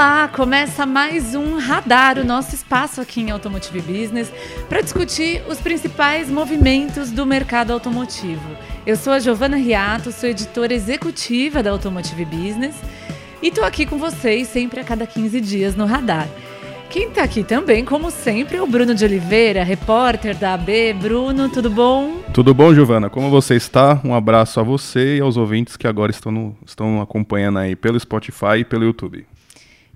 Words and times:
Olá, 0.00 0.28
começa 0.28 0.86
mais 0.86 1.34
um 1.34 1.58
Radar, 1.58 2.18
o 2.18 2.24
nosso 2.24 2.54
espaço 2.54 3.02
aqui 3.02 3.20
em 3.20 3.30
Automotive 3.30 3.82
Business, 3.82 4.32
para 4.66 4.80
discutir 4.80 5.42
os 5.46 5.60
principais 5.60 6.30
movimentos 6.30 7.10
do 7.10 7.26
mercado 7.26 7.70
automotivo. 7.70 8.56
Eu 8.86 8.96
sou 8.96 9.12
a 9.12 9.18
Giovana 9.18 9.58
Riato, 9.58 10.10
sou 10.10 10.30
editora 10.30 10.72
executiva 10.72 11.62
da 11.62 11.70
Automotive 11.70 12.24
Business 12.24 12.76
e 13.42 13.48
estou 13.48 13.62
aqui 13.62 13.84
com 13.84 13.98
vocês 13.98 14.48
sempre 14.48 14.80
a 14.80 14.84
cada 14.84 15.06
15 15.06 15.38
dias 15.38 15.76
no 15.76 15.84
Radar. 15.84 16.26
Quem 16.88 17.08
está 17.08 17.22
aqui 17.22 17.44
também, 17.44 17.84
como 17.84 18.10
sempre, 18.10 18.56
é 18.56 18.62
o 18.62 18.66
Bruno 18.66 18.94
de 18.94 19.04
Oliveira, 19.04 19.62
repórter 19.62 20.34
da 20.34 20.54
AB. 20.54 20.94
Bruno, 20.94 21.50
tudo 21.50 21.68
bom? 21.68 22.22
Tudo 22.32 22.54
bom, 22.54 22.72
Giovana? 22.72 23.10
Como 23.10 23.28
você 23.28 23.54
está? 23.54 24.00
Um 24.02 24.14
abraço 24.14 24.60
a 24.60 24.62
você 24.62 25.18
e 25.18 25.20
aos 25.20 25.36
ouvintes 25.36 25.76
que 25.76 25.86
agora 25.86 26.10
estão, 26.10 26.32
no, 26.32 26.56
estão 26.64 27.02
acompanhando 27.02 27.58
aí 27.58 27.76
pelo 27.76 28.00
Spotify 28.00 28.60
e 28.60 28.64
pelo 28.64 28.84
YouTube. 28.84 29.26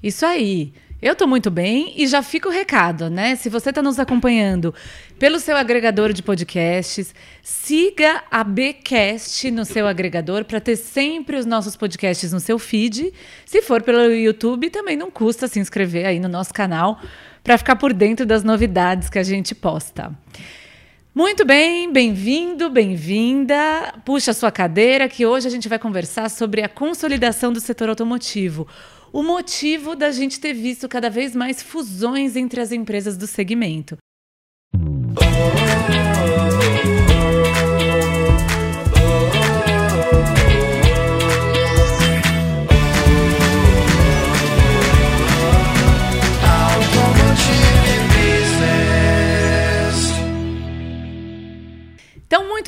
Isso 0.04 0.26
aí. 0.26 0.74
Eu 1.00 1.14
estou 1.14 1.26
muito 1.26 1.50
bem 1.50 1.94
e 1.96 2.06
já 2.06 2.22
fica 2.22 2.46
o 2.46 2.52
recado, 2.52 3.08
né? 3.08 3.36
Se 3.36 3.48
você 3.48 3.70
está 3.70 3.80
nos 3.80 3.98
acompanhando 3.98 4.74
pelo 5.18 5.40
seu 5.40 5.56
agregador 5.56 6.12
de 6.12 6.22
podcasts, 6.22 7.14
siga 7.42 8.22
a 8.30 8.44
Bcast 8.44 9.50
no 9.50 9.64
seu 9.64 9.86
agregador 9.86 10.44
para 10.44 10.60
ter 10.60 10.77
sempre 10.77 11.38
os 11.38 11.46
nossos 11.46 11.74
podcasts 11.74 12.34
no 12.34 12.40
seu 12.40 12.58
feed. 12.58 13.14
Se 13.46 13.62
for 13.62 13.82
pelo 13.82 14.12
YouTube, 14.12 14.68
também 14.68 14.94
não 14.94 15.10
custa 15.10 15.48
se 15.48 15.58
inscrever 15.58 16.05
aí 16.05 16.20
no 16.20 16.28
nosso 16.28 16.52
canal 16.52 17.00
para 17.42 17.56
ficar 17.56 17.77
por 17.77 17.94
dentro 17.94 18.27
das 18.27 18.44
novidades 18.44 19.08
que 19.08 19.18
a 19.18 19.22
gente 19.22 19.55
posta. 19.55 20.12
Muito 21.14 21.46
bem, 21.46 21.91
bem-vindo, 21.91 22.68
bem-vinda. 22.68 23.94
Puxa 24.05 24.33
a 24.33 24.34
sua 24.34 24.50
cadeira 24.50 25.08
que 25.08 25.24
hoje 25.24 25.48
a 25.48 25.50
gente 25.50 25.66
vai 25.66 25.78
conversar 25.78 26.28
sobre 26.28 26.62
a 26.62 26.68
consolidação 26.68 27.50
do 27.50 27.61
setor 27.61 27.89
automotivo 27.89 28.68
o 29.15 29.23
motivo 29.23 29.95
da 29.95 30.11
gente 30.11 30.41
ter 30.41 30.53
visto 30.53 30.89
cada 30.89 31.09
vez 31.09 31.37
mais 31.37 31.62
fusões 31.62 32.34
entre 32.34 32.61
as 32.61 32.73
empresas 32.73 33.17
do 33.17 33.29
segmento. 33.29 33.97
Então, 34.75 35.25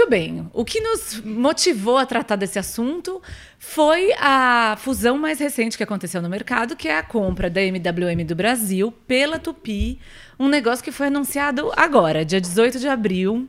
muito 0.07 0.11
bem. 0.11 0.49
O 0.53 0.65
que 0.65 0.81
nos 0.81 1.21
motivou 1.23 1.99
a 1.99 2.07
tratar 2.07 2.37
desse 2.37 2.59
assunto 2.59 3.21
foi 3.59 4.13
a 4.19 4.77
fusão 4.79 5.19
mais 5.19 5.39
recente 5.39 5.77
que 5.77 5.83
aconteceu 5.83 6.23
no 6.23 6.29
mercado, 6.29 6.77
que 6.77 6.89
é 6.89 6.97
a 6.97 7.03
compra 7.03 7.51
da 7.51 7.61
MWM 7.61 8.25
do 8.25 8.35
Brasil 8.35 8.93
pela 9.07 9.39
Tupi, 9.39 9.99
um 10.39 10.49
negócio 10.49 10.85
que 10.85 10.93
foi 10.93 11.09
anunciado 11.09 11.73
agora, 11.77 12.25
dia 12.25 12.41
18 12.41 12.79
de 12.79 12.89
abril. 12.89 13.49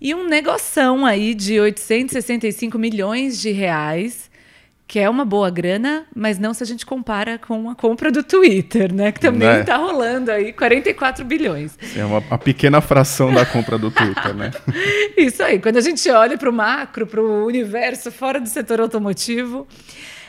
E 0.00 0.14
um 0.14 0.26
negoção 0.26 1.06
aí 1.06 1.34
de 1.34 1.58
865 1.60 2.78
milhões 2.78 3.40
de 3.40 3.50
reais 3.50 4.30
que 4.88 5.00
é 5.00 5.10
uma 5.10 5.24
boa 5.24 5.50
grana, 5.50 6.06
mas 6.14 6.38
não 6.38 6.54
se 6.54 6.62
a 6.62 6.66
gente 6.66 6.86
compara 6.86 7.38
com 7.38 7.68
a 7.68 7.74
compra 7.74 8.10
do 8.10 8.22
Twitter, 8.22 8.94
né? 8.94 9.10
Que 9.10 9.18
também 9.18 9.60
está 9.60 9.76
né? 9.76 9.84
rolando 9.84 10.30
aí 10.30 10.52
44 10.52 11.24
bilhões. 11.24 11.76
É 11.96 12.04
uma, 12.04 12.18
uma, 12.18 12.38
pequena 12.38 12.80
fração 12.80 13.34
da 13.34 13.44
compra 13.44 13.76
do 13.76 13.90
Twitter, 13.90 14.34
né? 14.34 14.52
Isso 15.18 15.42
aí. 15.42 15.58
Quando 15.58 15.78
a 15.78 15.80
gente 15.80 16.08
olha 16.08 16.38
para 16.38 16.48
o 16.48 16.52
macro, 16.52 17.04
para 17.04 17.20
o 17.20 17.44
universo 17.44 18.12
fora 18.12 18.40
do 18.40 18.48
setor 18.48 18.80
automotivo. 18.80 19.66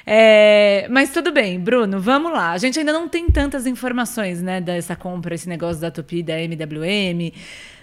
É, 0.10 0.88
mas 0.90 1.12
tudo 1.12 1.32
bem, 1.32 1.60
Bruno, 1.60 2.00
vamos 2.00 2.32
lá. 2.32 2.52
A 2.52 2.58
gente 2.58 2.80
ainda 2.80 2.94
não 2.94 3.08
tem 3.08 3.30
tantas 3.30 3.68
informações, 3.68 4.42
né, 4.42 4.62
dessa 4.62 4.96
compra, 4.96 5.36
esse 5.36 5.50
negócio 5.50 5.82
da 5.82 5.92
Tupi, 5.92 6.24
da 6.24 6.40
MWM. 6.40 7.32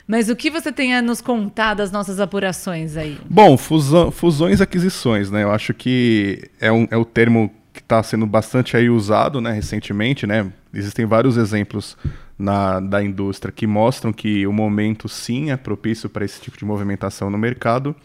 Mas 0.06 0.28
o 0.28 0.36
que 0.36 0.50
você 0.50 0.70
tem 0.70 0.94
a 0.94 1.00
nos 1.00 1.20
contar 1.20 1.74
das 1.74 1.90
nossas 1.90 2.20
apurações 2.20 2.96
aí? 2.96 3.18
Bom, 3.28 3.56
fusão, 3.56 4.10
fusões 4.10 4.60
e 4.60 4.62
aquisições, 4.62 5.30
né? 5.30 5.42
Eu 5.42 5.50
acho 5.50 5.72
que 5.72 6.50
é, 6.60 6.70
um, 6.70 6.86
é 6.90 6.96
o 6.96 7.04
termo 7.04 7.50
que 7.72 7.80
está 7.80 8.02
sendo 8.02 8.26
bastante 8.26 8.76
aí 8.76 8.88
usado, 8.88 9.40
né, 9.40 9.50
recentemente, 9.50 10.26
né? 10.26 10.52
Existem 10.72 11.06
vários 11.06 11.36
exemplos 11.36 11.96
na, 12.38 12.78
da 12.80 13.02
indústria 13.02 13.50
que 13.50 13.66
mostram 13.66 14.12
que 14.12 14.46
o 14.46 14.52
momento 14.52 15.08
sim 15.08 15.50
é 15.50 15.56
propício 15.56 16.08
para 16.08 16.24
esse 16.24 16.40
tipo 16.40 16.56
de 16.56 16.64
movimentação 16.64 17.30
no 17.30 17.38
mercado. 17.38 17.96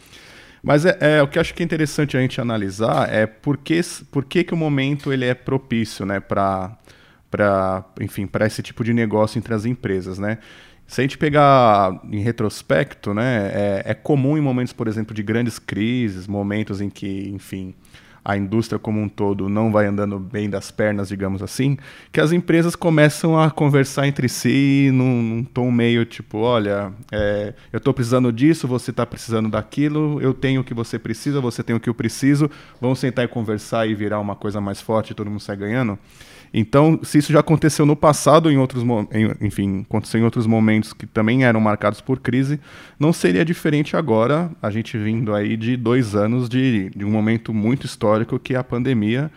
Mas 0.63 0.85
é, 0.85 0.97
é, 0.99 1.21
o 1.21 1.27
que 1.27 1.37
acho 1.37 1.53
que 1.53 1.61
é 1.61 1.65
interessante 1.65 2.17
a 2.17 2.19
gente 2.19 2.41
analisar 2.41 3.13
é 3.13 3.25
por 3.25 3.57
que, 3.57 3.79
por 4.11 4.25
que, 4.25 4.43
que 4.43 4.53
o 4.53 4.57
momento 4.57 5.13
ele 5.13 5.25
é 5.25 5.33
propício, 5.33 6.05
né, 6.05 6.19
para 6.19 6.77
para 7.31 7.85
enfim 8.01 8.25
para 8.25 8.47
esse 8.47 8.63
tipo 8.63 8.83
de 8.83 8.91
negócio 8.91 9.37
entre 9.37 9.53
as 9.53 9.63
empresas, 9.63 10.17
né? 10.17 10.39
Se 10.89 11.01
a 11.01 11.03
gente 11.03 11.19
pegar 11.19 12.01
em 12.11 12.19
retrospecto, 12.19 13.13
né, 13.13 13.51
é, 13.53 13.83
é, 13.91 13.93
comum 13.93 14.35
em 14.35 14.41
momentos, 14.41 14.73
por 14.73 14.87
exemplo, 14.87 15.13
de 15.13 15.21
grandes 15.21 15.59
crises, 15.59 16.25
momentos 16.25 16.81
em 16.81 16.89
que, 16.89 17.29
enfim, 17.29 17.75
a 18.25 18.35
indústria 18.35 18.79
como 18.79 18.99
um 18.99 19.07
todo 19.07 19.47
não 19.47 19.71
vai 19.71 19.85
andando 19.85 20.17
bem 20.17 20.49
das 20.49 20.71
pernas, 20.71 21.07
digamos 21.09 21.43
assim, 21.43 21.77
que 22.11 22.19
as 22.19 22.31
empresas 22.31 22.75
começam 22.75 23.39
a 23.39 23.51
conversar 23.51 24.07
entre 24.07 24.27
si 24.27 24.89
num, 24.91 25.21
num 25.21 25.43
tom 25.43 25.69
meio 25.69 26.03
tipo, 26.05 26.39
olha, 26.39 26.91
é, 27.11 27.53
eu 27.71 27.77
estou 27.77 27.93
precisando 27.93 28.33
disso, 28.33 28.67
você 28.67 28.89
está 28.89 29.05
precisando 29.05 29.47
daquilo, 29.47 30.19
eu 30.19 30.33
tenho 30.33 30.61
o 30.61 30.63
que 30.63 30.73
você 30.73 30.97
precisa, 30.97 31.39
você 31.39 31.61
tem 31.61 31.75
o 31.75 31.79
que 31.79 31.87
eu 31.87 31.93
preciso, 31.93 32.49
vamos 32.81 32.97
sentar 32.97 33.23
e 33.23 33.27
conversar 33.27 33.87
e 33.87 33.93
virar 33.93 34.19
uma 34.19 34.35
coisa 34.35 34.59
mais 34.59 34.81
forte 34.81 35.11
e 35.11 35.13
todo 35.13 35.29
mundo 35.29 35.39
sai 35.39 35.55
ganhando. 35.55 35.99
Então, 36.53 36.99
se 37.03 37.19
isso 37.19 37.31
já 37.31 37.39
aconteceu 37.39 37.85
no 37.85 37.95
passado, 37.95 38.51
em 38.51 38.57
outros, 38.57 38.83
enfim, 39.39 39.85
aconteceu 39.87 40.19
em 40.19 40.23
outros 40.23 40.47
momentos 40.47 40.93
que 40.93 41.05
também 41.05 41.43
eram 41.43 41.59
marcados 41.61 42.01
por 42.01 42.19
crise, 42.19 42.59
não 42.99 43.13
seria 43.13 43.45
diferente 43.45 43.95
agora, 43.95 44.51
a 44.61 44.69
gente 44.69 44.97
vindo 44.97 45.33
aí 45.33 45.55
de 45.55 45.77
dois 45.77 46.15
anos 46.15 46.49
de, 46.49 46.89
de 46.95 47.05
um 47.05 47.11
momento 47.11 47.53
muito 47.53 47.85
histórico 47.85 48.39
que 48.39 48.55
é 48.55 48.57
a 48.57 48.63
pandemia, 48.63 49.31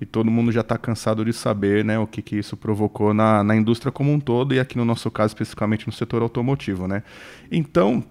e 0.00 0.04
todo 0.04 0.30
mundo 0.30 0.52
já 0.52 0.60
está 0.60 0.76
cansado 0.76 1.24
de 1.24 1.32
saber 1.32 1.84
né, 1.84 1.98
o 1.98 2.06
que, 2.06 2.20
que 2.20 2.36
isso 2.36 2.56
provocou 2.56 3.14
na, 3.14 3.42
na 3.42 3.56
indústria 3.56 3.90
como 3.90 4.12
um 4.12 4.20
todo, 4.20 4.54
e 4.54 4.60
aqui 4.60 4.76
no 4.76 4.84
nosso 4.84 5.10
caso, 5.10 5.28
especificamente 5.28 5.86
no 5.86 5.92
setor 5.92 6.22
automotivo. 6.22 6.86
Né? 6.86 7.02
Então, 7.50 8.04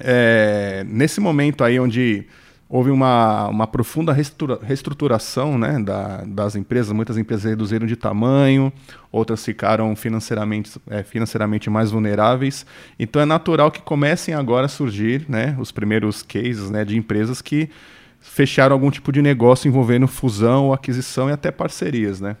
é, 0.00 0.84
nesse 0.86 1.20
momento 1.20 1.64
aí 1.64 1.78
onde 1.78 2.26
houve 2.74 2.90
uma, 2.90 3.46
uma 3.46 3.68
profunda 3.68 4.12
reestruturação 4.12 5.56
né, 5.56 5.78
da, 5.78 6.24
das 6.26 6.56
empresas. 6.56 6.90
Muitas 6.90 7.16
empresas 7.16 7.44
reduziram 7.44 7.86
de 7.86 7.94
tamanho, 7.94 8.72
outras 9.12 9.44
ficaram 9.44 9.94
financeiramente, 9.94 10.72
é, 10.90 11.04
financeiramente 11.04 11.70
mais 11.70 11.92
vulneráveis. 11.92 12.66
Então 12.98 13.22
é 13.22 13.24
natural 13.24 13.70
que 13.70 13.80
comecem 13.80 14.34
agora 14.34 14.66
a 14.66 14.68
surgir 14.68 15.24
né, 15.28 15.56
os 15.60 15.70
primeiros 15.70 16.20
cases 16.24 16.68
né, 16.68 16.84
de 16.84 16.98
empresas 16.98 17.40
que 17.40 17.70
fecharam 18.18 18.74
algum 18.74 18.90
tipo 18.90 19.12
de 19.12 19.22
negócio 19.22 19.68
envolvendo 19.68 20.08
fusão, 20.08 20.72
aquisição 20.72 21.30
e 21.30 21.32
até 21.32 21.52
parcerias. 21.52 22.20
Né? 22.20 22.34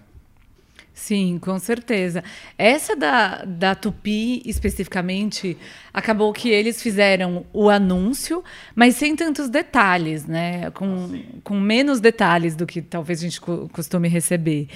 Sim, 0.94 1.40
com 1.40 1.58
certeza. 1.58 2.22
Essa 2.56 2.94
da, 2.94 3.44
da 3.44 3.74
Tupi, 3.74 4.40
especificamente, 4.46 5.58
acabou 5.92 6.32
que 6.32 6.48
eles 6.48 6.80
fizeram 6.80 7.44
o 7.52 7.68
anúncio, 7.68 8.44
mas 8.76 8.94
sem 8.94 9.16
tantos 9.16 9.48
detalhes, 9.48 10.24
né? 10.24 10.70
Com, 10.70 11.20
com 11.42 11.58
menos 11.58 11.98
detalhes 11.98 12.54
do 12.54 12.64
que 12.64 12.80
talvez 12.80 13.18
a 13.18 13.22
gente 13.22 13.40
costume 13.40 14.08
receber. 14.08 14.68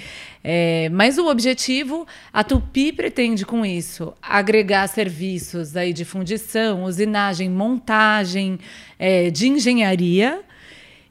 É, 0.43 0.89
mas 0.89 1.19
o 1.19 1.29
objetivo, 1.29 2.05
a 2.33 2.43
Tupi 2.43 2.93
pretende 2.93 3.47
com 3.47 3.65
isso 3.65 4.13
agregar 4.21 4.89
serviços 4.89 5.77
aí 5.77 5.93
de 5.93 6.05
fundição, 6.05 6.83
usinagem, 6.83 7.49
montagem, 7.49 8.59
é, 8.99 9.31
de 9.31 9.47
engenharia 9.47 10.43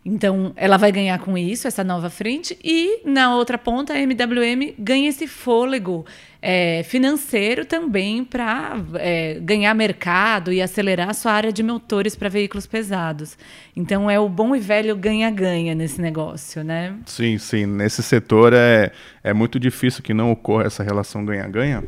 então, 0.07 0.54
ela 0.56 0.77
vai 0.77 0.89
ganhar 0.89 1.19
com 1.19 1.38
isso, 1.38 1.68
essa 1.68 1.83
nova 1.83 2.09
frente, 2.09 2.57
e 2.63 3.01
na 3.04 3.36
outra 3.36 3.57
ponta, 3.57 3.92
a 3.92 4.00
MWM 4.00 4.74
ganha 4.80 5.09
esse 5.09 5.27
fôlego 5.27 6.06
é, 6.42 6.84
financeiro 6.84 7.66
também 7.66 8.24
para 8.24 8.80
é, 8.95 9.39
ganhar 9.42 9.74
mercado 9.74 10.51
e 10.51 10.62
acelerar 10.62 11.10
a 11.10 11.13
sua 11.13 11.31
área 11.31 11.51
de 11.51 11.63
motores 11.63 12.16
para 12.16 12.30
veículos 12.30 12.68
pesados. 12.68 13.38
Então, 13.75 14.10
é 14.10 14.19
o 14.19 14.30
bom 14.30 14.56
e 14.56 14.60
velho 14.60 14.95
ganha-ganha 14.95 15.74
nesse 15.74 16.01
negócio, 16.01 16.63
né? 16.63 16.95
Sim, 17.06 17.38
sim. 17.38 17.66
Nesse 17.66 18.04
setor 18.04 18.54
é, 18.54 18.92
é 19.24 19.34
muito 19.34 19.60
difícil 19.60 20.04
que 20.04 20.13
não 20.13 20.31
ocorra 20.31 20.66
essa 20.66 20.84
relação 20.84 21.25
ganha-ganha, 21.25 21.84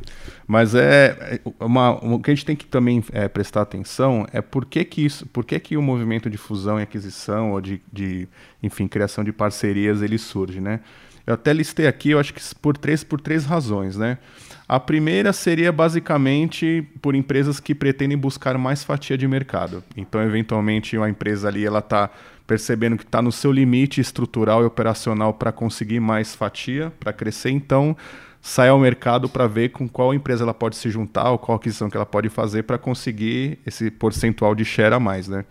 mas 0.47 0.73
é, 0.73 1.39
é 1.59 1.63
uma, 1.63 1.91
o 2.03 2.19
que 2.19 2.31
a 2.31 2.33
gente 2.33 2.45
tem 2.45 2.55
que 2.55 2.65
também 2.65 3.03
é, 3.11 3.27
prestar 3.27 3.61
atenção 3.61 4.25
é 4.33 4.41
por 4.41 4.65
que, 4.65 4.83
que, 4.83 5.05
isso, 5.05 5.25
por 5.27 5.45
que, 5.45 5.59
que 5.59 5.77
o 5.77 5.81
movimento 5.81 6.29
de 6.29 6.37
fusão 6.37 6.79
e 6.79 6.83
aquisição 6.83 7.51
ou 7.51 7.61
de, 7.61 7.81
de 7.93 8.27
enfim, 8.61 8.87
criação 8.87 9.23
de 9.23 9.31
parcerias 9.31 10.01
ele 10.01 10.17
surge, 10.17 10.59
né? 10.59 10.79
Eu 11.25 11.33
até 11.35 11.53
listei 11.53 11.87
aqui, 11.87 12.11
eu 12.11 12.19
acho 12.19 12.33
que 12.33 12.41
por 12.55 12.77
três, 12.77 13.03
por 13.03 13.21
três 13.21 13.45
razões, 13.45 13.95
né? 13.97 14.17
A 14.67 14.79
primeira 14.79 15.33
seria 15.33 15.71
basicamente 15.71 16.87
por 17.01 17.15
empresas 17.15 17.59
que 17.59 17.73
pretendem 17.73 18.17
buscar 18.17 18.57
mais 18.57 18.83
fatia 18.83 19.17
de 19.17 19.27
mercado. 19.27 19.83
Então, 19.97 20.21
eventualmente, 20.21 20.95
uma 20.95 21.09
empresa 21.09 21.47
ali 21.47 21.65
ela 21.65 21.79
está 21.79 22.09
percebendo 22.45 22.97
que 22.97 23.03
está 23.03 23.21
no 23.21 23.31
seu 23.31 23.51
limite 23.51 23.99
estrutural 23.99 24.61
e 24.61 24.65
operacional 24.65 25.33
para 25.33 25.51
conseguir 25.51 25.99
mais 25.99 26.35
fatia, 26.35 26.91
para 26.99 27.11
crescer. 27.11 27.49
Então, 27.49 27.97
sai 28.41 28.69
ao 28.69 28.79
mercado 28.79 29.27
para 29.27 29.47
ver 29.47 29.69
com 29.69 29.87
qual 29.87 30.13
empresa 30.13 30.43
ela 30.43 30.53
pode 30.53 30.75
se 30.75 30.89
juntar 30.89 31.31
ou 31.31 31.37
qual 31.37 31.57
aquisição 31.57 31.89
que 31.89 31.97
ela 31.97 32.05
pode 32.05 32.29
fazer 32.29 32.63
para 32.63 32.77
conseguir 32.77 33.59
esse 33.65 33.91
percentual 33.91 34.55
de 34.55 34.63
share 34.65 34.93
a 34.93 34.99
mais, 34.99 35.27
né? 35.27 35.45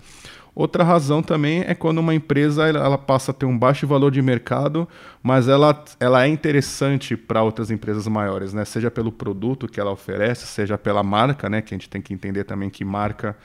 Outra 0.59 0.83
razão 0.83 1.23
também 1.23 1.63
é 1.69 1.73
quando 1.73 1.99
uma 1.99 2.13
empresa 2.13 2.67
ela 2.67 2.99
passa 2.99 3.31
a 3.31 3.35
ter 3.35 3.47
um 3.47 3.57
baixo 3.57 3.87
valor 3.87 4.11
de 4.11 4.21
mercado, 4.21 4.89
mas 5.23 5.47
ela, 5.47 5.85
ela 6.01 6.25
é 6.25 6.27
interessante 6.27 7.17
para 7.17 7.45
outras 7.45 7.71
empresas 7.71 8.09
maiores, 8.09 8.53
né? 8.53 8.65
Seja 8.65 8.91
pelo 8.91 9.13
produto 9.13 9.69
que 9.69 9.79
ela 9.79 9.93
oferece, 9.93 10.49
seja 10.49 10.77
pela 10.77 11.01
marca, 11.05 11.49
né? 11.49 11.63
Que 11.63 11.73
a 11.73 11.79
gente 11.79 11.89
tem 11.89 12.03
que 12.03 12.13
entender 12.13 12.43
também 12.43 12.69
que 12.69 12.85
marca 12.85 13.37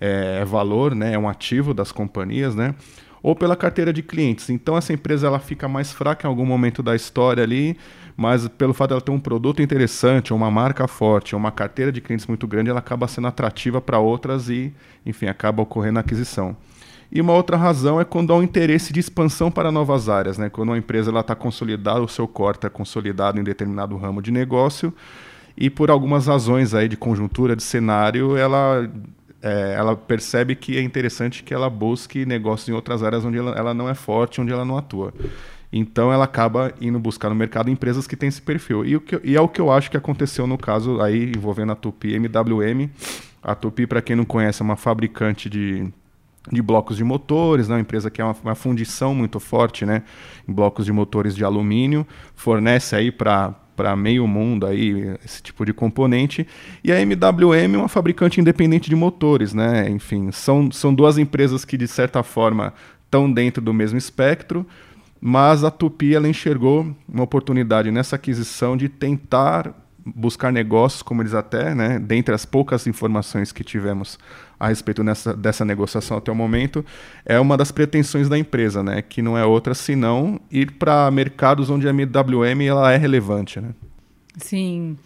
é, 0.00 0.38
é 0.40 0.44
valor, 0.46 0.94
né? 0.94 1.12
É 1.12 1.18
um 1.18 1.28
ativo 1.28 1.74
das 1.74 1.92
companhias, 1.92 2.54
né? 2.54 2.74
Ou 3.22 3.36
pela 3.36 3.54
carteira 3.54 3.92
de 3.92 4.02
clientes. 4.02 4.50
Então 4.50 4.76
essa 4.76 4.92
empresa 4.92 5.26
ela 5.26 5.38
fica 5.38 5.68
mais 5.68 5.92
fraca 5.92 6.26
em 6.26 6.30
algum 6.30 6.44
momento 6.44 6.82
da 6.82 6.96
história 6.96 7.42
ali 7.42 7.76
mas 8.16 8.46
pelo 8.48 8.74
fato 8.74 8.90
dela 8.90 9.00
ter 9.00 9.10
um 9.10 9.20
produto 9.20 9.62
interessante, 9.62 10.32
uma 10.32 10.50
marca 10.50 10.86
forte, 10.86 11.34
uma 11.34 11.50
carteira 11.50 11.90
de 11.90 12.00
clientes 12.00 12.26
muito 12.26 12.46
grande, 12.46 12.70
ela 12.70 12.78
acaba 12.78 13.08
sendo 13.08 13.26
atrativa 13.26 13.80
para 13.80 13.98
outras 13.98 14.48
e, 14.48 14.72
enfim, 15.04 15.26
acaba 15.26 15.62
ocorrendo 15.62 15.98
a 15.98 16.00
aquisição. 16.00 16.56
E 17.10 17.20
uma 17.20 17.32
outra 17.32 17.56
razão 17.56 18.00
é 18.00 18.04
quando 18.04 18.32
há 18.32 18.36
um 18.36 18.42
interesse 18.42 18.92
de 18.92 19.00
expansão 19.00 19.50
para 19.50 19.70
novas 19.70 20.08
áreas, 20.08 20.38
né? 20.38 20.48
Quando 20.48 20.70
uma 20.70 20.78
empresa 20.78 21.10
está 21.18 21.34
consolidada, 21.34 22.00
o 22.00 22.08
seu 22.08 22.26
core 22.26 22.56
está 22.56 22.70
consolidado 22.70 23.38
em 23.38 23.44
determinado 23.44 23.96
ramo 23.96 24.22
de 24.22 24.30
negócio 24.30 24.94
e 25.54 25.68
por 25.68 25.90
algumas 25.90 26.26
razões 26.26 26.72
aí 26.72 26.88
de 26.88 26.96
conjuntura, 26.96 27.54
de 27.54 27.62
cenário, 27.62 28.34
ela 28.36 28.90
é, 29.42 29.74
ela 29.76 29.96
percebe 29.96 30.54
que 30.54 30.78
é 30.78 30.82
interessante 30.82 31.42
que 31.42 31.52
ela 31.52 31.68
busque 31.68 32.24
negócios 32.24 32.68
em 32.68 32.72
outras 32.72 33.02
áreas 33.02 33.24
onde 33.24 33.38
ela, 33.38 33.52
ela 33.52 33.74
não 33.74 33.88
é 33.88 33.94
forte, 33.94 34.40
onde 34.40 34.52
ela 34.52 34.64
não 34.64 34.78
atua. 34.78 35.12
Então 35.72 36.12
ela 36.12 36.24
acaba 36.24 36.72
indo 36.80 36.98
buscar 36.98 37.28
no 37.28 37.34
mercado 37.34 37.70
empresas 37.70 38.06
que 38.06 38.16
têm 38.16 38.28
esse 38.28 38.42
perfil. 38.42 38.84
E, 38.84 38.94
o 38.94 39.00
que, 39.00 39.20
e 39.24 39.36
é 39.36 39.40
o 39.40 39.48
que 39.48 39.60
eu 39.60 39.72
acho 39.72 39.90
que 39.90 39.96
aconteceu 39.96 40.46
no 40.46 40.58
caso 40.58 41.00
aí 41.00 41.32
envolvendo 41.34 41.72
a 41.72 41.74
Tupi 41.74 42.14
MWM. 42.14 42.88
A 43.42 43.54
Tupi, 43.54 43.86
para 43.86 44.00
quem 44.00 44.14
não 44.14 44.24
conhece, 44.24 44.62
é 44.62 44.64
uma 44.64 44.76
fabricante 44.76 45.50
de, 45.50 45.88
de 46.50 46.62
blocos 46.62 46.96
de 46.96 47.02
motores, 47.02 47.68
né? 47.68 47.76
uma 47.76 47.80
empresa 47.80 48.10
que 48.10 48.20
é 48.20 48.24
uma, 48.24 48.36
uma 48.44 48.54
fundição 48.54 49.14
muito 49.14 49.40
forte 49.40 49.84
né? 49.84 50.02
em 50.46 50.52
blocos 50.52 50.84
de 50.84 50.92
motores 50.92 51.34
de 51.34 51.42
alumínio, 51.42 52.06
fornece 52.36 52.94
aí 52.94 53.10
para 53.10 53.54
para 53.82 53.96
meio 53.96 54.28
mundo 54.28 54.64
aí 54.64 55.16
esse 55.24 55.42
tipo 55.42 55.66
de 55.66 55.72
componente 55.72 56.46
e 56.84 56.92
a 56.92 57.00
MWM 57.00 57.74
é 57.74 57.78
uma 57.78 57.88
fabricante 57.88 58.40
independente 58.40 58.88
de 58.88 58.94
motores, 58.94 59.52
né? 59.52 59.90
Enfim, 59.90 60.30
são, 60.30 60.70
são 60.70 60.94
duas 60.94 61.18
empresas 61.18 61.64
que 61.64 61.76
de 61.76 61.88
certa 61.88 62.22
forma 62.22 62.72
estão 63.04 63.30
dentro 63.30 63.60
do 63.60 63.74
mesmo 63.74 63.98
espectro, 63.98 64.64
mas 65.20 65.64
a 65.64 65.70
Tupi 65.70 66.14
ela 66.14 66.28
enxergou 66.28 66.94
uma 67.12 67.24
oportunidade 67.24 67.90
nessa 67.90 68.14
aquisição 68.14 68.76
de 68.76 68.88
tentar 68.88 69.74
buscar 70.04 70.52
negócios, 70.52 71.02
como 71.02 71.22
eles 71.22 71.34
até, 71.34 71.74
né, 71.74 71.98
dentre 71.98 72.34
as 72.34 72.44
poucas 72.44 72.86
informações 72.86 73.52
que 73.52 73.62
tivemos 73.62 74.18
a 74.58 74.68
respeito 74.68 75.02
nessa, 75.02 75.34
dessa 75.34 75.64
negociação 75.64 76.16
até 76.16 76.30
o 76.30 76.34
momento, 76.34 76.84
é 77.24 77.38
uma 77.38 77.56
das 77.56 77.72
pretensões 77.72 78.28
da 78.28 78.38
empresa, 78.38 78.82
né, 78.82 79.02
que 79.02 79.22
não 79.22 79.36
é 79.36 79.44
outra 79.44 79.74
senão 79.74 80.40
ir 80.50 80.72
para 80.72 81.10
mercados 81.10 81.70
onde 81.70 81.88
a 81.88 81.90
MWM 81.90 82.62
ela 82.62 82.92
é 82.92 82.96
relevante, 82.96 83.60
né? 83.60 83.70
Sim. 84.36 84.96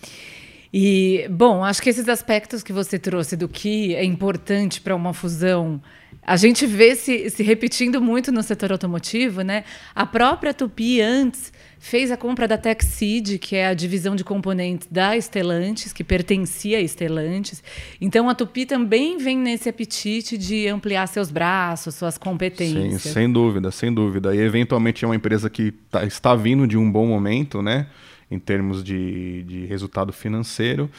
E, 0.73 1.27
bom, 1.31 1.65
acho 1.65 1.81
que 1.81 1.89
esses 1.89 2.09
aspectos 2.09 2.63
que 2.63 2.73
você 2.73 2.99
trouxe 2.99 3.37
do 3.37 3.49
que 3.49 3.95
é 3.95 4.05
importante 4.05 4.81
para 4.81 4.95
uma 4.95 5.15
fusão 5.15 5.81
a 6.27 6.37
gente 6.37 6.67
vê 6.67 6.97
se, 6.97 7.31
se 7.31 7.45
repetindo 7.45 8.03
muito 8.03 8.33
no 8.33 8.43
setor 8.43 8.73
automotivo, 8.73 9.43
né? 9.43 9.63
A 9.95 10.05
própria 10.05 10.53
Tupi 10.53 11.01
antes 11.01 11.53
fez 11.79 12.11
a 12.11 12.17
compra 12.17 12.49
da 12.49 12.59
Texid, 12.59 13.39
que 13.39 13.55
é 13.55 13.69
a 13.69 13.75
divisão 13.75 14.17
de 14.17 14.25
componentes 14.25 14.89
da 14.91 15.17
Stellantis, 15.17 15.93
que 15.93 16.03
pertencia 16.03 16.79
a 16.79 16.83
Stellantis. 16.83 17.63
Então 18.01 18.29
a 18.29 18.35
Tupi 18.35 18.67
também 18.67 19.19
vem 19.19 19.39
nesse 19.39 19.69
apetite 19.69 20.37
de 20.37 20.67
ampliar 20.67 21.07
seus 21.07 21.31
braços, 21.31 21.95
suas 21.95 22.19
competências. 22.19 23.03
Sim, 23.03 23.13
sem 23.13 23.33
dúvida, 23.33 23.71
sem 23.71 23.95
dúvida. 23.95 24.35
E 24.35 24.41
eventualmente 24.41 25.05
é 25.05 25.09
uma 25.09 25.15
empresa 25.15 25.49
que 25.49 25.71
tá, 25.71 26.05
está 26.05 26.35
vindo 26.35 26.67
de 26.67 26.77
um 26.77 26.91
bom 26.91 27.07
momento, 27.07 27.63
né? 27.63 27.87
Em 28.29 28.41
termos 28.41 28.83
de, 28.83 29.45
de 29.45 29.67
resultado 29.67 30.13
financeiro. 30.13 30.91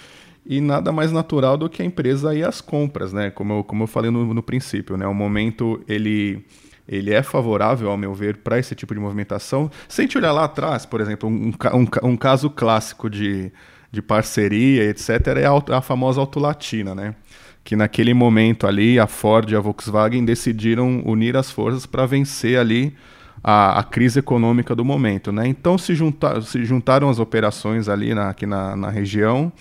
E 0.49 0.61
nada 0.61 0.93
mais 0.93 1.11
natural 1.11 1.57
do 1.57 1.67
que 1.67 1.81
a 1.81 1.85
empresa 1.85 2.33
ir 2.33 2.47
às 2.47 2.61
compras, 2.61 3.11
né? 3.11 3.29
Como 3.29 3.51
eu, 3.51 3.63
como 3.65 3.83
eu 3.83 3.87
falei 3.87 4.09
no, 4.09 4.33
no 4.33 4.41
princípio, 4.41 4.95
né? 4.95 5.05
O 5.05 5.13
momento 5.13 5.81
ele 5.87 6.45
ele 6.87 7.13
é 7.13 7.21
favorável, 7.21 7.91
ao 7.91 7.97
meu 7.97 8.13
ver, 8.13 8.37
para 8.37 8.57
esse 8.57 8.73
tipo 8.73 8.93
de 8.93 8.99
movimentação. 8.99 9.69
Se 9.89 9.99
a 9.99 10.03
gente 10.05 10.17
olhar 10.17 10.31
lá 10.31 10.45
atrás, 10.45 10.85
por 10.85 11.01
exemplo, 11.01 11.27
um, 11.27 11.51
um, 11.73 12.11
um 12.11 12.15
caso 12.15 12.49
clássico 12.49 13.09
de, 13.09 13.51
de 13.91 14.01
parceria, 14.01 14.85
etc., 14.85 15.09
é 15.35 15.45
a, 15.45 15.77
a 15.77 15.81
famosa 15.81 16.21
Autolatina, 16.21 16.95
né? 16.95 17.13
Que 17.61 17.75
naquele 17.75 18.13
momento 18.13 18.65
ali, 18.65 18.97
a 18.97 19.05
Ford 19.05 19.51
e 19.51 19.55
a 19.57 19.59
Volkswagen 19.59 20.23
decidiram 20.23 21.01
unir 21.05 21.35
as 21.35 21.51
forças 21.51 21.85
para 21.85 22.05
vencer 22.05 22.57
ali 22.57 22.95
a, 23.43 23.79
a, 23.79 23.83
crise 23.83 24.19
econômica 24.19 24.73
do 24.73 24.85
momento, 24.85 25.29
né? 25.29 25.45
Então 25.45 25.77
se, 25.77 25.93
juntar, 25.93 26.41
se 26.41 26.63
juntaram 26.63 27.09
as 27.09 27.19
operações 27.19 27.89
ali 27.89 28.13
na, 28.13 28.29
aqui 28.29 28.45
na, 28.45 28.77
na 28.77 28.89
região 28.89 29.51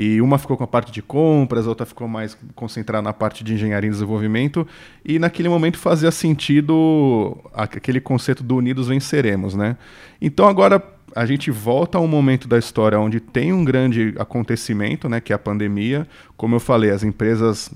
e 0.00 0.22
uma 0.22 0.38
ficou 0.38 0.56
com 0.56 0.62
a 0.62 0.66
parte 0.68 0.92
de 0.92 1.02
compras, 1.02 1.66
a 1.66 1.70
outra 1.70 1.84
ficou 1.84 2.06
mais 2.06 2.38
concentrada 2.54 3.02
na 3.02 3.12
parte 3.12 3.42
de 3.42 3.52
engenharia 3.52 3.88
e 3.88 3.90
desenvolvimento. 3.90 4.64
E 5.04 5.18
naquele 5.18 5.48
momento 5.48 5.76
fazia 5.76 6.12
sentido 6.12 7.36
aquele 7.52 8.00
conceito 8.00 8.44
do 8.44 8.54
unidos 8.54 8.86
venceremos, 8.86 9.56
né? 9.56 9.76
Então 10.22 10.46
agora 10.46 10.80
a 11.16 11.26
gente 11.26 11.50
volta 11.50 11.98
a 11.98 12.00
um 12.00 12.06
momento 12.06 12.46
da 12.46 12.56
história 12.56 12.96
onde 13.00 13.18
tem 13.18 13.52
um 13.52 13.64
grande 13.64 14.14
acontecimento, 14.20 15.08
né, 15.08 15.20
que 15.20 15.32
é 15.32 15.36
a 15.36 15.38
pandemia. 15.38 16.06
Como 16.36 16.54
eu 16.54 16.60
falei, 16.60 16.92
as 16.92 17.02
empresas 17.02 17.68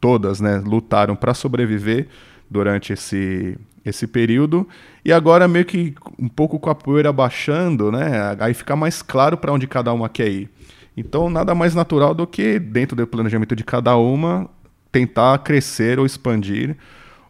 todas, 0.00 0.40
né, 0.40 0.60
lutaram 0.66 1.14
para 1.14 1.32
sobreviver 1.32 2.08
durante 2.50 2.92
esse 2.92 3.56
esse 3.84 4.06
período 4.06 4.66
e 5.04 5.12
agora 5.12 5.48
meio 5.48 5.64
que 5.64 5.94
um 6.16 6.28
pouco 6.28 6.58
com 6.58 6.70
a 6.70 6.74
poeira 6.74 7.12
baixando, 7.12 7.90
né, 7.90 8.36
aí 8.40 8.54
fica 8.54 8.74
mais 8.74 9.00
claro 9.00 9.36
para 9.36 9.52
onde 9.52 9.68
cada 9.68 9.92
uma 9.92 10.08
quer 10.08 10.28
ir. 10.28 10.50
Então, 10.96 11.30
nada 11.30 11.54
mais 11.54 11.74
natural 11.74 12.14
do 12.14 12.26
que, 12.26 12.58
dentro 12.58 12.94
do 12.96 13.06
planejamento 13.06 13.56
de 13.56 13.64
cada 13.64 13.96
uma, 13.96 14.48
tentar 14.90 15.38
crescer 15.38 15.98
ou 15.98 16.04
expandir 16.04 16.76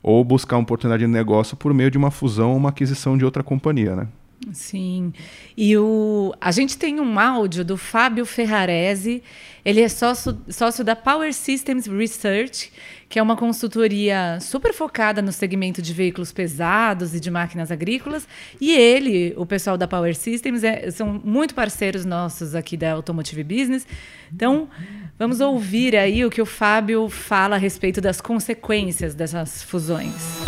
ou 0.02 0.24
buscar 0.24 0.56
uma 0.56 0.64
oportunidade 0.64 1.04
de 1.04 1.10
negócio 1.10 1.56
por 1.56 1.72
meio 1.72 1.90
de 1.90 1.96
uma 1.96 2.10
fusão 2.10 2.50
ou 2.50 2.56
uma 2.56 2.70
aquisição 2.70 3.16
de 3.16 3.24
outra 3.24 3.42
companhia, 3.42 3.94
né? 3.94 4.08
Sim. 4.52 5.12
E 5.56 5.76
o, 5.76 6.34
a 6.40 6.50
gente 6.50 6.76
tem 6.76 7.00
um 7.00 7.18
áudio 7.18 7.64
do 7.64 7.76
Fábio 7.76 8.24
Ferrarese. 8.24 9.22
Ele 9.64 9.80
é 9.80 9.88
sócio, 9.88 10.36
sócio 10.48 10.82
da 10.84 10.96
Power 10.96 11.32
Systems 11.32 11.86
Research, 11.86 12.72
que 13.08 13.18
é 13.18 13.22
uma 13.22 13.36
consultoria 13.36 14.38
super 14.40 14.72
focada 14.72 15.22
no 15.22 15.30
segmento 15.30 15.80
de 15.80 15.92
veículos 15.92 16.32
pesados 16.32 17.14
e 17.14 17.20
de 17.20 17.30
máquinas 17.30 17.70
agrícolas. 17.70 18.26
E 18.60 18.72
ele, 18.72 19.32
o 19.36 19.46
pessoal 19.46 19.78
da 19.78 19.86
Power 19.86 20.16
Systems, 20.16 20.64
é, 20.64 20.90
são 20.90 21.20
muito 21.24 21.54
parceiros 21.54 22.04
nossos 22.04 22.54
aqui 22.54 22.76
da 22.76 22.92
Automotive 22.92 23.44
Business. 23.44 23.86
Então, 24.34 24.68
vamos 25.18 25.40
ouvir 25.40 25.94
aí 25.94 26.24
o 26.24 26.30
que 26.30 26.42
o 26.42 26.46
Fábio 26.46 27.08
fala 27.08 27.56
a 27.56 27.58
respeito 27.58 28.00
das 28.00 28.20
consequências 28.20 29.14
dessas 29.14 29.62
fusões. 29.62 30.42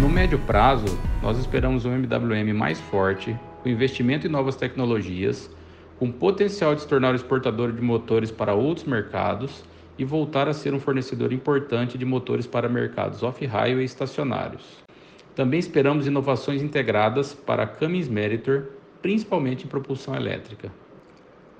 No 0.00 0.08
médio 0.08 0.38
prazo, 0.38 0.86
nós 1.20 1.36
esperamos 1.38 1.84
um 1.84 1.92
MWM 1.92 2.54
mais 2.54 2.80
forte, 2.80 3.36
com 3.60 3.68
investimento 3.68 4.28
em 4.28 4.30
novas 4.30 4.54
tecnologias, 4.54 5.50
com 5.98 6.12
potencial 6.12 6.72
de 6.72 6.82
se 6.82 6.86
tornar 6.86 7.16
exportador 7.16 7.72
de 7.72 7.82
motores 7.82 8.30
para 8.30 8.54
outros 8.54 8.86
mercados 8.86 9.64
e 9.98 10.04
voltar 10.04 10.48
a 10.48 10.54
ser 10.54 10.72
um 10.72 10.78
fornecedor 10.78 11.32
importante 11.32 11.98
de 11.98 12.04
motores 12.04 12.46
para 12.46 12.68
mercados 12.68 13.24
off-highway 13.24 13.82
e 13.82 13.84
estacionários. 13.84 14.62
Também 15.34 15.58
esperamos 15.58 16.06
inovações 16.06 16.62
integradas 16.62 17.34
para 17.34 17.64
a 17.64 17.66
Cummins 17.66 18.08
Meritor, 18.08 18.66
principalmente 19.02 19.64
em 19.64 19.68
propulsão 19.68 20.14
elétrica. 20.14 20.70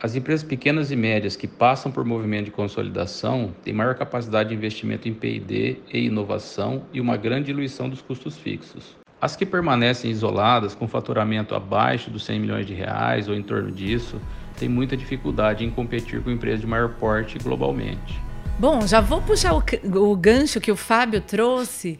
As 0.00 0.14
empresas 0.14 0.44
pequenas 0.44 0.92
e 0.92 0.96
médias 0.96 1.34
que 1.34 1.48
passam 1.48 1.90
por 1.90 2.04
movimento 2.04 2.44
de 2.44 2.50
consolidação 2.52 3.52
têm 3.64 3.74
maior 3.74 3.96
capacidade 3.96 4.50
de 4.50 4.54
investimento 4.54 5.08
em 5.08 5.12
P&D 5.12 5.78
e 5.92 6.06
inovação 6.06 6.84
e 6.92 7.00
uma 7.00 7.16
grande 7.16 7.46
diluição 7.46 7.88
dos 7.88 8.00
custos 8.00 8.36
fixos. 8.36 8.96
As 9.20 9.34
que 9.34 9.44
permanecem 9.44 10.08
isoladas, 10.08 10.72
com 10.72 10.86
faturamento 10.86 11.52
abaixo 11.52 12.10
dos 12.10 12.24
100 12.24 12.38
milhões 12.38 12.66
de 12.66 12.74
reais 12.74 13.28
ou 13.28 13.34
em 13.34 13.42
torno 13.42 13.72
disso, 13.72 14.20
têm 14.56 14.68
muita 14.68 14.96
dificuldade 14.96 15.64
em 15.64 15.70
competir 15.70 16.22
com 16.22 16.30
empresas 16.30 16.60
de 16.60 16.66
maior 16.68 16.90
porte 16.90 17.36
globalmente. 17.36 18.20
Bom, 18.56 18.86
já 18.86 19.00
vou 19.00 19.20
puxar 19.20 19.52
o, 19.52 19.62
o 19.96 20.16
gancho 20.16 20.60
que 20.60 20.70
o 20.70 20.76
Fábio 20.76 21.20
trouxe 21.20 21.98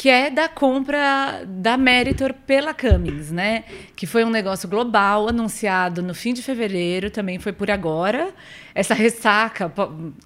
que 0.00 0.08
é 0.08 0.30
da 0.30 0.48
compra 0.48 1.44
da 1.46 1.76
Meritor 1.76 2.32
pela 2.32 2.72
Cummins, 2.72 3.30
né? 3.30 3.64
Que 3.94 4.06
foi 4.06 4.24
um 4.24 4.30
negócio 4.30 4.66
global 4.66 5.28
anunciado 5.28 6.00
no 6.02 6.14
fim 6.14 6.32
de 6.32 6.42
fevereiro, 6.42 7.10
também 7.10 7.38
foi 7.38 7.52
por 7.52 7.70
agora. 7.70 8.32
Essa 8.74 8.94
ressaca, 8.94 9.70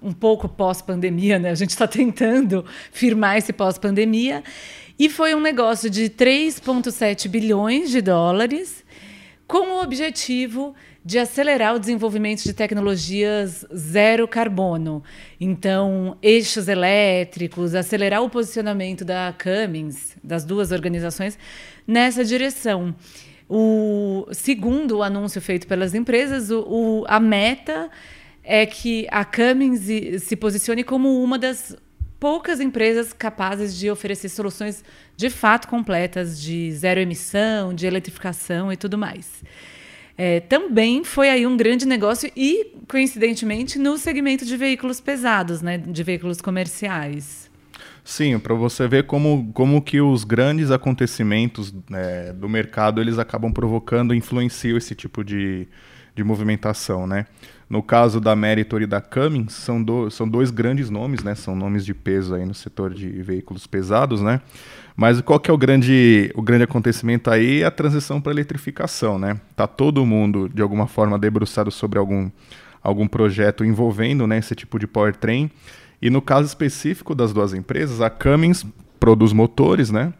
um 0.01 0.13
pouco 0.13 0.47
pós-pandemia, 0.47 1.37
né? 1.39 1.49
A 1.49 1.55
gente 1.55 1.71
está 1.71 1.85
tentando 1.89 2.63
firmar 2.89 3.35
esse 3.35 3.51
pós-pandemia. 3.51 4.45
E 4.97 5.09
foi 5.09 5.35
um 5.35 5.41
negócio 5.41 5.89
de 5.89 6.09
3,7 6.09 7.27
bilhões 7.27 7.89
de 7.89 7.99
dólares, 7.99 8.81
com 9.45 9.73
o 9.73 9.83
objetivo 9.83 10.73
de 11.05 11.19
acelerar 11.19 11.75
o 11.75 11.79
desenvolvimento 11.79 12.43
de 12.43 12.51
tecnologias 12.51 13.63
zero 13.75 14.27
carbono. 14.27 15.03
Então, 15.39 16.17
eixos 16.19 16.67
elétricos, 16.67 17.75
acelerar 17.75 18.23
o 18.23 18.29
posicionamento 18.29 19.05
da 19.05 19.31
Cummins, 19.31 20.17
das 20.23 20.43
duas 20.43 20.71
organizações, 20.71 21.37
nessa 21.85 22.25
direção. 22.25 22.95
O, 23.47 24.25
segundo 24.31 24.97
o 24.97 25.03
anúncio 25.03 25.39
feito 25.39 25.67
pelas 25.67 25.93
empresas, 25.93 26.49
o, 26.49 26.61
o, 26.61 27.05
a 27.07 27.19
meta 27.19 27.91
é 28.43 28.65
que 28.65 29.07
a 29.11 29.23
Cummins 29.23 29.81
se 30.23 30.35
posicione 30.35 30.83
como 30.83 31.23
uma 31.23 31.37
das 31.37 31.77
poucas 32.19 32.59
empresas 32.59 33.13
capazes 33.13 33.77
de 33.77 33.91
oferecer 33.91 34.29
soluções 34.29 34.83
de 35.15 35.29
fato 35.29 35.67
completas 35.67 36.41
de 36.41 36.71
zero 36.71 36.99
emissão, 36.99 37.75
de 37.75 37.85
eletrificação 37.85 38.73
e 38.73 38.77
tudo 38.77 38.97
mais 38.97 39.43
é, 40.17 40.39
também 40.39 41.03
foi 41.03 41.29
aí 41.29 41.45
um 41.45 41.57
grande 41.57 41.85
negócio 41.85 42.31
e, 42.35 42.73
coincidentemente, 42.87 43.77
no 43.77 43.97
segmento 43.97 44.45
de 44.45 44.55
veículos 44.55 45.01
pesados, 45.01 45.61
né, 45.61 45.77
de 45.77 46.03
veículos 46.03 46.39
comerciais. 46.39 47.49
Sim, 48.03 48.37
para 48.37 48.53
você 48.53 48.87
ver 48.87 49.07
como, 49.07 49.51
como 49.51 49.81
que 49.81 49.99
os 49.99 50.23
grandes 50.23 50.69
acontecimentos 50.69 51.73
né, 51.89 52.31
do 52.33 52.47
mercado 52.47 53.01
eles 53.01 53.17
acabam 53.17 53.51
provocando, 53.51 54.13
influenciam 54.13 54.77
esse 54.77 54.93
tipo 54.93 55.23
de, 55.23 55.67
de 56.13 56.23
movimentação, 56.23 57.07
né? 57.07 57.25
No 57.67 57.81
caso 57.81 58.21
da 58.21 58.35
Meritor 58.35 58.83
e 58.83 58.85
da 58.85 59.01
Cummins, 59.01 59.53
são, 59.53 59.83
do, 59.83 60.11
são 60.11 60.29
dois 60.29 60.51
grandes 60.51 60.87
nomes, 60.91 61.23
né? 61.23 61.33
São 61.33 61.55
nomes 61.55 61.83
de 61.83 61.95
peso 61.95 62.35
aí 62.35 62.45
no 62.45 62.53
setor 62.53 62.93
de 62.93 63.09
veículos 63.23 63.65
pesados, 63.65 64.21
né? 64.21 64.39
Mas 64.95 65.19
qual 65.19 65.39
que 65.39 65.51
é 65.51 65.53
o 65.53 65.57
grande, 65.57 66.31
o 66.35 66.41
grande 66.41 66.63
acontecimento 66.63 67.29
aí? 67.29 67.63
A 67.63 67.71
transição 67.71 68.21
para 68.21 68.31
eletrificação, 68.31 69.19
né? 69.19 69.39
Tá 69.55 69.67
todo 69.67 70.05
mundo, 70.05 70.47
de 70.47 70.61
alguma 70.61 70.87
forma, 70.87 71.19
debruçado 71.19 71.69
sobre 71.69 71.99
algum, 71.99 72.29
algum 72.81 73.07
projeto 73.07 73.65
envolvendo 73.65 74.25
né, 74.25 74.37
esse 74.37 74.55
tipo 74.55 74.79
de 74.79 74.87
powertrain. 74.87 75.51
E 76.01 76.09
no 76.09 76.21
caso 76.21 76.47
específico 76.47 77.13
das 77.13 77.33
duas 77.33 77.53
empresas, 77.53 77.99
a 77.99 78.09
Cummins 78.09 78.65
produz 78.99 79.33
motores, 79.33 79.91
né? 79.91 80.13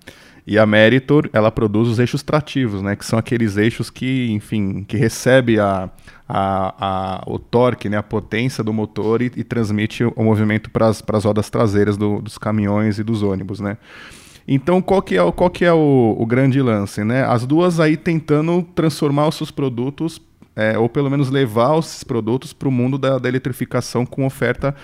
E 0.47 0.59
a 0.59 0.65
Meritor, 0.65 1.27
ela 1.33 1.51
produz 1.51 1.87
os 1.87 1.97
eixos 1.97 2.21
trativos, 2.21 2.81
né? 2.81 2.95
Que 2.95 3.05
são 3.05 3.17
aqueles 3.17 3.57
eixos 3.57 3.89
que, 3.89 4.29
enfim, 4.31 4.83
que 4.83 4.95
recebe 4.95 5.59
a, 5.59 5.89
a, 6.27 6.75
a, 6.79 7.23
o 7.25 7.39
torque, 7.39 7.89
né? 7.89 7.97
A 7.97 8.03
potência 8.03 8.63
do 8.63 8.73
motor 8.73 9.21
e, 9.21 9.31
e 9.35 9.43
transmite 9.43 10.03
o 10.03 10.23
movimento 10.23 10.69
para 10.69 10.87
as 10.87 11.23
rodas 11.23 11.49
traseiras 11.49 11.97
do, 11.97 12.21
dos 12.21 12.37
caminhões 12.37 12.99
e 12.99 13.03
dos 13.03 13.23
ônibus, 13.23 13.59
né? 13.59 13.77
Então, 14.47 14.81
qual 14.81 15.01
que 15.01 15.17
é, 15.17 15.31
qual 15.31 15.49
que 15.49 15.65
é 15.65 15.73
o, 15.73 16.15
o 16.19 16.25
grande 16.25 16.61
lance? 16.61 17.03
Né? 17.03 17.23
As 17.23 17.45
duas 17.45 17.79
aí 17.79 17.97
tentando 17.97 18.61
transformar 18.75 19.27
os 19.27 19.35
seus 19.35 19.49
produtos, 19.49 20.21
é, 20.55 20.77
ou 20.77 20.87
pelo 20.87 21.09
menos 21.09 21.29
levar 21.29 21.77
esses 21.79 22.03
produtos 22.03 22.53
para 22.53 22.67
o 22.67 22.71
mundo 22.71 22.97
da, 22.97 23.17
da, 23.17 23.27
eletrificação 23.27 24.05
com 24.05 24.25
oferta 24.25 24.75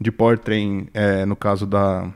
de 0.00 0.10
powertrain, 0.10 0.88
é, 0.94 1.24
no 1.26 1.36
caso 1.36 1.66
da... 1.66 2.08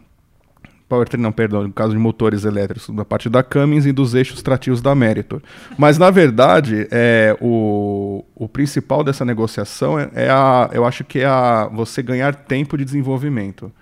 Powertrain 0.88 1.20
não, 1.20 1.32
perdão, 1.32 1.62
no 1.62 1.72
caso 1.72 1.92
de 1.92 1.98
motores 1.98 2.44
elétricos, 2.44 2.94
da 2.94 3.04
parte 3.04 3.28
da 3.28 3.42
Cummins 3.42 3.86
e 3.86 3.92
dos 3.92 4.14
eixos 4.14 4.42
trativos 4.42 4.80
da 4.80 4.94
Meritor. 4.94 5.42
Mas, 5.78 5.98
na 5.98 6.10
verdade, 6.10 6.86
é, 6.90 7.36
o, 7.40 8.24
o 8.34 8.48
principal 8.48 9.02
dessa 9.02 9.24
negociação 9.24 9.98
é, 9.98 10.10
é 10.14 10.30
a, 10.30 10.70
eu 10.72 10.84
acho 10.84 11.02
que 11.02 11.20
é 11.20 11.26
a, 11.26 11.68
você 11.72 12.02
ganhar 12.02 12.34
tempo 12.34 12.76
de 12.76 12.84
desenvolvimento. 12.84 13.72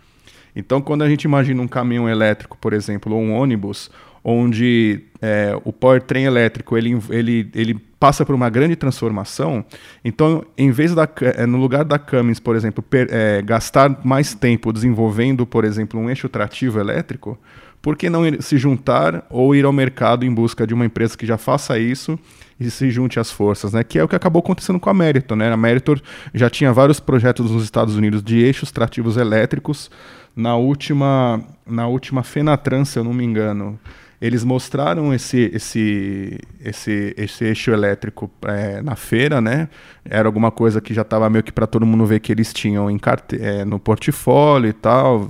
Então, 0.54 0.80
quando 0.80 1.02
a 1.02 1.08
gente 1.08 1.24
imagina 1.24 1.60
um 1.62 1.68
caminhão 1.68 2.08
elétrico, 2.08 2.58
por 2.58 2.72
exemplo, 2.72 3.14
ou 3.14 3.20
um 3.20 3.32
ônibus, 3.32 3.90
onde 4.24 5.00
é, 5.20 5.58
o 5.64 5.72
powertrain 5.72 6.24
elétrico 6.24 6.76
ele, 6.76 6.98
ele, 7.10 7.50
ele 7.54 7.74
passa 7.98 8.24
por 8.24 8.34
uma 8.34 8.48
grande 8.48 8.76
transformação, 8.76 9.64
então, 10.04 10.44
em 10.56 10.70
vez 10.70 10.94
da, 10.94 11.08
é, 11.20 11.46
no 11.46 11.58
lugar 11.58 11.84
da 11.84 11.98
Cummins, 11.98 12.38
por 12.38 12.54
exemplo, 12.54 12.82
per, 12.82 13.08
é, 13.10 13.42
gastar 13.42 14.00
mais 14.04 14.34
tempo 14.34 14.72
desenvolvendo, 14.72 15.46
por 15.46 15.64
exemplo, 15.64 15.98
um 15.98 16.08
eixo 16.08 16.28
trativo 16.28 16.78
elétrico, 16.78 17.38
por 17.80 17.96
que 17.96 18.08
não 18.08 18.22
se 18.40 18.56
juntar 18.56 19.26
ou 19.28 19.56
ir 19.56 19.64
ao 19.64 19.72
mercado 19.72 20.24
em 20.24 20.32
busca 20.32 20.64
de 20.64 20.72
uma 20.72 20.86
empresa 20.86 21.18
que 21.18 21.26
já 21.26 21.36
faça 21.36 21.76
isso 21.80 22.16
e 22.60 22.70
se 22.70 22.88
junte 22.90 23.18
às 23.18 23.32
forças, 23.32 23.72
né? 23.72 23.82
Que 23.82 23.98
é 23.98 24.04
o 24.04 24.08
que 24.08 24.14
acabou 24.14 24.38
acontecendo 24.38 24.78
com 24.78 24.88
a 24.88 24.94
Meritor, 24.94 25.36
né? 25.36 25.52
A 25.52 25.56
Meritor 25.56 26.00
já 26.32 26.48
tinha 26.48 26.72
vários 26.72 27.00
projetos 27.00 27.50
nos 27.50 27.64
Estados 27.64 27.96
Unidos 27.96 28.22
de 28.22 28.38
eixos 28.38 28.70
trativos 28.70 29.16
elétricos, 29.16 29.90
na 30.34 30.56
última, 30.56 31.42
na 31.66 31.86
última 31.86 32.22
Fenatran, 32.22 32.84
se 32.84 32.98
eu 32.98 33.04
não 33.04 33.12
me 33.12 33.24
engano, 33.24 33.78
eles 34.22 34.44
mostraram 34.44 35.12
esse, 35.12 35.50
esse, 35.52 36.38
esse, 36.60 37.12
esse 37.16 37.44
eixo 37.44 37.72
elétrico 37.72 38.30
é, 38.42 38.80
na 38.80 38.94
feira, 38.94 39.40
né? 39.40 39.68
Era 40.04 40.28
alguma 40.28 40.52
coisa 40.52 40.80
que 40.80 40.94
já 40.94 41.02
estava 41.02 41.28
meio 41.28 41.42
que 41.42 41.50
para 41.50 41.66
todo 41.66 41.84
mundo 41.84 42.06
ver 42.06 42.20
que 42.20 42.30
eles 42.30 42.52
tinham 42.52 42.88
em 42.88 42.98
carte 42.98 43.36
é, 43.42 43.64
no 43.64 43.80
portfólio 43.80 44.70
e 44.70 44.72
tal, 44.72 45.28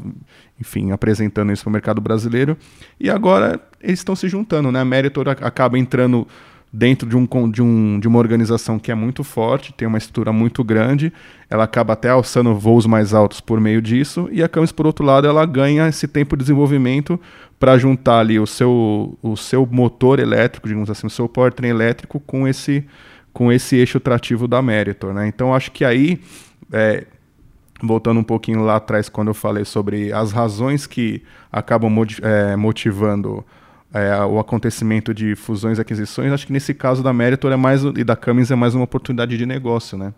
enfim, 0.61 0.92
apresentando 0.92 1.50
isso 1.52 1.64
para 1.64 1.71
o 1.71 1.73
mercado 1.73 2.02
brasileiro. 2.02 2.54
E 3.00 3.09
agora 3.09 3.59
eles 3.80 4.00
estão 4.00 4.14
se 4.14 4.28
juntando, 4.28 4.71
né? 4.71 4.80
A 4.80 4.85
Meritor 4.85 5.26
acaba 5.28 5.78
entrando 5.78 6.28
dentro 6.73 7.07
de, 7.07 7.14
um, 7.14 7.26
de, 7.50 7.61
um, 7.61 8.00
de 8.00 8.09
uma 8.09 8.19
organização 8.19 8.79
que 8.79 8.91
é 8.91 8.95
muito 8.95 9.23
forte, 9.23 9.75
tem 9.75 9.87
uma 9.87 9.99
estrutura 9.99 10.33
muito 10.33 10.64
grande, 10.64 11.12
ela 11.50 11.64
acaba 11.64 11.93
até 11.93 12.09
alçando 12.09 12.55
voos 12.55 12.87
mais 12.87 13.12
altos 13.12 13.43
por 13.43 13.61
meio 13.61 13.83
disso, 13.83 14.26
e 14.33 14.43
a 14.43 14.49
Camis, 14.49 14.73
por 14.73 14.87
outro 14.87 15.05
lado, 15.05 15.26
ela 15.26 15.45
ganha 15.45 15.87
esse 15.87 16.09
tempo 16.09 16.35
de 16.35 16.45
desenvolvimento 16.45 17.21
para 17.61 17.76
juntar 17.76 18.21
ali 18.21 18.41
o 18.41 18.47
seu, 18.47 19.19
o 19.23 19.37
seu 19.37 19.69
motor 19.71 20.19
elétrico, 20.19 20.67
digamos 20.67 20.88
assim, 20.88 21.07
o 21.07 21.11
seu 21.11 21.29
powertrain 21.29 21.69
elétrico 21.69 22.19
com 22.19 22.49
esse, 22.49 22.87
com 23.35 23.52
esse 23.52 23.76
eixo 23.76 24.00
trativo 24.00 24.49
da 24.49 24.62
Meritor. 24.62 25.12
Né? 25.12 25.29
Então, 25.29 25.55
acho 25.55 25.71
que 25.71 25.85
aí, 25.85 26.19
é, 26.73 27.05
voltando 27.83 28.19
um 28.19 28.25
pouquinho 28.25 28.62
lá 28.62 28.76
atrás, 28.76 29.11
quando 29.11 29.29
eu 29.29 29.35
falei 29.35 29.67
sobre 29.67 30.11
as 30.11 30.33
razões 30.33 30.87
que 30.87 31.23
acabam 31.52 31.93
é, 32.23 32.57
motivando 32.57 33.45
é, 33.93 34.25
o 34.25 34.39
acontecimento 34.39 35.13
de 35.13 35.35
fusões 35.35 35.79
e 35.79 35.81
aquisições, 35.81 36.33
acho 36.33 36.47
que 36.47 36.53
nesse 36.53 36.73
caso 36.73 37.03
da 37.03 37.13
Meritor 37.13 37.53
é 37.53 37.57
mais, 37.57 37.83
e 37.83 38.03
da 38.03 38.17
Cummins 38.17 38.51
é 38.51 38.55
mais 38.55 38.75
uma 38.75 38.85
oportunidade 38.85 39.37
de 39.37 39.47
negócio, 39.47 39.99
né? 39.99 40.15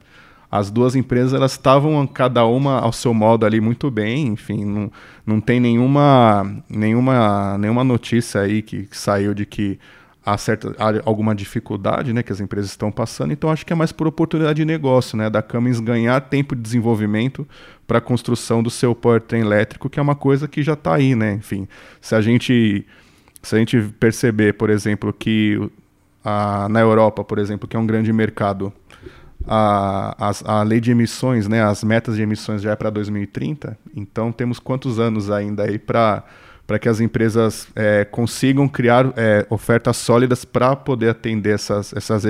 As 0.50 0.70
duas 0.70 0.94
empresas 0.94 1.32
elas 1.32 1.52
estavam 1.52 2.06
cada 2.06 2.44
uma 2.44 2.78
ao 2.78 2.92
seu 2.92 3.12
modo 3.12 3.44
ali 3.44 3.60
muito 3.60 3.90
bem, 3.90 4.28
enfim, 4.28 4.64
não, 4.64 4.92
não 5.26 5.40
tem 5.40 5.58
nenhuma, 5.58 6.62
nenhuma, 6.68 7.58
nenhuma 7.58 7.82
notícia 7.82 8.42
aí 8.42 8.62
que, 8.62 8.84
que 8.84 8.96
saiu 8.96 9.34
de 9.34 9.44
que 9.44 9.80
há, 10.24 10.38
certa, 10.38 10.72
há 10.78 10.92
alguma 11.04 11.34
dificuldade 11.34 12.12
né, 12.12 12.22
que 12.22 12.30
as 12.30 12.38
empresas 12.38 12.70
estão 12.70 12.92
passando, 12.92 13.32
então 13.32 13.50
acho 13.50 13.66
que 13.66 13.72
é 13.72 13.76
mais 13.76 13.90
por 13.90 14.06
oportunidade 14.06 14.56
de 14.58 14.64
negócio, 14.64 15.18
né, 15.18 15.28
da 15.28 15.42
Cummins 15.42 15.80
ganhar 15.80 16.20
tempo 16.20 16.54
de 16.54 16.62
desenvolvimento 16.62 17.44
para 17.84 17.98
a 17.98 18.00
construção 18.00 18.62
do 18.62 18.70
seu 18.70 18.94
powertrain 18.94 19.40
elétrico, 19.40 19.90
que 19.90 19.98
é 19.98 20.02
uma 20.02 20.14
coisa 20.14 20.46
que 20.46 20.62
já 20.62 20.74
está 20.74 20.94
aí, 20.94 21.16
né, 21.16 21.32
enfim, 21.32 21.66
se 22.00 22.14
a 22.14 22.20
gente 22.20 22.86
se 23.44 23.54
a 23.54 23.58
gente 23.58 23.80
perceber, 24.00 24.54
por 24.54 24.70
exemplo, 24.70 25.12
que 25.12 25.60
a, 26.24 26.68
na 26.68 26.80
Europa, 26.80 27.22
por 27.22 27.38
exemplo, 27.38 27.68
que 27.68 27.76
é 27.76 27.78
um 27.78 27.86
grande 27.86 28.12
mercado, 28.12 28.72
a, 29.46 30.16
a, 30.18 30.60
a 30.60 30.62
lei 30.62 30.80
de 30.80 30.90
emissões, 30.90 31.46
né, 31.46 31.62
as 31.62 31.84
metas 31.84 32.16
de 32.16 32.22
emissões 32.22 32.62
já 32.62 32.72
é 32.72 32.76
para 32.76 32.90
2030, 32.90 33.76
então 33.94 34.32
temos 34.32 34.58
quantos 34.58 34.98
anos 34.98 35.30
ainda 35.30 35.64
aí 35.64 35.78
para 35.78 36.24
para 36.66 36.78
que 36.78 36.88
as 36.88 36.98
empresas 36.98 37.68
é, 37.76 38.06
consigam 38.06 38.66
criar 38.66 39.12
é, 39.16 39.46
ofertas 39.50 39.98
sólidas 39.98 40.46
para 40.46 40.74
poder 40.74 41.10
atender 41.10 41.54
essas, 41.54 41.92
essas, 41.92 42.24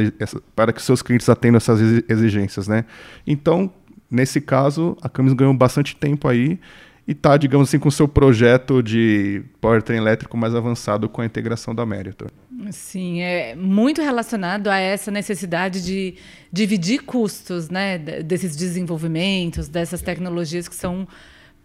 para 0.56 0.72
que 0.72 0.82
seus 0.82 1.02
clientes 1.02 1.28
atendam 1.28 1.56
essas 1.56 1.80
exigências, 2.08 2.66
né? 2.66 2.84
Então, 3.24 3.72
nesse 4.10 4.40
caso, 4.40 4.96
a 5.00 5.08
Camis 5.08 5.34
ganhou 5.34 5.54
bastante 5.54 5.94
tempo 5.94 6.26
aí 6.26 6.58
e 7.06 7.12
está, 7.12 7.36
digamos 7.36 7.68
assim, 7.68 7.78
com 7.78 7.88
o 7.88 7.92
seu 7.92 8.08
projeto 8.08 8.82
de 8.82 9.42
powertrain 9.60 9.98
elétrico 9.98 10.36
mais 10.36 10.54
avançado 10.54 11.08
com 11.08 11.20
a 11.20 11.26
integração 11.26 11.74
da 11.74 11.84
Meritor. 11.84 12.30
Sim, 12.70 13.20
é 13.20 13.54
muito 13.54 14.00
relacionado 14.00 14.68
a 14.68 14.78
essa 14.78 15.10
necessidade 15.10 15.84
de 15.84 16.14
dividir 16.50 17.02
custos, 17.02 17.68
né, 17.68 17.98
desses 17.98 18.56
desenvolvimentos, 18.56 19.68
dessas 19.68 20.00
tecnologias 20.00 20.66
que 20.66 20.74
são 20.74 21.06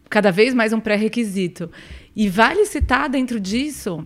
cada 0.09 0.31
vez 0.31 0.53
mais 0.53 0.73
um 0.73 0.79
pré-requisito. 0.79 1.71
E 2.15 2.27
vale 2.27 2.65
citar 2.65 3.07
dentro 3.07 3.39
disso 3.39 4.05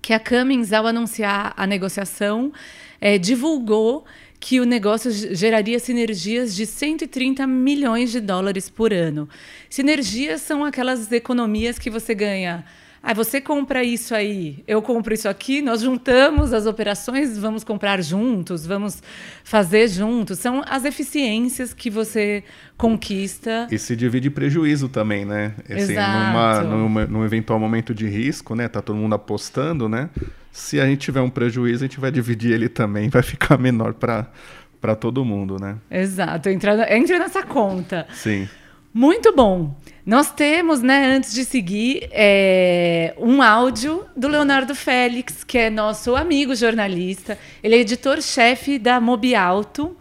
que 0.00 0.12
a 0.12 0.20
Cummins, 0.20 0.72
ao 0.72 0.86
anunciar 0.86 1.52
a 1.56 1.66
negociação, 1.66 2.52
é, 3.00 3.18
divulgou 3.18 4.04
que 4.44 4.60
o 4.60 4.66
negócio 4.66 5.10
geraria 5.34 5.78
sinergias 5.78 6.54
de 6.54 6.66
130 6.66 7.46
milhões 7.46 8.12
de 8.12 8.20
dólares 8.20 8.68
por 8.68 8.92
ano. 8.92 9.26
Sinergias 9.70 10.42
são 10.42 10.62
aquelas 10.62 11.10
economias 11.10 11.78
que 11.78 11.88
você 11.88 12.14
ganha 12.14 12.62
Ah, 13.02 13.14
você 13.14 13.40
compra 13.40 13.82
isso 13.82 14.14
aí, 14.14 14.62
eu 14.68 14.82
compro 14.82 15.14
isso 15.14 15.30
aqui, 15.30 15.62
nós 15.62 15.80
juntamos 15.80 16.52
as 16.52 16.66
operações, 16.66 17.38
vamos 17.38 17.64
comprar 17.64 18.02
juntos, 18.02 18.66
vamos 18.66 19.02
fazer 19.42 19.88
juntos. 19.88 20.38
São 20.40 20.62
as 20.66 20.84
eficiências 20.84 21.72
que 21.72 21.88
você 21.88 22.44
conquista. 22.76 23.66
E 23.70 23.78
se 23.78 23.96
divide 23.96 24.28
prejuízo 24.28 24.90
também, 24.90 25.24
né? 25.24 25.54
Assim, 25.70 25.92
Exato. 25.92 26.18
Numa, 26.18 26.62
numa, 26.62 27.06
num 27.06 27.24
eventual 27.24 27.58
momento 27.58 27.94
de 27.94 28.06
risco, 28.06 28.54
né? 28.54 28.68
Tá 28.68 28.82
todo 28.82 28.96
mundo 28.96 29.14
apostando, 29.14 29.88
né? 29.88 30.10
Se 30.54 30.80
a 30.80 30.86
gente 30.86 31.00
tiver 31.00 31.20
um 31.20 31.28
prejuízo, 31.28 31.82
a 31.84 31.88
gente 31.88 31.98
vai 31.98 32.12
dividir 32.12 32.52
ele 32.52 32.68
também, 32.68 33.08
vai 33.10 33.24
ficar 33.24 33.58
menor 33.58 33.92
para 33.92 34.94
todo 34.94 35.24
mundo, 35.24 35.56
né? 35.60 35.78
Exato, 35.90 36.48
entra, 36.48 36.96
entra 36.96 37.18
nessa 37.18 37.42
conta. 37.42 38.06
Sim. 38.14 38.48
Muito 38.92 39.34
bom. 39.34 39.76
Nós 40.06 40.30
temos, 40.30 40.80
né, 40.80 41.16
antes 41.16 41.34
de 41.34 41.44
seguir, 41.44 42.08
é, 42.12 43.16
um 43.18 43.42
áudio 43.42 44.04
do 44.16 44.28
Leonardo 44.28 44.76
Félix, 44.76 45.42
que 45.42 45.58
é 45.58 45.68
nosso 45.70 46.14
amigo 46.14 46.54
jornalista. 46.54 47.36
Ele 47.60 47.74
é 47.74 47.78
editor-chefe 47.80 48.78
da 48.78 49.00
Mobialto 49.00 49.96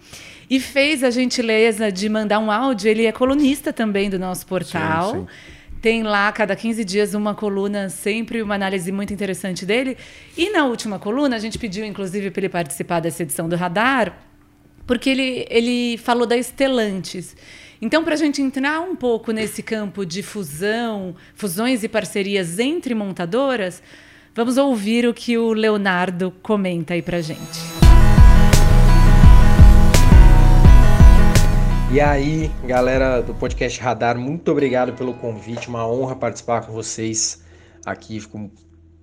e 0.48 0.60
fez 0.60 1.04
a 1.04 1.10
gentileza 1.10 1.92
de 1.92 2.08
mandar 2.08 2.38
um 2.38 2.52
áudio. 2.52 2.92
Ele 2.92 3.08
é 3.08 3.12
colunista 3.12 3.74
também 3.74 4.08
do 4.08 4.20
nosso 4.20 4.46
portal. 4.46 5.14
Sim, 5.14 5.20
sim. 5.22 5.28
Tem 5.84 6.02
lá, 6.02 6.32
cada 6.32 6.56
15 6.56 6.86
dias, 6.86 7.14
uma 7.14 7.36
coluna, 7.36 7.90
sempre 7.90 8.42
uma 8.42 8.56
análise 8.56 8.90
muito 8.90 9.14
interessante 9.14 9.66
dele. 9.66 9.98
E 10.38 10.50
na 10.50 10.64
última 10.64 10.98
coluna, 10.98 11.36
a 11.36 11.40
gente 11.40 11.60
pediu, 11.60 11.84
inclusive, 11.84 12.32
para 12.32 12.40
ele 12.40 12.48
participar 12.48 13.02
dessa 13.02 13.22
edição 13.22 13.50
do 13.50 13.58
Radar, 13.58 14.18
porque 14.88 15.10
ele, 15.10 15.46
ele 15.50 15.98
falou 15.98 16.26
da 16.26 16.38
Estelantes. 16.38 17.36
Então, 17.82 18.02
para 18.02 18.14
a 18.14 18.18
gente 18.18 18.42
entrar 18.42 18.80
um 18.80 18.96
pouco 18.96 19.34
nesse 19.34 19.62
campo 19.62 20.06
de 20.06 20.24
fusão, 20.24 21.18
fusões 21.36 21.84
e 21.84 21.90
parcerias 21.90 22.60
entre 22.60 22.96
montadoras, 22.96 23.84
vamos 24.34 24.56
ouvir 24.56 25.06
o 25.06 25.14
que 25.14 25.38
o 25.38 25.52
Leonardo 25.52 26.34
comenta 26.42 26.94
aí 26.94 27.02
para 27.02 27.20
gente. 27.20 27.93
E 31.94 32.02
aí, 32.02 32.50
galera 32.66 33.22
do 33.22 33.36
podcast 33.36 33.80
Radar, 33.80 34.18
muito 34.18 34.50
obrigado 34.52 34.94
pelo 34.94 35.14
convite, 35.14 35.70
uma 35.70 35.88
honra 35.88 36.16
participar 36.16 36.66
com 36.66 36.74
vocês 36.74 37.44
aqui, 37.86 38.20
fico 38.20 38.50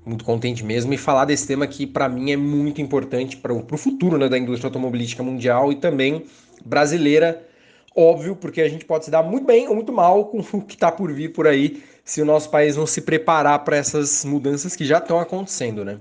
muito 0.05 0.25
contente 0.25 0.65
mesmo 0.65 0.93
e 0.93 0.99
falar 0.99 1.25
desse 1.25 1.47
tema 1.47 1.69
que 1.69 1.87
para 1.87 2.09
mim 2.09 2.33
é 2.33 2.37
muito 2.37 2.83
importante 2.83 3.37
para 3.37 3.53
o 3.53 3.79
futuro 3.79 4.19
né, 4.19 4.29
da 4.29 4.37
indústria 4.37 4.67
automobilística 4.67 5.23
mundial 5.23 5.71
e 5.71 5.77
também 5.77 6.25
brasileira 6.67 7.47
óbvio, 7.95 8.35
porque 8.35 8.61
a 8.61 8.69
gente 8.69 8.85
pode 8.85 9.05
se 9.05 9.11
dar 9.13 9.23
muito 9.23 9.47
bem 9.47 9.69
ou 9.69 9.77
muito 9.77 9.93
mal 9.93 10.25
com 10.25 10.41
o 10.41 10.61
que 10.61 10.75
está 10.75 10.91
por 10.91 11.13
vir 11.13 11.33
por 11.33 11.47
aí, 11.47 11.85
se 12.05 12.21
o 12.21 12.25
nosso 12.25 12.51
país 12.51 12.77
não 12.77 12.89
se 12.89 13.03
preparar 13.03 13.63
para 13.63 13.77
essas 13.77 14.25
mudanças 14.25 14.75
que 14.75 14.85
já 14.85 14.99
estão 14.99 15.21
acontecendo, 15.21 15.85
né? 15.85 16.01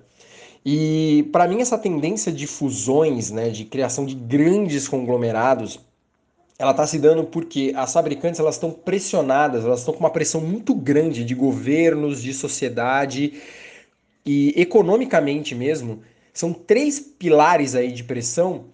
E 0.65 1.29
para 1.31 1.47
mim 1.47 1.61
essa 1.61 1.77
tendência 1.77 2.31
de 2.31 2.47
fusões, 2.47 3.29
né, 3.29 3.49
de 3.49 3.63
criação 3.63 4.07
de 4.07 4.15
grandes 4.15 4.87
conglomerados, 4.87 5.79
ela 6.59 6.71
está 6.71 6.85
se 6.85 6.99
dando 6.99 7.23
porque 7.23 7.71
as 7.73 7.93
fabricantes 7.93 8.37
elas 8.37 8.55
estão 8.55 8.69
pressionadas, 8.69 9.63
elas 9.63 9.79
estão 9.79 9.93
com 9.93 10.01
uma 10.01 10.09
pressão 10.09 10.41
muito 10.41 10.75
grande 10.75 11.23
de 11.23 11.33
governos, 11.33 12.21
de 12.21 12.33
sociedade 12.33 13.41
e 14.25 14.53
economicamente 14.57 15.55
mesmo. 15.55 16.01
São 16.33 16.51
três 16.51 16.99
pilares 16.99 17.75
aí 17.75 17.93
de 17.93 18.03
pressão 18.03 18.65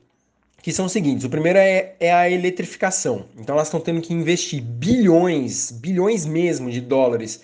que 0.63 0.73
são 0.73 0.87
os 0.87 0.91
seguintes: 0.91 1.25
o 1.25 1.29
primeiro 1.29 1.59
é, 1.59 1.93
é 1.99 2.11
a 2.11 2.27
eletrificação. 2.27 3.27
Então 3.37 3.53
elas 3.53 3.67
estão 3.67 3.79
tendo 3.79 4.01
que 4.01 4.15
investir 4.15 4.63
bilhões, 4.63 5.69
bilhões 5.69 6.25
mesmo 6.25 6.71
de 6.71 6.81
dólares 6.81 7.43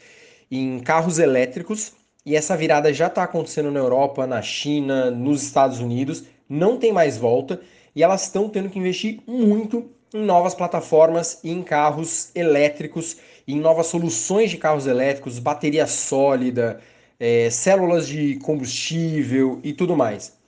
em 0.50 0.79
carros 0.79 1.19
elétricos, 1.19 1.93
e 2.25 2.36
essa 2.36 2.57
virada 2.57 2.91
já 2.91 3.07
está 3.07 3.24
acontecendo 3.24 3.69
na 3.69 3.79
Europa, 3.79 4.25
na 4.25 4.41
China, 4.41 5.12
nos 5.12 5.43
Estados 5.43 5.79
Unidos, 5.79 6.24
não 6.50 6.77
tem 6.77 6.91
mais 6.91 7.15
volta, 7.15 7.62
e 7.95 8.01
elas 8.03 8.24
estão 8.24 8.50
tendo 8.50 8.69
que 8.69 8.79
investir 8.79 9.19
muito 9.27 9.89
em 10.13 10.24
novas 10.24 10.53
plataformas 10.53 11.39
e 11.44 11.51
em 11.51 11.62
carros 11.63 12.32
elétricos, 12.36 13.17
em 13.47 13.60
novas 13.60 13.88
soluções 13.88 14.52
de 14.52 14.58
carros 14.58 14.88
elétricos, 14.88 15.39
bateria 15.39 15.88
sólida, 15.88 16.80
é, 17.19 17.50
células 17.50 18.08
de 18.08 18.36
combustível 18.38 19.60
e 19.63 19.74
tudo 19.74 19.95
mais 19.95 20.39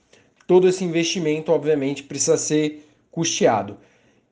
todo 0.46 0.68
esse 0.68 0.84
investimento, 0.84 1.52
obviamente, 1.52 2.02
precisa 2.02 2.36
ser 2.36 2.86
custeado. 3.10 3.76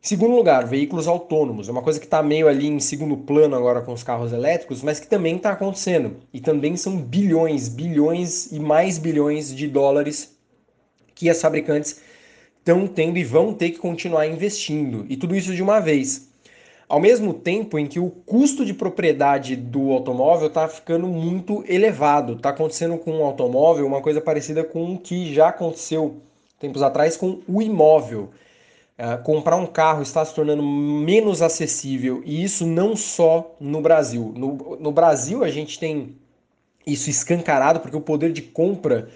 Segundo 0.01 0.35
lugar, 0.35 0.67
veículos 0.67 1.07
autônomos. 1.07 1.69
É 1.69 1.73
uma 1.73 1.83
coisa 1.83 2.01
que 2.01 2.07
está 2.07 2.23
meio 2.23 2.49
ali 2.49 2.67
em 2.67 2.81
segundo 2.81 3.17
plano 3.17 3.55
agora 3.55 3.83
com 3.83 3.93
os 3.93 4.03
carros 4.03 4.33
elétricos, 4.33 4.83
mas 4.83 4.99
que 4.99 5.07
também 5.07 5.37
está 5.37 5.53
acontecendo. 5.53 6.17
E 6.33 6.41
também 6.41 6.77
são 6.77 6.97
bilhões, 6.97 7.69
bilhões 7.69 8.51
e 8.51 8.59
mais 8.59 8.99
bilhões 8.99 9.55
de 9.55 9.69
dólares 9.69 10.37
que 11.15 11.31
as 11.31 11.41
fabricantes 11.41 12.01
estão 12.63 12.87
tendo 12.87 13.19
e 13.19 13.25
vão 13.25 13.53
ter 13.53 13.71
que 13.71 13.79
continuar 13.79 14.27
investindo. 14.27 15.05
E 15.09 15.17
tudo 15.17 15.35
isso 15.35 15.55
de 15.55 15.63
uma 15.63 15.81
vez 15.81 16.33
ao 16.93 17.01
mesmo 17.01 17.33
tempo 17.33 17.79
em 17.79 17.87
que 17.87 17.99
o 17.99 18.11
custo 18.11 18.67
de 18.67 18.75
propriedade 18.75 19.57
do 19.57 19.93
automóvel 19.93 20.49
está 20.49 20.69
ficando 20.69 21.07
muito 21.07 21.65
elevado. 21.67 22.35
Está 22.35 22.51
acontecendo 22.51 22.99
com 22.99 23.21
o 23.21 23.25
automóvel 23.25 23.87
uma 23.87 24.03
coisa 24.03 24.21
parecida 24.21 24.63
com 24.63 24.93
o 24.93 24.99
que 24.99 25.33
já 25.33 25.49
aconteceu 25.49 26.21
tempos 26.61 26.83
atrás 26.83 27.17
com 27.17 27.41
o 27.49 27.63
imóvel. 27.63 28.29
É, 28.99 29.17
comprar 29.17 29.57
um 29.57 29.65
carro 29.65 30.03
está 30.03 30.23
se 30.23 30.35
tornando 30.35 30.63
menos 30.63 31.41
acessível 31.41 32.23
e 32.27 32.45
isso 32.45 32.67
não 32.67 32.95
só 32.95 33.57
no 33.59 33.81
Brasil. 33.81 34.35
No, 34.37 34.77
no 34.79 34.93
Brasil 34.93 35.43
a 35.43 35.49
gente 35.49 35.79
tem 35.79 36.15
isso 36.87 37.09
escancarado 37.09 37.81
porque 37.81 37.97
o 37.97 38.03
poder 38.03 38.35
de 38.35 38.43
compra 38.43 39.09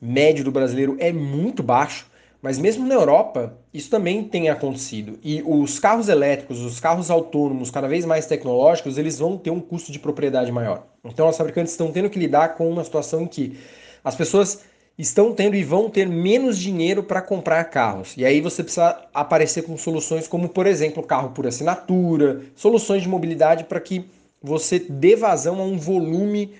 médio 0.00 0.42
do 0.42 0.50
brasileiro 0.50 0.96
é 0.98 1.12
muito 1.12 1.62
baixo. 1.62 2.09
Mas 2.42 2.58
mesmo 2.58 2.86
na 2.86 2.94
Europa, 2.94 3.58
isso 3.72 3.90
também 3.90 4.24
tem 4.24 4.48
acontecido. 4.48 5.18
E 5.22 5.42
os 5.44 5.78
carros 5.78 6.08
elétricos, 6.08 6.60
os 6.60 6.80
carros 6.80 7.10
autônomos, 7.10 7.70
cada 7.70 7.86
vez 7.86 8.04
mais 8.04 8.26
tecnológicos, 8.26 8.96
eles 8.96 9.18
vão 9.18 9.36
ter 9.36 9.50
um 9.50 9.60
custo 9.60 9.92
de 9.92 9.98
propriedade 9.98 10.50
maior. 10.50 10.86
Então, 11.04 11.28
os 11.28 11.36
fabricantes 11.36 11.72
estão 11.72 11.92
tendo 11.92 12.08
que 12.08 12.18
lidar 12.18 12.56
com 12.56 12.70
uma 12.70 12.82
situação 12.82 13.22
em 13.22 13.26
que 13.26 13.58
as 14.02 14.14
pessoas 14.14 14.62
estão 14.98 15.32
tendo 15.32 15.56
e 15.56 15.64
vão 15.64 15.88
ter 15.88 16.06
menos 16.06 16.58
dinheiro 16.58 17.02
para 17.02 17.22
comprar 17.22 17.64
carros. 17.64 18.14
E 18.16 18.24
aí 18.24 18.40
você 18.40 18.62
precisa 18.62 19.08
aparecer 19.12 19.62
com 19.62 19.76
soluções 19.76 20.28
como, 20.28 20.48
por 20.48 20.66
exemplo, 20.66 21.02
carro 21.02 21.30
por 21.30 21.46
assinatura, 21.46 22.42
soluções 22.54 23.02
de 23.02 23.08
mobilidade 23.08 23.64
para 23.64 23.80
que 23.80 24.04
você 24.42 24.78
dê 24.78 25.16
vazão 25.16 25.60
a 25.60 25.64
um 25.64 25.78
volume 25.78 26.54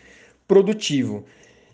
produtivo. 0.47 1.25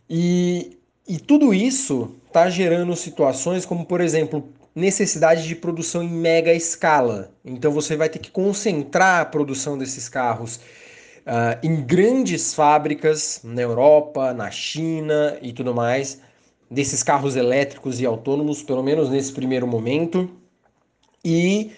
E, 0.08 0.78
e 1.08 1.18
tudo 1.18 1.54
isso 1.54 2.10
está 2.26 2.50
gerando 2.50 2.94
situações 2.96 3.64
como, 3.64 3.84
por 3.84 4.00
exemplo, 4.00 4.48
necessidade 4.74 5.46
de 5.46 5.54
produção 5.54 6.02
em 6.02 6.10
mega 6.10 6.52
escala. 6.52 7.30
Então 7.44 7.72
você 7.72 7.96
vai 7.96 8.08
ter 8.08 8.18
que 8.18 8.30
concentrar 8.30 9.22
a 9.22 9.24
produção 9.24 9.78
desses 9.78 10.08
carros 10.08 10.56
uh, 10.56 11.58
em 11.62 11.80
grandes 11.82 12.52
fábricas 12.52 13.40
na 13.42 13.62
Europa, 13.62 14.34
na 14.34 14.50
China 14.50 15.38
e 15.40 15.52
tudo 15.52 15.74
mais, 15.74 16.20
desses 16.70 17.02
carros 17.02 17.36
elétricos 17.36 18.00
e 18.00 18.06
autônomos, 18.06 18.62
pelo 18.62 18.82
menos 18.82 19.08
nesse 19.08 19.32
primeiro 19.32 19.66
momento. 19.66 20.28
E 21.24 21.72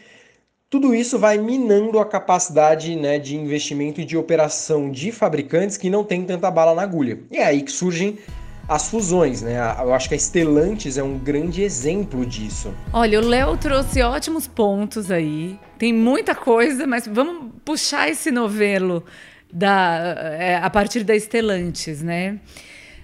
tudo 0.69 0.95
isso 0.95 1.19
vai 1.19 1.39
minando 1.39 1.99
a 1.99 2.05
capacidade 2.05 2.97
né, 2.97 3.19
de 3.19 3.37
investimento 3.37 4.01
e 4.01 4.05
de 4.05 4.17
operação 4.17 4.91
de 4.91 5.13
fabricantes 5.13 5.77
que 5.77 5.89
não 5.89 6.03
têm 6.03 6.25
tanta 6.25 6.51
bala 6.51 6.75
na 6.75 6.83
agulha. 6.83 7.21
E 7.31 7.37
é 7.37 7.45
aí 7.45 7.63
que 7.63 7.73
surgem 7.73 8.19
as 8.69 8.89
fusões, 8.89 9.41
né? 9.41 9.57
Eu 9.81 9.95
acho 9.95 10.09
que 10.09 10.15
a 10.15 10.19
Stellantis 10.19 10.99
é 10.99 11.03
um 11.03 11.19
grande 11.19 11.63
exemplo 11.63 12.27
disso. 12.27 12.75
Olha, 12.93 13.19
o 13.19 13.25
Léo 13.25 13.57
trouxe 13.57 14.03
ótimos 14.03 14.47
pontos 14.47 15.11
aí. 15.11 15.59
Tem 15.79 15.93
muita 15.93 16.35
coisa, 16.35 16.87
mas 16.87 17.07
vamos 17.07 17.51
puxar 17.65 18.11
esse 18.11 18.31
novelo 18.31 19.03
da, 19.51 20.15
é, 20.39 20.57
a 20.57 20.69
partir 20.69 21.03
da 21.03 21.19
Stellantis, 21.19 22.03
né? 22.03 22.39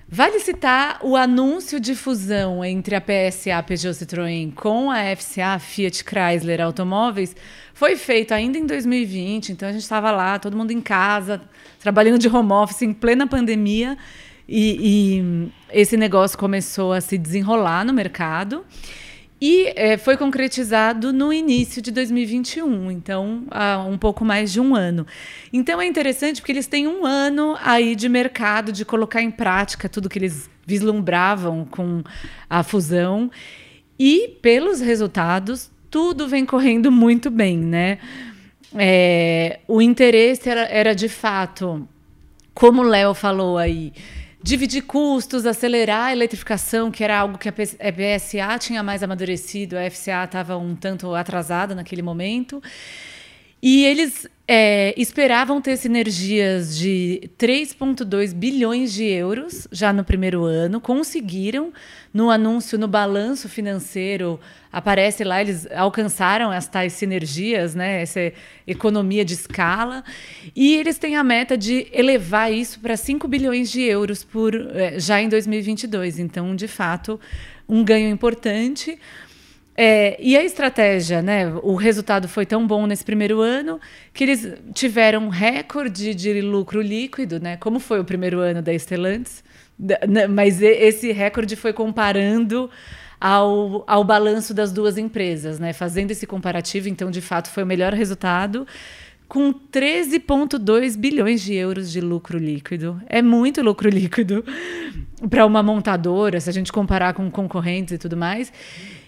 Vale 0.06 0.38
citar 0.38 1.00
o 1.02 1.16
anúncio 1.16 1.80
de 1.80 1.94
fusão 1.94 2.62
entre 2.62 2.94
a 2.94 3.00
PSA 3.00 3.62
Peugeot 3.66 3.94
Citroën 3.94 4.52
com 4.54 4.90
a 4.90 5.16
FCA 5.16 5.58
Fiat 5.58 6.04
Chrysler 6.04 6.60
Automóveis 6.60 7.34
foi 7.72 7.96
feito 7.96 8.32
ainda 8.32 8.56
em 8.56 8.66
2020, 8.66 9.50
então 9.50 9.68
a 9.68 9.72
gente 9.72 9.82
estava 9.82 10.12
lá, 10.12 10.38
todo 10.38 10.56
mundo 10.56 10.70
em 10.70 10.80
casa, 10.80 11.42
trabalhando 11.80 12.18
de 12.18 12.28
home 12.28 12.52
office 12.52 12.82
em 12.82 12.92
plena 12.92 13.26
pandemia. 13.26 13.98
E, 14.48 15.20
e, 15.20 15.52
esse 15.72 15.96
negócio 15.96 16.38
começou 16.38 16.92
a 16.92 17.00
se 17.00 17.16
desenrolar 17.16 17.84
no 17.84 17.92
mercado 17.92 18.64
e 19.40 19.72
é, 19.74 19.96
foi 19.96 20.16
concretizado 20.16 21.12
no 21.12 21.32
início 21.32 21.82
de 21.82 21.90
2021, 21.90 22.90
então 22.90 23.44
há 23.50 23.78
um 23.78 23.98
pouco 23.98 24.24
mais 24.24 24.52
de 24.52 24.60
um 24.60 24.74
ano. 24.74 25.06
Então 25.52 25.80
é 25.80 25.86
interessante 25.86 26.40
porque 26.40 26.52
eles 26.52 26.66
têm 26.66 26.86
um 26.86 27.04
ano 27.04 27.56
aí 27.62 27.96
de 27.96 28.08
mercado 28.08 28.72
de 28.72 28.84
colocar 28.84 29.20
em 29.20 29.30
prática 29.30 29.88
tudo 29.88 30.08
que 30.08 30.18
eles 30.18 30.48
vislumbravam 30.66 31.64
com 31.64 32.02
a 32.48 32.62
fusão 32.62 33.30
e 33.98 34.38
pelos 34.40 34.80
resultados 34.80 35.70
tudo 35.90 36.26
vem 36.26 36.44
correndo 36.44 36.90
muito 36.90 37.30
bem, 37.30 37.56
né? 37.56 37.98
É, 38.76 39.60
o 39.68 39.80
interesse 39.80 40.48
era, 40.48 40.62
era 40.62 40.94
de 40.94 41.08
fato 41.08 41.88
como 42.52 42.82
o 42.82 42.84
Léo 42.84 43.14
falou 43.14 43.58
aí, 43.58 43.92
dividir 44.44 44.82
custos, 44.82 45.46
acelerar 45.46 46.08
a 46.08 46.12
eletrificação, 46.12 46.90
que 46.90 47.02
era 47.02 47.18
algo 47.18 47.38
que 47.38 47.48
a 47.48 47.52
PSA 47.52 48.58
tinha 48.58 48.82
mais 48.82 49.02
amadurecido, 49.02 49.74
a 49.78 49.90
FCA 49.90 50.24
estava 50.24 50.54
um 50.58 50.76
tanto 50.76 51.14
atrasada 51.14 51.74
naquele 51.74 52.02
momento. 52.02 52.62
E 53.66 53.82
eles 53.86 54.28
é, 54.46 54.92
esperavam 54.94 55.58
ter 55.58 55.78
sinergias 55.78 56.76
de 56.76 57.30
3,2 57.38 58.34
bilhões 58.34 58.92
de 58.92 59.04
euros 59.04 59.66
já 59.72 59.90
no 59.90 60.04
primeiro 60.04 60.44
ano, 60.44 60.82
conseguiram. 60.82 61.72
No 62.12 62.30
anúncio, 62.30 62.78
no 62.78 62.86
balanço 62.86 63.48
financeiro, 63.48 64.38
aparece 64.70 65.24
lá, 65.24 65.40
eles 65.40 65.66
alcançaram 65.72 66.50
as 66.50 66.68
tais 66.68 66.92
sinergias, 66.92 67.74
né, 67.74 68.02
essa 68.02 68.34
economia 68.66 69.24
de 69.24 69.32
escala. 69.32 70.04
E 70.54 70.76
eles 70.76 70.98
têm 70.98 71.16
a 71.16 71.24
meta 71.24 71.56
de 71.56 71.86
elevar 71.90 72.52
isso 72.52 72.78
para 72.80 72.98
5 72.98 73.26
bilhões 73.26 73.70
de 73.70 73.80
euros 73.80 74.22
por, 74.22 74.54
é, 74.54 75.00
já 75.00 75.22
em 75.22 75.28
2022. 75.30 76.18
Então, 76.18 76.54
de 76.54 76.68
fato, 76.68 77.18
um 77.66 77.82
ganho 77.82 78.10
importante. 78.10 78.98
É, 79.76 80.16
e 80.20 80.36
a 80.36 80.44
estratégia, 80.44 81.20
né? 81.20 81.52
O 81.62 81.74
resultado 81.74 82.28
foi 82.28 82.46
tão 82.46 82.66
bom 82.66 82.86
nesse 82.86 83.04
primeiro 83.04 83.40
ano 83.40 83.80
que 84.12 84.22
eles 84.22 84.48
tiveram 84.72 85.28
recorde 85.28 86.14
de 86.14 86.40
lucro 86.40 86.80
líquido, 86.80 87.40
né? 87.40 87.56
Como 87.56 87.80
foi 87.80 87.98
o 87.98 88.04
primeiro 88.04 88.38
ano 88.38 88.62
da 88.62 88.72
Stellantis, 88.78 89.42
né, 89.76 90.28
mas 90.28 90.62
esse 90.62 91.10
recorde 91.10 91.56
foi 91.56 91.72
comparando 91.72 92.70
ao, 93.20 93.82
ao 93.88 94.04
balanço 94.04 94.54
das 94.54 94.70
duas 94.70 94.96
empresas, 94.96 95.58
né? 95.58 95.72
Fazendo 95.72 96.12
esse 96.12 96.26
comparativo, 96.26 96.88
então, 96.88 97.10
de 97.10 97.20
fato, 97.20 97.50
foi 97.50 97.64
o 97.64 97.66
melhor 97.66 97.92
resultado 97.92 98.66
com 99.26 99.52
13,2 99.52 100.96
bilhões 100.96 101.42
de 101.42 101.54
euros 101.54 101.90
de 101.90 102.00
lucro 102.00 102.38
líquido. 102.38 103.00
É 103.06 103.20
muito 103.20 103.62
lucro 103.62 103.88
líquido 103.88 104.44
para 105.28 105.44
uma 105.44 105.62
montadora, 105.62 106.38
se 106.38 106.48
a 106.48 106.52
gente 106.52 106.70
comparar 106.70 107.14
com 107.14 107.28
concorrentes 107.28 107.94
e 107.94 107.98
tudo 107.98 108.16
mais. 108.16 108.52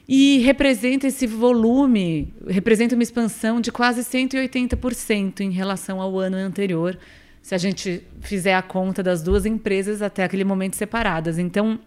E 0.09 0.39
representa 0.39 1.09
esse 1.09 1.27
volume, 1.27 2.33
representa 2.47 2.95
uma 2.95 3.03
expansão 3.03 3.61
de 3.61 3.73
quase 3.73 4.03
180% 4.03 5.41
em 5.41 5.51
relação 5.51 6.01
ao 6.01 6.19
ano 6.19 6.37
anterior, 6.37 6.97
se 7.43 7.55
a 7.55 7.59
gente 7.59 8.03
fizer 8.21 8.55
a 8.55 8.63
conta 8.63 9.03
das 9.03 9.23
duas 9.23 9.45
empresas 9.47 10.03
até 10.03 10.23
aquele 10.23 10.45
momento 10.45 10.77
separadas. 10.77 11.39
Então, 11.39 11.79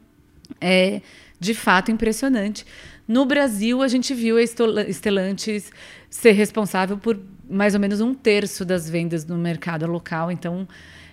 é 0.60 1.02
de 1.40 1.54
fato 1.54 1.92
impressionante. 1.92 2.66
No 3.08 3.26
Brasil, 3.26 3.82
a 3.82 3.88
gente 3.88 4.14
viu 4.14 4.38
a 4.38 4.44
Stellantis 4.92 5.72
ser 6.10 6.32
responsável 6.32 6.98
por 6.98 7.20
mais 7.50 7.74
ou 7.74 7.80
menos 7.80 8.02
um 8.02 8.14
terço 8.14 8.66
das 8.66 8.90
vendas 8.90 9.26
no 9.26 9.38
mercado 9.38 9.88
local. 9.88 10.32
Então, 10.32 10.68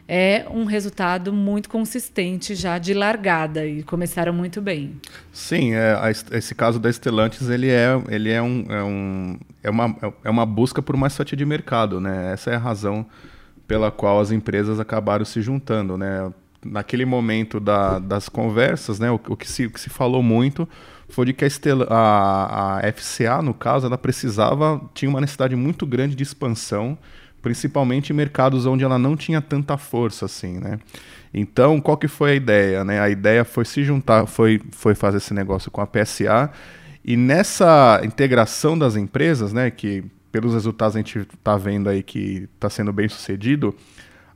é 0.08 0.46
um 0.50 0.64
resultado 0.64 1.32
muito 1.32 1.68
consistente 1.68 2.54
já 2.54 2.78
de 2.78 2.94
largada 2.94 3.66
e 3.66 3.82
começaram 3.82 4.32
muito 4.32 4.60
bem. 4.60 5.00
Sim, 5.32 5.74
é, 5.74 5.94
a, 5.94 6.10
esse 6.10 6.54
caso 6.54 6.78
da 6.78 6.90
Stellantis 6.90 7.48
ele 7.48 7.68
é, 7.68 8.00
ele 8.08 8.30
é, 8.30 8.40
um, 8.40 8.64
é, 8.68 8.82
um, 8.84 9.38
é, 9.62 9.70
uma, 9.70 9.96
é 10.24 10.30
uma 10.30 10.46
busca 10.46 10.80
por 10.80 10.96
mais 10.96 11.16
fatia 11.16 11.36
de 11.36 11.44
mercado, 11.44 12.00
né? 12.00 12.32
Essa 12.32 12.50
é 12.50 12.54
a 12.54 12.58
razão 12.58 13.04
pela 13.66 13.90
qual 13.90 14.20
as 14.20 14.30
empresas 14.30 14.78
acabaram 14.78 15.24
se 15.24 15.42
juntando, 15.42 15.98
né? 15.98 16.32
Naquele 16.64 17.04
momento 17.04 17.58
da, 17.60 17.98
das 17.98 18.28
conversas, 18.28 18.98
né, 18.98 19.10
o, 19.10 19.20
o, 19.28 19.36
que 19.36 19.48
se, 19.48 19.66
o 19.66 19.70
que 19.70 19.78
se 19.78 19.88
falou 19.88 20.22
muito 20.22 20.68
foi 21.08 21.26
de 21.26 21.32
que 21.32 21.44
a, 21.44 21.46
Estel 21.46 21.82
a, 21.88 22.78
a 22.78 22.92
FCA, 22.92 23.40
no 23.40 23.54
caso, 23.54 23.86
ela 23.86 23.98
precisava, 23.98 24.80
tinha 24.92 25.08
uma 25.08 25.20
necessidade 25.20 25.54
muito 25.54 25.86
grande 25.86 26.16
de 26.16 26.22
expansão 26.24 26.98
principalmente 27.46 28.10
em 28.10 28.16
mercados 28.16 28.66
onde 28.66 28.82
ela 28.82 28.98
não 28.98 29.16
tinha 29.16 29.40
tanta 29.40 29.78
força 29.78 30.24
assim, 30.24 30.58
né? 30.58 30.80
Então, 31.32 31.80
qual 31.80 31.96
que 31.96 32.08
foi 32.08 32.32
a 32.32 32.34
ideia, 32.34 32.84
né? 32.84 32.98
A 32.98 33.08
ideia 33.08 33.44
foi 33.44 33.64
se 33.64 33.84
juntar, 33.84 34.26
foi, 34.26 34.60
foi 34.72 34.96
fazer 34.96 35.18
esse 35.18 35.32
negócio 35.32 35.70
com 35.70 35.80
a 35.80 35.86
PSA 35.86 36.50
e 37.04 37.16
nessa 37.16 38.00
integração 38.02 38.76
das 38.76 38.96
empresas, 38.96 39.52
né, 39.52 39.70
que 39.70 40.02
pelos 40.32 40.54
resultados 40.54 40.96
a 40.96 40.98
gente 40.98 41.20
está 41.20 41.56
vendo 41.56 41.88
aí 41.88 42.02
que 42.02 42.48
está 42.52 42.68
sendo 42.68 42.92
bem 42.92 43.08
sucedido, 43.08 43.72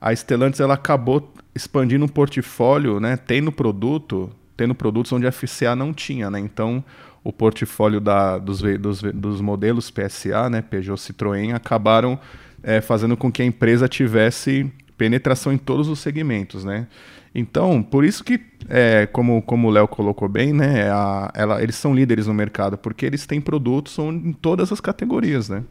a 0.00 0.14
Stellantis 0.14 0.60
ela 0.60 0.74
acabou 0.74 1.34
expandindo 1.52 2.04
um 2.04 2.08
portfólio, 2.08 3.00
né, 3.00 3.16
tendo 3.16 3.50
produto, 3.50 4.30
tendo 4.56 4.72
produtos 4.72 5.12
onde 5.12 5.26
a 5.26 5.32
FCA 5.32 5.74
não 5.74 5.92
tinha, 5.92 6.30
né? 6.30 6.38
Então, 6.38 6.84
o 7.24 7.32
portfólio 7.32 8.00
da, 8.00 8.38
dos, 8.38 8.62
dos, 8.78 9.02
dos 9.02 9.40
modelos 9.40 9.90
PSA, 9.90 10.48
né, 10.48 10.62
Peugeot 10.62 10.96
Citroën, 10.96 11.52
acabaram 11.52 12.20
é, 12.62 12.80
fazendo 12.80 13.16
com 13.16 13.30
que 13.30 13.42
a 13.42 13.44
empresa 13.44 13.88
tivesse 13.88 14.70
penetração 14.96 15.52
em 15.52 15.58
todos 15.58 15.88
os 15.88 15.98
segmentos, 15.98 16.64
né? 16.64 16.86
Então, 17.34 17.82
por 17.82 18.04
isso 18.04 18.24
que, 18.24 18.40
é, 18.68 19.06
como, 19.06 19.40
como 19.42 19.68
o 19.68 19.70
Léo 19.70 19.86
colocou 19.86 20.28
bem, 20.28 20.52
né, 20.52 20.90
a, 20.90 21.30
ela, 21.34 21.62
eles 21.62 21.76
são 21.76 21.94
líderes 21.94 22.26
no 22.26 22.34
mercado, 22.34 22.76
porque 22.76 23.06
eles 23.06 23.24
têm 23.24 23.40
produtos 23.40 23.96
em 23.98 24.32
todas 24.32 24.72
as 24.72 24.80
categorias, 24.80 25.48
né? 25.48 25.62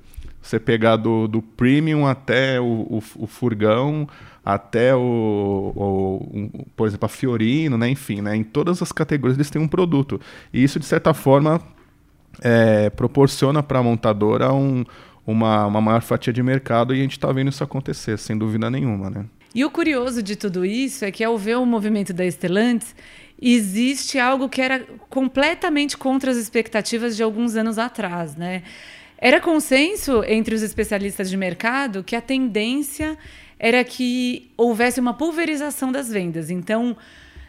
Você 0.42 0.58
pegar 0.58 0.96
do, 0.96 1.28
do 1.28 1.42
premium 1.42 2.08
até 2.08 2.62
o, 2.62 2.64
o, 2.64 3.04
o 3.18 3.28
furgão, 3.28 4.08
até 4.44 4.96
o, 4.96 5.74
o, 5.76 6.66
por 6.78 6.88
exemplo, 6.88 7.06
a 7.06 7.10
Fiorino, 7.10 7.78
né? 7.78 7.90
Enfim, 7.90 8.22
né? 8.22 8.38
Em 8.38 8.44
todas 8.44 8.82
as 8.82 8.92
categorias 8.94 9.38
eles 9.38 9.50
têm 9.50 9.62
um 9.62 9.68
produto. 9.68 10.20
E 10.54 10.64
isso, 10.64 10.80
de 10.80 10.86
certa 10.86 11.14
forma, 11.14 11.62
é, 12.42 12.90
proporciona 12.90 13.62
para 13.62 13.80
a 13.80 13.84
montadora 13.84 14.54
um, 14.54 14.86
uma, 15.32 15.66
uma 15.66 15.82
maior 15.82 16.02
fatia 16.02 16.34
de 16.34 16.42
mercado 16.42 16.94
e 16.94 17.00
a 17.00 17.02
gente 17.02 17.14
está 17.14 17.32
vendo 17.32 17.50
isso 17.50 17.64
acontecer, 17.64 18.18
sem 18.18 18.38
dúvida 18.38 18.70
nenhuma, 18.70 19.10
né? 19.10 19.26
E 19.54 19.66
o 19.66 19.72
curioso 19.72 20.22
de 20.22 20.36
tudo 20.36 20.64
isso 20.66 21.04
é 21.06 21.12
que 21.12 21.24
ao 21.24 21.38
ver 21.38 21.58
o 21.58 21.66
movimento 21.66 22.14
da 22.14 22.30
Stellantis, 22.30 22.96
existe 23.42 24.20
algo 24.20 24.50
que 24.50 24.62
era 24.62 24.86
completamente 25.10 25.98
contra 25.98 26.30
as 26.32 26.38
expectativas 26.38 27.16
de 27.16 27.24
alguns 27.24 27.56
anos 27.56 27.78
atrás, 27.78 28.36
né? 28.36 28.64
Era 29.18 29.40
consenso 29.42 30.24
entre 30.24 30.56
os 30.56 30.62
especialistas 30.62 31.30
de 31.30 31.36
mercado 31.36 32.04
que 32.04 32.16
a 32.16 32.22
tendência 32.22 33.18
era 33.58 33.84
que 33.84 34.50
houvesse 34.56 35.00
uma 35.00 35.14
pulverização 35.14 35.92
das 35.92 36.10
vendas. 36.10 36.50
Então, 36.50 36.96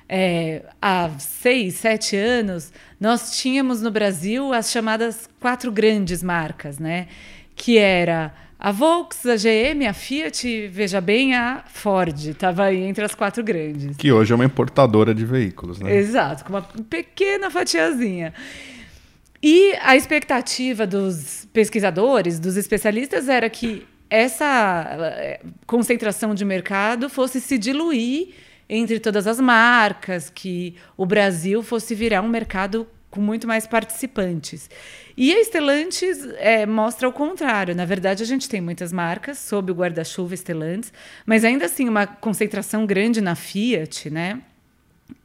é, 0.09 0.65
há 0.83 1.09
seis, 1.19 1.75
sete 1.75 2.17
anos, 2.17 2.73
nós 2.99 3.39
tínhamos 3.39 3.81
no 3.81 3.91
Brasil 3.93 4.53
as 4.53 4.73
chamadas 4.73 5.29
quatro 5.39 5.71
grandes 5.71 6.21
marcas, 6.21 6.81
né? 6.81 7.07
Que 7.61 7.77
era 7.77 8.33
a 8.59 8.73
Volks, 8.73 9.27
a 9.27 9.37
GM, 9.37 9.87
a 9.87 9.93
Fiat, 9.93 10.69
veja 10.69 10.99
bem, 10.99 11.35
a 11.35 11.63
Ford. 11.67 12.19
Estava 12.19 12.65
aí 12.65 12.79
entre 12.79 13.05
as 13.05 13.15
quatro 13.15 13.45
grandes. 13.45 13.99
Que 13.99 14.11
hoje 14.11 14.33
é 14.33 14.35
uma 14.35 14.47
importadora 14.47 15.15
de 15.15 15.27
veículos, 15.27 15.79
né? 15.79 15.95
Exato, 15.95 16.43
com 16.43 16.55
uma 16.55 16.63
pequena 16.63 17.51
fatiazinha. 17.51 18.33
E 19.43 19.75
a 19.83 19.95
expectativa 19.95 20.87
dos 20.87 21.47
pesquisadores, 21.53 22.41
dos 22.41 22.57
especialistas, 22.57 23.29
era 23.29 23.51
que 23.51 23.87
essa 24.09 24.97
eh, 24.99 25.41
concentração 25.67 26.35
de 26.35 26.47
mercado 26.47 27.11
fosse 27.11 27.43
se 27.43 27.59
diluir 27.59 28.29
entre 28.71 28.99
todas 28.99 29.27
as 29.27 29.39
marcas, 29.39 30.31
que 30.31 30.77
o 30.97 31.05
Brasil 31.05 31.63
fosse 31.63 31.95
virar 31.95 32.23
um 32.23 32.29
mercado 32.29 32.87
com 33.11 33.21
muito 33.21 33.47
mais 33.47 33.67
participantes. 33.67 34.71
E 35.17 35.33
a 35.35 35.45
Stellantis 35.45 36.25
é, 36.39 36.65
mostra 36.65 37.09
o 37.09 37.13
contrário. 37.13 37.75
Na 37.75 37.85
verdade, 37.85 38.23
a 38.23 38.27
gente 38.27 38.49
tem 38.49 38.61
muitas 38.61 38.93
marcas 38.93 39.39
sob 39.39 39.73
o 39.73 39.75
guarda-chuva 39.75 40.37
Stellantis, 40.37 40.93
mas 41.27 41.45
ainda 41.45 41.67
assim 41.67 41.89
uma 41.89 42.07
concentração 42.07 42.87
grande 42.87 43.21
na 43.21 43.35
Fiat, 43.35 44.09
né? 44.11 44.41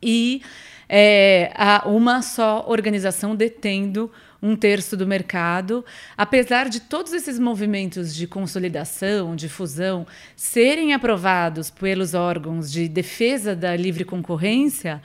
E 0.02 0.42
é, 0.90 1.52
uma 1.86 2.22
só 2.22 2.66
organização 2.68 3.36
detendo 3.36 4.12
um 4.42 4.56
terço 4.56 4.96
do 4.96 5.08
mercado, 5.08 5.84
apesar 6.16 6.70
de 6.70 6.80
todos 6.80 7.14
esses 7.14 7.40
movimentos 7.40 8.14
de 8.14 8.28
consolidação, 8.28 9.36
de 9.36 9.50
fusão, 9.50 10.06
serem 10.36 10.94
aprovados 10.94 11.70
pelos 11.70 12.14
órgãos 12.14 12.72
de 12.72 12.88
defesa 12.88 13.56
da 13.56 13.76
livre 13.76 14.04
concorrência, 14.04 15.02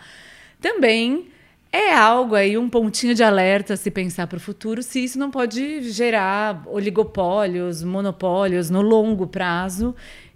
também 0.61 1.29
é 1.73 1.95
algo 1.95 2.35
aí, 2.35 2.59
um 2.59 2.69
pontinho 2.69 3.15
de 3.15 3.23
alerta 3.23 3.77
se 3.77 3.91
pensar 3.91 4.27
para 4.27 4.37
o 4.37 4.41
futuro, 4.41 4.83
se 4.83 5.05
isso 5.05 5.19
não 5.19 5.31
pode 5.31 5.83
gerar 5.91 6.63
oligopólios, 6.67 7.83
monopólios 7.83 8.71
no 8.71 8.83
longo 8.83 9.27
prazo 9.27 9.95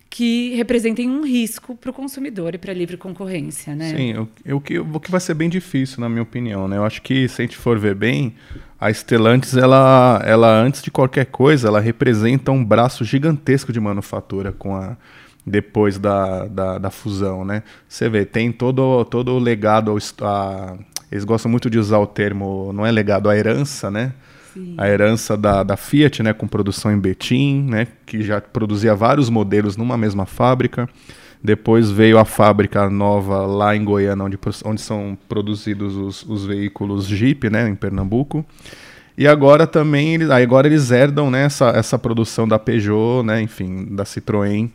que 0.08 0.54
representem 0.54 1.10
um 1.10 1.24
risco 1.24 1.74
para 1.74 1.90
o 1.90 1.92
consumidor 1.92 2.54
e 2.54 2.58
para 2.58 2.70
a 2.70 2.74
livre 2.74 2.96
concorrência, 2.96 3.74
né? 3.74 3.96
Sim, 3.96 4.14
o, 4.14 4.54
o, 4.54 4.60
que, 4.60 4.78
o 4.78 5.00
que 5.00 5.10
vai 5.10 5.18
ser 5.18 5.34
bem 5.34 5.48
difícil, 5.48 6.00
na 6.00 6.08
minha 6.08 6.22
opinião, 6.22 6.68
né? 6.68 6.76
Eu 6.76 6.84
acho 6.84 7.02
que, 7.02 7.26
se 7.26 7.42
a 7.42 7.44
gente 7.44 7.56
for 7.56 7.76
ver 7.80 7.96
bem, 7.96 8.32
a 8.80 8.92
Stellantis, 8.92 9.56
ela, 9.56 10.22
ela 10.24 10.62
antes 10.62 10.82
de 10.82 10.90
qualquer 10.92 11.26
coisa, 11.26 11.66
ela 11.66 11.80
representa 11.80 12.52
um 12.52 12.64
braço 12.64 13.04
gigantesco 13.04 13.72
de 13.72 13.80
manufatura 13.80 14.52
com 14.52 14.76
a 14.76 14.96
depois 15.44 15.98
da, 15.98 16.46
da, 16.46 16.78
da 16.78 16.90
fusão, 16.90 17.44
né? 17.44 17.64
Você 17.88 18.08
vê, 18.08 18.24
tem 18.24 18.52
todo, 18.52 19.04
todo 19.06 19.32
o 19.32 19.38
legado, 19.40 19.96
a, 20.22 20.76
eles 21.10 21.24
gostam 21.24 21.50
muito 21.50 21.70
de 21.70 21.78
usar 21.78 21.98
o 21.98 22.06
termo, 22.06 22.72
não 22.72 22.84
é 22.84 22.90
legado, 22.90 23.28
a 23.28 23.36
herança, 23.36 23.90
né? 23.90 24.12
Sim. 24.52 24.74
A 24.78 24.88
herança 24.88 25.36
da, 25.36 25.62
da 25.62 25.76
Fiat, 25.76 26.22
né, 26.22 26.32
com 26.32 26.46
produção 26.46 26.92
em 26.92 26.98
Betim, 26.98 27.66
né, 27.68 27.88
que 28.06 28.22
já 28.22 28.40
produzia 28.40 28.94
vários 28.94 29.28
modelos 29.28 29.76
numa 29.76 29.96
mesma 29.96 30.26
fábrica. 30.26 30.88
Depois 31.42 31.90
veio 31.90 32.18
a 32.18 32.24
fábrica 32.24 32.88
nova 32.88 33.44
lá 33.46 33.76
em 33.76 33.84
Goiânia, 33.84 34.24
onde, 34.24 34.38
onde 34.64 34.80
são 34.80 35.18
produzidos 35.28 35.96
os, 35.96 36.22
os 36.22 36.46
veículos 36.46 37.06
Jeep, 37.06 37.50
né, 37.50 37.68
em 37.68 37.74
Pernambuco. 37.74 38.46
E 39.18 39.26
agora 39.26 39.66
também, 39.66 40.22
agora 40.32 40.66
eles 40.66 40.90
herdam 40.90 41.30
né, 41.30 41.44
essa, 41.44 41.68
essa 41.70 41.98
produção 41.98 42.48
da 42.48 42.58
Peugeot, 42.58 43.24
né, 43.24 43.42
enfim, 43.42 43.86
da 43.90 44.04
Citroën. 44.04 44.70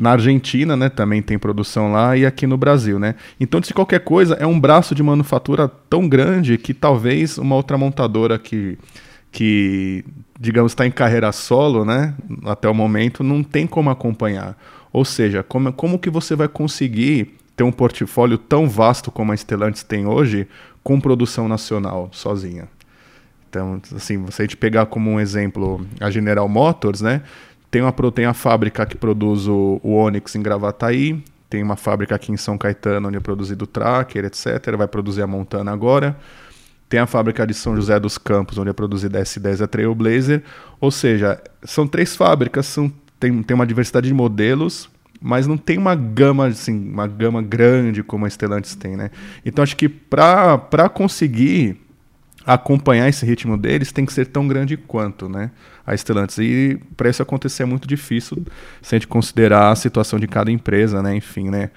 Na 0.00 0.12
Argentina, 0.12 0.76
né, 0.76 0.88
também 0.88 1.20
tem 1.20 1.38
produção 1.38 1.92
lá 1.92 2.16
e 2.16 2.24
aqui 2.24 2.46
no 2.46 2.56
Brasil, 2.56 2.98
né? 2.98 3.14
Então, 3.38 3.60
de 3.60 3.74
qualquer 3.74 4.00
coisa, 4.00 4.34
é 4.34 4.46
um 4.46 4.58
braço 4.58 4.94
de 4.94 5.02
manufatura 5.02 5.68
tão 5.68 6.08
grande 6.08 6.56
que 6.56 6.72
talvez 6.72 7.36
uma 7.36 7.54
outra 7.54 7.76
montadora 7.76 8.38
que, 8.38 8.78
que 9.30 10.04
digamos, 10.40 10.72
está 10.72 10.86
em 10.86 10.90
carreira 10.90 11.30
solo, 11.32 11.84
né, 11.84 12.14
até 12.44 12.68
o 12.68 12.74
momento, 12.74 13.22
não 13.22 13.42
tem 13.42 13.66
como 13.66 13.90
acompanhar. 13.90 14.56
Ou 14.92 15.04
seja, 15.04 15.42
como, 15.42 15.72
como 15.72 15.98
que 15.98 16.08
você 16.08 16.34
vai 16.34 16.48
conseguir 16.48 17.34
ter 17.54 17.62
um 17.62 17.72
portfólio 17.72 18.38
tão 18.38 18.68
vasto 18.68 19.10
como 19.10 19.32
a 19.32 19.36
Stellantis 19.36 19.82
tem 19.82 20.06
hoje 20.06 20.48
com 20.82 20.98
produção 21.00 21.48
nacional 21.48 22.08
sozinha? 22.12 22.68
Então, 23.48 23.80
assim, 23.94 24.24
se 24.30 24.42
a 24.42 24.44
gente 24.44 24.56
pegar 24.56 24.86
como 24.86 25.10
um 25.10 25.20
exemplo 25.20 25.86
a 26.00 26.10
General 26.10 26.48
Motors, 26.48 27.00
né? 27.00 27.22
Tem 27.76 27.82
uma, 27.82 27.92
tem 28.10 28.24
a 28.24 28.32
fábrica 28.32 28.86
que 28.86 28.96
produz 28.96 29.46
o, 29.46 29.78
o 29.82 29.96
Onix 29.96 30.34
em 30.34 30.40
Gravataí, 30.40 31.22
tem 31.50 31.62
uma 31.62 31.76
fábrica 31.76 32.14
aqui 32.14 32.32
em 32.32 32.36
São 32.38 32.56
Caetano 32.56 33.08
onde 33.08 33.18
é 33.18 33.20
produzido 33.20 33.64
o 33.64 33.66
Tracker, 33.66 34.24
etc. 34.24 34.74
Vai 34.78 34.88
produzir 34.88 35.20
a 35.20 35.26
Montana 35.26 35.72
agora. 35.72 36.16
Tem 36.88 36.98
a 36.98 37.06
fábrica 37.06 37.46
de 37.46 37.52
São 37.52 37.76
José 37.76 38.00
dos 38.00 38.16
Campos, 38.16 38.56
onde 38.56 38.70
é 38.70 38.72
produzida 38.72 39.18
a 39.18 39.22
S10 39.22 39.62
a 39.62 39.66
Trailblazer. 39.66 40.42
Ou 40.80 40.90
seja, 40.90 41.38
são 41.64 41.86
três 41.86 42.16
fábricas, 42.16 42.64
são, 42.64 42.90
tem, 43.20 43.42
tem 43.42 43.54
uma 43.54 43.66
diversidade 43.66 44.08
de 44.08 44.14
modelos, 44.14 44.88
mas 45.20 45.46
não 45.46 45.58
tem 45.58 45.76
uma 45.76 45.94
gama 45.94 46.46
assim, 46.46 46.88
uma 46.88 47.06
gama 47.06 47.42
grande 47.42 48.02
como 48.02 48.24
a 48.24 48.30
Stellantis 48.30 48.74
tem, 48.74 48.96
né? 48.96 49.10
Então 49.44 49.62
acho 49.62 49.76
que 49.76 49.86
para 49.86 50.88
conseguir 50.88 51.78
acompanhar 52.46 53.08
esse 53.08 53.26
ritmo 53.26 53.58
deles 53.58 53.90
tem 53.90 54.06
que 54.06 54.12
ser 54.12 54.26
tão 54.26 54.46
grande 54.46 54.76
quanto 54.76 55.28
né, 55.28 55.50
a 55.84 55.96
Stellantis. 55.96 56.38
E 56.38 56.80
para 56.96 57.10
isso 57.10 57.22
acontecer 57.22 57.64
é 57.64 57.66
muito 57.66 57.88
difícil 57.88 58.44
se 58.80 58.94
a 58.94 58.98
gente 58.98 59.08
considerar 59.08 59.72
a 59.72 59.76
situação 59.76 60.18
de 60.18 60.28
cada 60.28 60.50
empresa, 60.50 61.02
né? 61.02 61.16
Enfim, 61.16 61.50
né? 61.50 61.70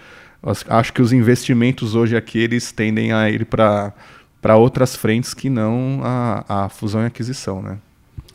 Acho 0.70 0.94
que 0.94 1.02
os 1.02 1.12
investimentos 1.12 1.96
hoje 1.96 2.16
aqui 2.16 2.40
eles 2.40 2.72
tendem 2.72 3.12
a 3.12 3.30
ir 3.30 3.46
para 3.46 3.94
para 4.42 4.56
outras 4.56 4.96
frentes 4.96 5.34
que 5.34 5.50
não 5.50 6.00
a, 6.02 6.66
a 6.66 6.70
fusão 6.70 7.04
e 7.04 7.06
aquisição, 7.08 7.62
né? 7.62 7.78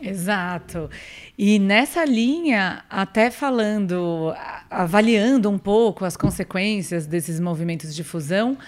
Exato. 0.03 0.91
E 1.39 1.59
nessa 1.59 2.05
linha, 2.05 2.85
até 2.91 3.31
falando, 3.31 4.35
avaliando 4.71 5.49
um 5.49 5.57
pouco 5.57 6.05
as 6.05 6.15
consequências 6.15 7.07
desses 7.07 7.41
movimentos 7.41 7.95
de 7.95 8.05
fusão, 8.05 8.59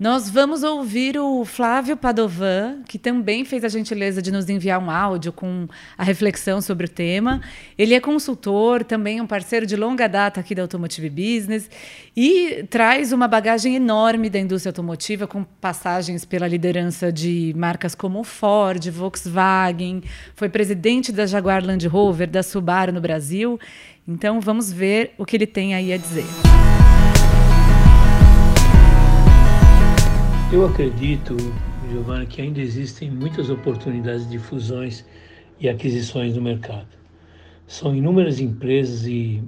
nós 0.00 0.30
vamos 0.30 0.62
ouvir 0.62 1.18
o 1.18 1.44
Flávio 1.44 1.94
Padovan, 1.94 2.78
que 2.88 2.98
também 2.98 3.44
fez 3.44 3.62
a 3.64 3.68
gentileza 3.68 4.22
de 4.22 4.32
nos 4.32 4.48
enviar 4.48 4.82
um 4.82 4.90
áudio 4.90 5.30
com 5.30 5.68
a 5.98 6.02
reflexão 6.02 6.62
sobre 6.62 6.86
o 6.86 6.88
tema. 6.88 7.42
Ele 7.76 7.92
é 7.92 8.00
consultor, 8.00 8.82
também 8.82 9.20
um 9.20 9.26
parceiro 9.26 9.66
de 9.66 9.76
longa 9.76 10.08
data 10.08 10.40
aqui 10.40 10.54
da 10.54 10.62
Automotive 10.62 11.10
Business 11.10 11.68
e 12.16 12.64
traz 12.70 13.12
uma 13.12 13.28
bagagem 13.28 13.76
enorme 13.76 14.30
da 14.30 14.38
indústria 14.38 14.70
automotiva, 14.70 15.26
com 15.26 15.44
passagens 15.44 16.24
pela 16.24 16.48
liderança 16.48 17.12
de 17.12 17.52
marcas 17.54 17.94
como 17.94 18.24
Ford, 18.24 18.88
Volkswagen, 18.88 20.02
foi 20.34 20.48
presidente 20.48 21.12
da 21.12 21.26
Jaguar 21.26 21.62
Land 21.62 21.86
Rover, 21.86 22.30
da 22.30 22.42
Subaru 22.42 22.90
no 22.90 23.02
Brasil. 23.02 23.60
Então 24.08 24.40
vamos 24.40 24.72
ver 24.72 25.12
o 25.18 25.26
que 25.26 25.36
ele 25.36 25.46
tem 25.46 25.74
aí 25.74 25.92
a 25.92 25.98
dizer. 25.98 26.49
Eu 30.52 30.66
acredito, 30.66 31.36
Giovanna, 31.88 32.26
que 32.26 32.42
ainda 32.42 32.60
existem 32.60 33.08
muitas 33.08 33.48
oportunidades 33.50 34.28
de 34.28 34.36
fusões 34.36 35.06
e 35.60 35.68
aquisições 35.68 36.34
no 36.34 36.42
mercado. 36.42 36.88
São 37.68 37.94
inúmeras 37.94 38.40
empresas 38.40 39.06
e, 39.06 39.40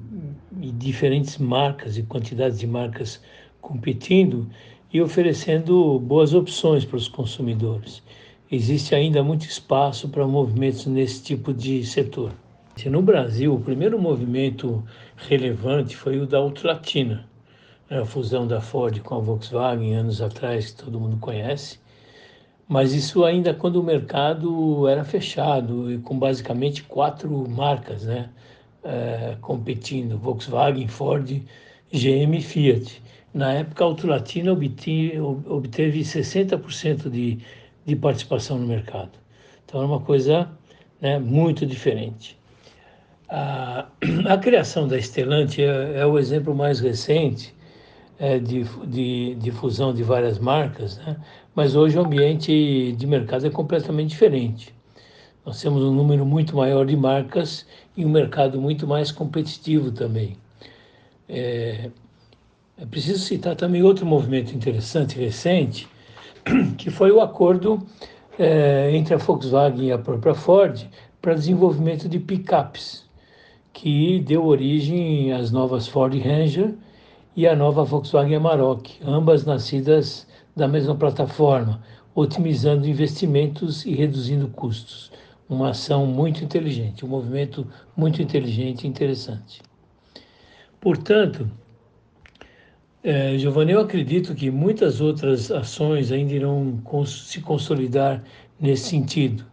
e 0.61 0.71
diferentes 0.71 1.39
marcas 1.39 1.99
e 1.99 2.05
quantidades 2.05 2.61
de 2.61 2.69
marcas 2.69 3.21
competindo 3.61 4.49
e 4.93 5.03
oferecendo 5.03 5.99
boas 5.99 6.35
opções 6.35 6.85
para 6.85 6.99
os 6.99 7.09
consumidores. 7.09 8.01
Existe 8.49 8.95
ainda 8.95 9.25
muito 9.25 9.45
espaço 9.45 10.09
para 10.09 10.25
movimentos 10.25 10.87
nesse 10.87 11.21
tipo 11.21 11.53
de 11.53 11.85
setor. 11.85 12.33
No 12.87 13.03
Brasil, 13.03 13.53
o 13.53 13.61
primeiro 13.61 13.99
movimento 13.99 14.85
relevante 15.17 15.97
foi 15.97 16.21
o 16.21 16.27
da 16.29 16.41
Ultralatina, 16.41 17.17
né, 17.17 17.25
a 17.91 18.05
fusão 18.05 18.47
da 18.47 18.61
Ford 18.61 19.01
com 19.01 19.17
a 19.17 19.19
Volkswagen 19.19 19.95
anos 19.95 20.23
atrás, 20.23 20.71
que 20.71 20.85
todo 20.85 21.01
mundo 21.01 21.17
conhece, 21.19 21.79
mas 22.69 22.95
isso 22.95 23.25
ainda 23.25 23.53
quando 23.53 23.77
o 23.77 23.83
mercado 23.83 24.89
era 24.89 25.05
fechado 25.05 25.93
e 25.93 25.99
com 25.99 26.19
basicamente 26.19 26.83
quatro 26.85 27.49
marcas, 27.49 28.05
né, 28.05 28.31
é, 28.83 29.37
competindo: 29.41 30.19
Volkswagen, 30.19 30.89
Ford, 30.89 31.43
GM 31.93 32.37
e 32.37 32.41
Fiat. 32.41 33.03
Na 33.35 33.53
época, 33.53 33.85
a 33.85 33.87
Autolatina 33.87 34.53
obteve, 34.53 35.19
obteve 35.21 36.01
60% 36.01 37.09
de, 37.11 37.39
de 37.85 37.97
participação 37.97 38.59
no 38.59 38.67
mercado. 38.67 39.13
Então, 39.65 39.83
é 39.83 39.87
uma 39.87 40.01
coisa 40.01 40.51
né, 41.01 41.19
muito 41.19 41.65
diferente. 41.67 42.39
A, 43.29 43.87
a 44.29 44.37
criação 44.39 44.87
da 44.87 44.99
Stellantis 44.99 45.59
é, 45.59 46.01
é 46.01 46.07
o 46.07 46.19
exemplo 46.19 46.55
mais 46.55 46.81
recente 46.81 47.55
é, 48.23 48.39
de, 48.39 48.63
de, 48.87 49.35
de, 49.35 49.51
fusão 49.51 49.93
de 49.93 50.05
várias 50.05 50.39
marcas, 50.39 50.97
né? 50.99 51.17
mas 51.57 51.75
hoje 51.75 51.99
o 51.99 52.03
ambiente 52.03 52.93
de 52.93 53.05
mercado 53.05 53.45
é 53.45 53.51
completamente 53.51 54.11
diferente. 54.11 54.73
Nós 55.45 55.61
temos 55.61 55.83
um 55.83 55.93
número 55.93 56.25
muito 56.25 56.55
maior 56.55 56.87
de 56.87 56.97
marcas 56.97 57.67
e 57.97 58.07
um 58.07 58.09
mercado 58.09 58.61
muito 58.61 58.87
mais 58.87 59.11
competitivo 59.11 59.91
também. 59.91 60.37
É, 61.29 61.91
é 62.79 62.87
preciso 62.87 63.19
citar 63.19 63.57
também 63.57 63.83
outro 63.83 64.07
movimento 64.07 64.55
interessante 64.55 65.19
recente, 65.19 65.89
que 66.79 66.91
foi 66.91 67.11
o 67.11 67.21
acordo 67.21 67.85
é, 68.39 68.95
entre 68.95 69.15
a 69.15 69.17
Volkswagen 69.17 69.89
e 69.89 69.91
a 69.91 69.99
própria 69.99 70.33
Ford 70.33 70.81
para 71.21 71.35
desenvolvimento 71.35 72.09
de 72.09 72.21
picapes, 72.21 73.05
que 73.73 74.21
deu 74.21 74.47
origem 74.47 75.33
às 75.33 75.51
novas 75.51 75.89
Ford 75.89 76.15
Ranger 76.17 76.73
e 77.35 77.47
a 77.47 77.57
nova 77.57 77.83
Volkswagen 77.83 78.37
Amarok, 78.37 78.99
ambas 79.05 79.45
nascidas 79.45 80.27
da 80.55 80.69
mesma 80.69 80.95
plataforma, 80.95 81.83
otimizando 82.15 82.87
investimentos 82.87 83.87
e 83.87 83.95
reduzindo 83.95 84.49
custos. 84.49 85.11
Uma 85.49 85.71
ação 85.71 86.07
muito 86.07 86.45
inteligente, 86.45 87.05
um 87.05 87.09
movimento 87.09 87.67
muito 87.97 88.21
inteligente 88.21 88.85
e 88.85 88.89
interessante. 88.89 89.63
Portanto, 90.81 91.51
é, 93.03 93.37
Giovanni, 93.39 93.73
eu 93.73 93.81
acredito 93.81 94.35
que 94.35 94.51
muitas 94.51 95.01
outras 95.01 95.51
ações 95.51 96.13
ainda 96.13 96.35
irão 96.35 96.81
cons 96.85 97.29
se 97.29 97.41
consolidar 97.41 98.23
nesse 98.61 98.91
sentido, 98.91 99.45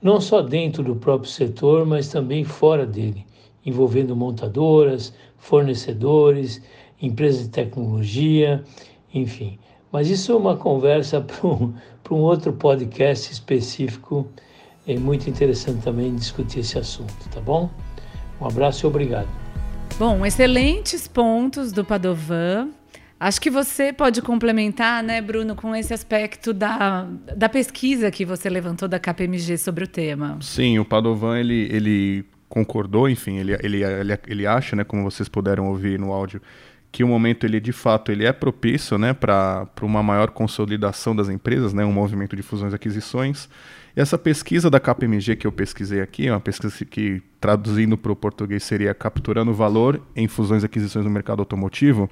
não 0.00 0.20
só 0.20 0.42
dentro 0.42 0.82
do 0.82 0.94
próprio 0.94 1.30
setor, 1.30 1.84
mas 1.86 2.08
também 2.08 2.44
fora 2.44 2.86
dele, 2.86 3.26
envolvendo 3.64 4.14
montadoras, 4.14 5.14
fornecedores 5.36 6.62
empresas 7.00 7.44
de 7.44 7.48
tecnologia, 7.50 8.62
enfim. 9.12 9.58
Mas 9.92 10.10
isso 10.10 10.32
é 10.32 10.34
uma 10.34 10.56
conversa 10.56 11.20
para 11.22 11.46
um, 11.48 11.74
um 12.10 12.16
outro 12.16 12.52
podcast 12.52 13.32
específico. 13.32 14.26
É 14.86 14.96
muito 14.96 15.28
interessante 15.28 15.82
também 15.82 16.14
discutir 16.14 16.60
esse 16.60 16.78
assunto, 16.78 17.12
tá 17.32 17.40
bom? 17.40 17.70
Um 18.40 18.46
abraço 18.46 18.86
e 18.86 18.88
obrigado. 18.88 19.28
Bom, 19.98 20.24
excelentes 20.26 21.08
pontos 21.08 21.72
do 21.72 21.84
Padovan. 21.84 22.68
Acho 23.18 23.40
que 23.40 23.48
você 23.48 23.94
pode 23.94 24.20
complementar, 24.20 25.02
né, 25.02 25.22
Bruno, 25.22 25.56
com 25.56 25.74
esse 25.74 25.94
aspecto 25.94 26.52
da, 26.52 27.08
da 27.34 27.48
pesquisa 27.48 28.10
que 28.10 28.26
você 28.26 28.50
levantou 28.50 28.86
da 28.86 28.98
KPMG 28.98 29.56
sobre 29.56 29.84
o 29.84 29.88
tema. 29.88 30.36
Sim, 30.42 30.78
o 30.78 30.84
Padovan 30.84 31.38
ele, 31.38 31.66
ele 31.72 32.26
concordou, 32.46 33.08
enfim, 33.08 33.38
ele, 33.38 33.56
ele, 33.62 33.82
ele, 33.82 34.18
ele 34.26 34.46
acha, 34.46 34.76
né, 34.76 34.84
como 34.84 35.02
vocês 35.02 35.30
puderam 35.30 35.68
ouvir 35.68 35.98
no 35.98 36.12
áudio, 36.12 36.42
que 36.90 37.04
o 37.04 37.08
momento 37.08 37.44
ele 37.44 37.60
de 37.60 37.72
fato 37.72 38.10
ele 38.10 38.24
é 38.24 38.32
propício 38.32 38.96
né, 38.96 39.12
para 39.12 39.68
uma 39.82 40.02
maior 40.02 40.30
consolidação 40.30 41.14
das 41.14 41.28
empresas, 41.28 41.72
né, 41.72 41.84
um 41.84 41.92
movimento 41.92 42.34
de 42.34 42.42
fusões 42.42 42.72
e 42.72 42.76
aquisições. 42.76 43.48
E 43.94 44.00
essa 44.00 44.16
pesquisa 44.18 44.70
da 44.70 44.78
KPMG 44.80 45.36
que 45.36 45.46
eu 45.46 45.52
pesquisei 45.52 46.00
aqui, 46.00 46.26
é 46.26 46.32
uma 46.32 46.40
pesquisa 46.40 46.84
que 46.84 47.22
traduzindo 47.40 47.96
para 47.96 48.12
o 48.12 48.16
português 48.16 48.62
seria 48.62 48.94
capturando 48.94 49.52
valor 49.52 50.00
em 50.14 50.28
fusões 50.28 50.62
e 50.62 50.66
aquisições 50.66 51.04
no 51.04 51.10
mercado 51.10 51.40
automotivo. 51.40 52.08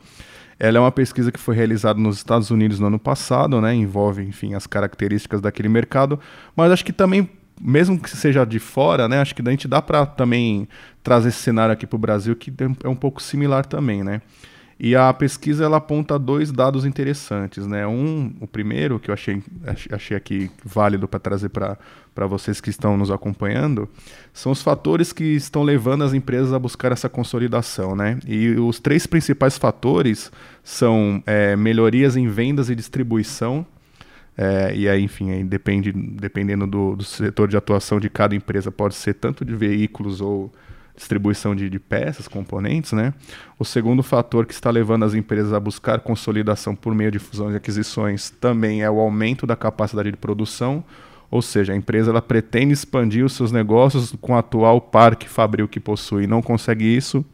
Ela 0.59 0.79
é 0.79 0.81
uma 0.81 0.93
pesquisa 0.93 1.33
que 1.33 1.41
foi 1.41 1.57
realizada 1.57 1.99
nos 1.99 2.17
Estados 2.17 2.51
Unidos 2.51 2.79
no 2.79 2.87
ano 2.87 2.99
passado, 2.99 3.61
né, 3.61 3.75
envolve 3.75 4.23
enfim 4.23 4.55
as 4.55 4.67
características 4.67 5.41
daquele 5.41 5.69
mercado, 5.69 6.19
mas 6.55 6.71
acho 6.71 6.85
que 6.85 6.93
também 6.93 7.29
mesmo 7.61 7.99
que 7.99 8.11
seja 8.11 8.45
de 8.45 8.59
fora, 8.59 9.09
né, 9.09 9.21
acho 9.21 9.35
que 9.35 9.41
a 9.41 9.51
gente 9.51 9.69
dá 9.69 9.81
para 9.81 10.05
também 10.05 10.69
trazer 11.03 11.29
esse 11.29 11.39
cenário 11.39 11.73
aqui 11.73 11.87
para 11.87 11.97
o 11.97 11.99
Brasil, 11.99 12.35
que 12.35 12.53
é 12.83 12.89
um 12.89 12.97
pouco 12.97 13.23
similar 13.23 13.65
também, 13.65 14.03
né? 14.03 14.21
E 14.79 14.97
a 14.97 15.13
pesquisa 15.13 15.65
ela 15.65 15.77
aponta 15.77 16.19
dois 16.19 16.51
dados 16.51 16.85
interessantes, 16.85 17.67
né? 17.67 17.87
Um, 17.87 18.35
o 18.41 18.47
primeiro 18.47 18.99
que 18.99 19.11
eu 19.11 19.15
achei, 19.15 19.43
achei 19.91 20.17
aqui 20.17 20.51
válido 20.65 21.07
para 21.07 21.21
trazer 21.21 21.49
para 21.49 22.27
vocês 22.27 22.61
que 22.61 22.71
estão 22.71 22.97
nos 22.97 23.11
acompanhando, 23.11 23.89
são 24.33 24.51
os 24.51 24.63
fatores 24.63 25.13
que 25.13 25.25
estão 25.25 25.63
levando 25.63 26.03
as 26.03 26.13
empresas 26.13 26.53
a 26.53 26.59
buscar 26.59 26.93
essa 26.93 27.09
consolidação, 27.09 27.95
né? 27.95 28.19
E 28.27 28.51
os 28.51 28.81
três 28.81 29.07
principais 29.07 29.57
fatores 29.57 30.31
são 30.63 31.23
é, 31.27 31.55
melhorias 31.55 32.17
em 32.17 32.29
vendas 32.29 32.69
e 32.69 32.75
distribuição, 32.75 33.67
é, 34.37 34.75
e 34.75 34.89
aí, 34.89 35.03
enfim, 35.03 35.31
aí 35.31 35.45
depende, 35.45 35.93
dependendo 35.93 36.67
do, 36.67 36.97
do 36.97 37.05
setor 37.05 37.49
de 37.49 37.57
atuação 37.57 38.01
de 38.01 38.11
cada 38.11 38.35
empresa, 38.35 38.71
pode 38.71 38.97
ser 38.97 39.15
tanto 39.15 39.45
de 39.45 39.55
veículos 39.55 40.21
ou 40.21 40.53
distribuição 40.97 41.55
de, 41.55 41.69
de, 41.69 41.79
peças, 41.79 42.29
componentes, 42.29 42.93
né? 42.93 43.13
O 43.59 43.65
segundo 43.65 44.03
fator 44.03 44.47
que 44.47 44.53
está 44.53 44.71
levando 44.71 45.05
as 45.05 45.15
empresas 45.15 45.53
a 45.53 45.59
buscar 45.59 46.01
consolidação 46.01 46.75
por 46.75 46.95
meio 46.95 47.11
de 47.11 47.19
fusões 47.19 47.55
e 47.55 47.57
aquisições 47.57 48.31
também 48.31 48.83
é 48.83 48.91
o 48.91 49.01
aumento 49.01 49.47
da 49.47 49.57
capacidade 49.57 50.11
de 50.11 50.17
produção, 50.17 50.85
ou 51.31 51.43
seja, 51.43 51.73
a 51.73 51.77
empresa 51.77 52.11
ela 52.11 52.23
pretende 52.23 52.73
expandir 52.73 53.25
os 53.25 53.33
seus 53.33 53.51
negócios 53.51 54.15
com 54.21 54.33
o 54.33 54.37
atual 54.37 54.81
parque 54.81 55.29
fabril 55.29 55.67
que 55.67 55.81
possui, 55.81 56.27
não 56.27 56.41
consegue 56.41 56.85
isso, 56.85 57.25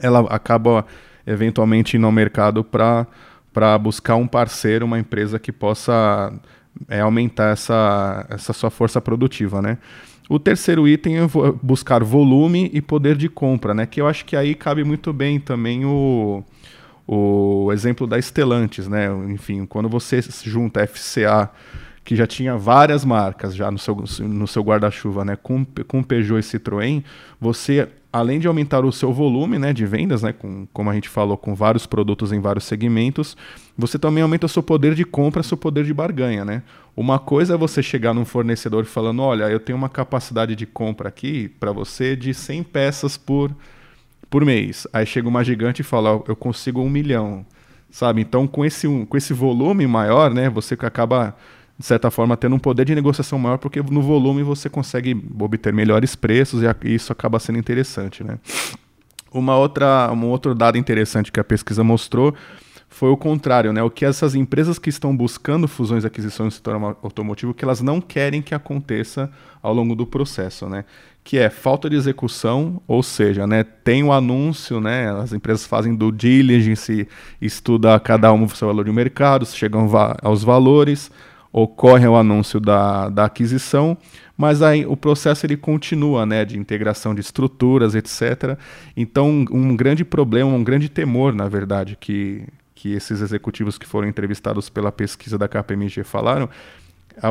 ela 0.00 0.20
acaba 0.28 0.86
eventualmente 1.26 1.96
indo 1.96 2.06
ao 2.06 2.12
mercado 2.12 2.62
para 2.62 3.06
para 3.52 3.76
buscar 3.76 4.16
um 4.16 4.26
parceiro, 4.26 4.86
uma 4.86 4.98
empresa 4.98 5.38
que 5.38 5.52
possa 5.52 6.32
é, 6.88 7.00
aumentar 7.00 7.50
essa, 7.50 8.26
essa 8.30 8.52
sua 8.52 8.70
força 8.70 9.00
produtiva, 9.00 9.60
né? 9.60 9.78
O 10.28 10.38
terceiro 10.38 10.86
item 10.86 11.18
é 11.18 11.26
buscar 11.62 12.02
volume 12.02 12.70
e 12.72 12.80
poder 12.80 13.16
de 13.16 13.28
compra, 13.28 13.74
né? 13.74 13.86
Que 13.86 14.00
eu 14.00 14.06
acho 14.06 14.24
que 14.24 14.36
aí 14.36 14.54
cabe 14.54 14.84
muito 14.84 15.12
bem 15.12 15.38
também 15.38 15.84
o, 15.84 16.42
o 17.06 17.70
exemplo 17.72 18.06
da 18.06 18.20
Stellantis, 18.20 18.88
né? 18.88 19.08
Enfim, 19.28 19.66
quando 19.66 19.88
você 19.88 20.20
junta 20.44 20.86
FCA, 20.86 21.50
que 22.04 22.16
já 22.16 22.26
tinha 22.26 22.56
várias 22.56 23.04
marcas 23.04 23.54
já 23.54 23.70
no 23.70 23.78
seu, 23.78 24.04
no 24.20 24.46
seu 24.46 24.62
guarda-chuva, 24.62 25.24
né? 25.24 25.36
Com, 25.36 25.64
com 25.86 26.02
Peugeot 26.02 26.38
e 26.38 26.42
Citroën, 26.42 27.04
você 27.40 27.88
além 28.12 28.38
de 28.38 28.46
aumentar 28.46 28.84
o 28.84 28.92
seu 28.92 29.12
volume 29.12 29.58
né, 29.58 29.72
de 29.72 29.86
vendas, 29.86 30.22
né, 30.22 30.32
com, 30.32 30.66
como 30.72 30.90
a 30.90 30.94
gente 30.94 31.08
falou, 31.08 31.36
com 31.38 31.54
vários 31.54 31.86
produtos 31.86 32.30
em 32.30 32.40
vários 32.40 32.64
segmentos, 32.64 33.36
você 33.76 33.98
também 33.98 34.22
aumenta 34.22 34.44
o 34.44 34.48
seu 34.48 34.62
poder 34.62 34.94
de 34.94 35.04
compra, 35.04 35.42
seu 35.42 35.56
poder 35.56 35.84
de 35.84 35.94
barganha. 35.94 36.44
Né? 36.44 36.62
Uma 36.94 37.18
coisa 37.18 37.54
é 37.54 37.56
você 37.56 37.82
chegar 37.82 38.12
num 38.12 38.26
fornecedor 38.26 38.84
falando, 38.84 39.22
olha, 39.22 39.44
eu 39.44 39.58
tenho 39.58 39.78
uma 39.78 39.88
capacidade 39.88 40.54
de 40.54 40.66
compra 40.66 41.08
aqui 41.08 41.48
para 41.48 41.72
você 41.72 42.14
de 42.14 42.34
100 42.34 42.64
peças 42.64 43.16
por, 43.16 43.50
por 44.28 44.44
mês. 44.44 44.86
Aí 44.92 45.06
chega 45.06 45.26
uma 45.26 45.42
gigante 45.42 45.80
e 45.80 45.84
fala, 45.84 46.22
eu 46.28 46.36
consigo 46.36 46.82
um 46.82 46.90
milhão. 46.90 47.46
Sabe? 47.90 48.20
Então, 48.22 48.46
com 48.46 48.64
esse, 48.64 48.86
com 49.06 49.16
esse 49.16 49.32
volume 49.32 49.86
maior, 49.86 50.32
né, 50.32 50.48
você 50.48 50.74
acaba 50.74 51.36
de 51.78 51.86
certa 51.86 52.10
forma, 52.10 52.36
tendo 52.36 52.54
um 52.54 52.58
poder 52.58 52.84
de 52.84 52.94
negociação 52.94 53.38
maior, 53.38 53.58
porque 53.58 53.82
no 53.82 54.02
volume 54.02 54.42
você 54.42 54.68
consegue 54.68 55.20
obter 55.38 55.72
melhores 55.72 56.14
preços 56.14 56.62
e 56.62 56.94
isso 56.94 57.12
acaba 57.12 57.38
sendo 57.38 57.58
interessante. 57.58 58.22
Né? 58.22 58.38
Uma 59.32 59.56
outra, 59.56 60.12
um 60.12 60.26
outro 60.26 60.54
dado 60.54 60.78
interessante 60.78 61.32
que 61.32 61.40
a 61.40 61.44
pesquisa 61.44 61.82
mostrou 61.82 62.34
foi 62.92 63.08
o 63.08 63.16
contrário, 63.16 63.72
né? 63.72 63.82
O 63.82 63.90
que 63.90 64.04
essas 64.04 64.34
empresas 64.34 64.78
que 64.78 64.90
estão 64.90 65.16
buscando 65.16 65.66
fusões 65.66 66.04
e 66.04 66.06
aquisições 66.06 66.46
no 66.46 66.50
setor 66.50 66.96
automotivo, 67.02 67.54
que 67.54 67.64
elas 67.64 67.80
não 67.80 68.02
querem 68.02 68.42
que 68.42 68.54
aconteça 68.54 69.30
ao 69.62 69.72
longo 69.72 69.94
do 69.94 70.06
processo, 70.06 70.68
né? 70.68 70.84
Que 71.24 71.38
é 71.38 71.48
falta 71.48 71.88
de 71.88 71.96
execução, 71.96 72.82
ou 72.86 73.02
seja, 73.02 73.46
né, 73.46 73.62
tem 73.62 74.02
o 74.02 74.08
um 74.08 74.12
anúncio, 74.12 74.78
né? 74.78 75.10
As 75.10 75.32
empresas 75.32 75.64
fazem 75.64 75.94
do 75.94 76.12
diligence, 76.12 77.08
estuda 77.40 77.98
cada 77.98 78.30
uma 78.30 78.44
o 78.44 78.50
seu 78.50 78.68
valor 78.68 78.84
de 78.84 78.92
mercado, 78.92 79.46
chegam 79.46 79.88
aos 80.22 80.44
valores, 80.44 81.10
ocorre 81.52 82.06
o 82.06 82.16
anúncio 82.16 82.58
da, 82.58 83.08
da 83.10 83.26
aquisição, 83.26 83.96
mas 84.36 84.62
aí 84.62 84.86
o 84.86 84.96
processo 84.96 85.44
ele 85.44 85.56
continua, 85.56 86.24
né, 86.24 86.44
de 86.44 86.58
integração 86.58 87.14
de 87.14 87.20
estruturas, 87.20 87.94
etc. 87.94 88.58
Então, 88.96 89.44
um 89.50 89.76
grande 89.76 90.04
problema, 90.04 90.50
um 90.50 90.64
grande 90.64 90.88
temor, 90.88 91.34
na 91.34 91.48
verdade, 91.48 91.96
que, 92.00 92.44
que 92.74 92.92
esses 92.92 93.20
executivos 93.20 93.76
que 93.76 93.86
foram 93.86 94.08
entrevistados 94.08 94.70
pela 94.70 94.90
pesquisa 94.90 95.36
da 95.36 95.46
KPMG 95.46 96.02
falaram, 96.04 96.48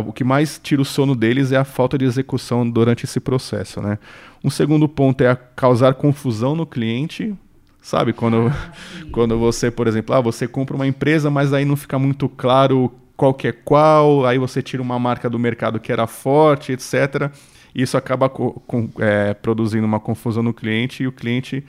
o 0.05 0.13
que 0.13 0.23
mais 0.23 0.59
tira 0.61 0.81
o 0.81 0.85
sono 0.85 1.15
deles 1.15 1.51
é 1.51 1.57
a 1.57 1.63
falta 1.63 1.97
de 1.97 2.05
execução 2.05 2.69
durante 2.69 3.05
esse 3.05 3.19
processo, 3.19 3.81
né? 3.81 3.97
Um 4.43 4.49
segundo 4.49 4.87
ponto 4.87 5.23
é 5.23 5.35
causar 5.55 5.95
confusão 5.95 6.55
no 6.55 6.67
cliente, 6.67 7.33
sabe? 7.81 8.13
Quando, 8.13 8.47
ah, 8.47 8.71
quando 9.11 9.39
você, 9.39 9.71
por 9.71 9.87
exemplo, 9.87 10.13
ah, 10.13 10.21
você 10.21 10.47
compra 10.47 10.75
uma 10.75 10.85
empresa, 10.85 11.31
mas 11.31 11.51
aí 11.51 11.65
não 11.65 11.75
fica 11.75 11.97
muito 11.97 12.29
claro 12.29 12.91
qual 13.21 13.35
que 13.35 13.47
é 13.47 13.51
qual, 13.51 14.25
aí 14.25 14.39
você 14.39 14.63
tira 14.63 14.81
uma 14.81 14.97
marca 14.97 15.29
do 15.29 15.37
mercado 15.37 15.79
que 15.79 15.91
era 15.91 16.07
forte, 16.07 16.71
etc. 16.71 17.31
Isso 17.73 17.95
acaba 17.95 18.27
com, 18.27 18.89
é, 18.97 19.35
produzindo 19.35 19.85
uma 19.85 19.99
confusão 19.99 20.41
no 20.41 20.51
cliente 20.51 21.03
e 21.03 21.07
o 21.07 21.11
cliente, 21.11 21.63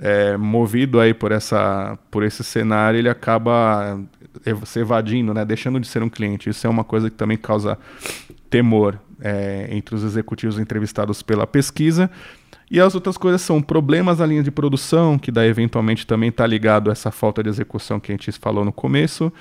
é, 0.00 0.36
movido 0.36 1.00
aí 1.00 1.12
por, 1.12 1.32
essa, 1.32 1.98
por 2.12 2.22
esse 2.22 2.44
cenário, 2.44 2.96
ele 2.96 3.08
acaba 3.08 4.00
se 4.64 4.78
evadindo, 4.78 5.34
né, 5.34 5.44
deixando 5.44 5.80
de 5.80 5.88
ser 5.88 6.00
um 6.00 6.08
cliente. 6.08 6.48
Isso 6.48 6.64
é 6.64 6.70
uma 6.70 6.84
coisa 6.84 7.10
que 7.10 7.16
também 7.16 7.36
causa 7.36 7.76
temor 8.48 8.96
é, 9.20 9.66
entre 9.72 9.96
os 9.96 10.04
executivos 10.04 10.60
entrevistados 10.60 11.22
pela 11.22 11.44
pesquisa. 11.44 12.08
E 12.70 12.78
as 12.78 12.94
outras 12.94 13.16
coisas 13.16 13.42
são 13.42 13.60
problemas 13.60 14.20
na 14.20 14.26
linha 14.26 14.44
de 14.44 14.50
produção, 14.52 15.18
que 15.18 15.32
daí 15.32 15.48
eventualmente 15.48 16.06
também 16.06 16.28
está 16.28 16.46
ligado 16.46 16.88
a 16.88 16.92
essa 16.92 17.10
falta 17.10 17.42
de 17.42 17.48
execução 17.48 17.98
que 17.98 18.12
a 18.12 18.14
gente 18.14 18.30
falou 18.30 18.64
no 18.64 18.72
começo 18.72 19.32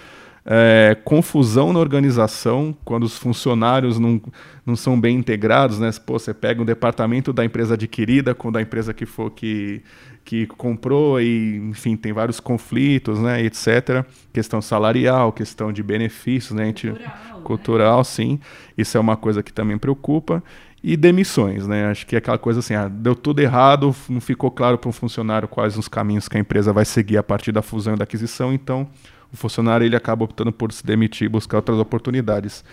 é, 0.45 0.97
confusão 1.05 1.71
na 1.71 1.79
organização, 1.79 2.75
quando 2.83 3.03
os 3.03 3.17
funcionários 3.17 3.97
não, 3.97 4.21
não 4.65 4.75
são 4.75 4.99
bem 4.99 5.17
integrados, 5.17 5.79
né? 5.79 5.89
Pô, 6.05 6.19
você 6.19 6.33
pega 6.33 6.61
um 6.61 6.65
departamento 6.65 7.31
da 7.31 7.45
empresa 7.45 7.75
adquirida 7.75 8.35
com 8.35 8.51
da 8.51 8.61
empresa 8.61 8.93
que 8.93 9.05
for 9.05 9.31
que, 9.31 9.81
que 10.25 10.45
comprou 10.45 11.21
e, 11.21 11.57
enfim, 11.69 11.95
tem 11.95 12.11
vários 12.11 12.41
conflitos, 12.41 13.19
né, 13.19 13.41
etc. 13.41 14.05
Questão 14.33 14.61
salarial, 14.61 15.31
questão 15.31 15.71
de 15.71 15.81
benefícios, 15.81 16.51
né? 16.51 16.73
Cultural, 16.73 16.95
né? 16.97 17.41
cultural 17.43 18.03
sim. 18.03 18.39
Isso 18.77 18.97
é 18.97 18.99
uma 18.99 19.15
coisa 19.15 19.41
que 19.41 19.53
também 19.53 19.77
preocupa. 19.77 20.43
E 20.85 20.97
demissões, 20.97 21.65
né? 21.65 21.85
Acho 21.85 22.05
que 22.05 22.13
é 22.13 22.17
aquela 22.17 22.37
coisa 22.37 22.59
assim, 22.59 22.73
ah, 22.73 22.89
deu 22.89 23.15
tudo 23.15 23.39
errado, 23.39 23.95
não 24.09 24.19
ficou 24.19 24.51
claro 24.51 24.77
para 24.77 24.89
um 24.89 24.91
funcionário 24.91 25.47
quais 25.47 25.77
os 25.77 25.87
caminhos 25.87 26.27
que 26.27 26.35
a 26.35 26.39
empresa 26.41 26.73
vai 26.73 26.83
seguir 26.83 27.15
a 27.15 27.23
partir 27.23 27.53
da 27.53 27.61
fusão 27.61 27.93
e 27.93 27.97
da 27.97 28.03
aquisição, 28.03 28.53
então 28.53 28.89
o 29.33 29.37
funcionário 29.37 29.85
ele 29.85 29.95
acaba 29.95 30.23
optando 30.23 30.51
por 30.51 30.71
se 30.71 30.85
demitir 30.85 31.25
e 31.25 31.29
buscar 31.29 31.57
outras 31.57 31.79
oportunidades. 31.79 32.63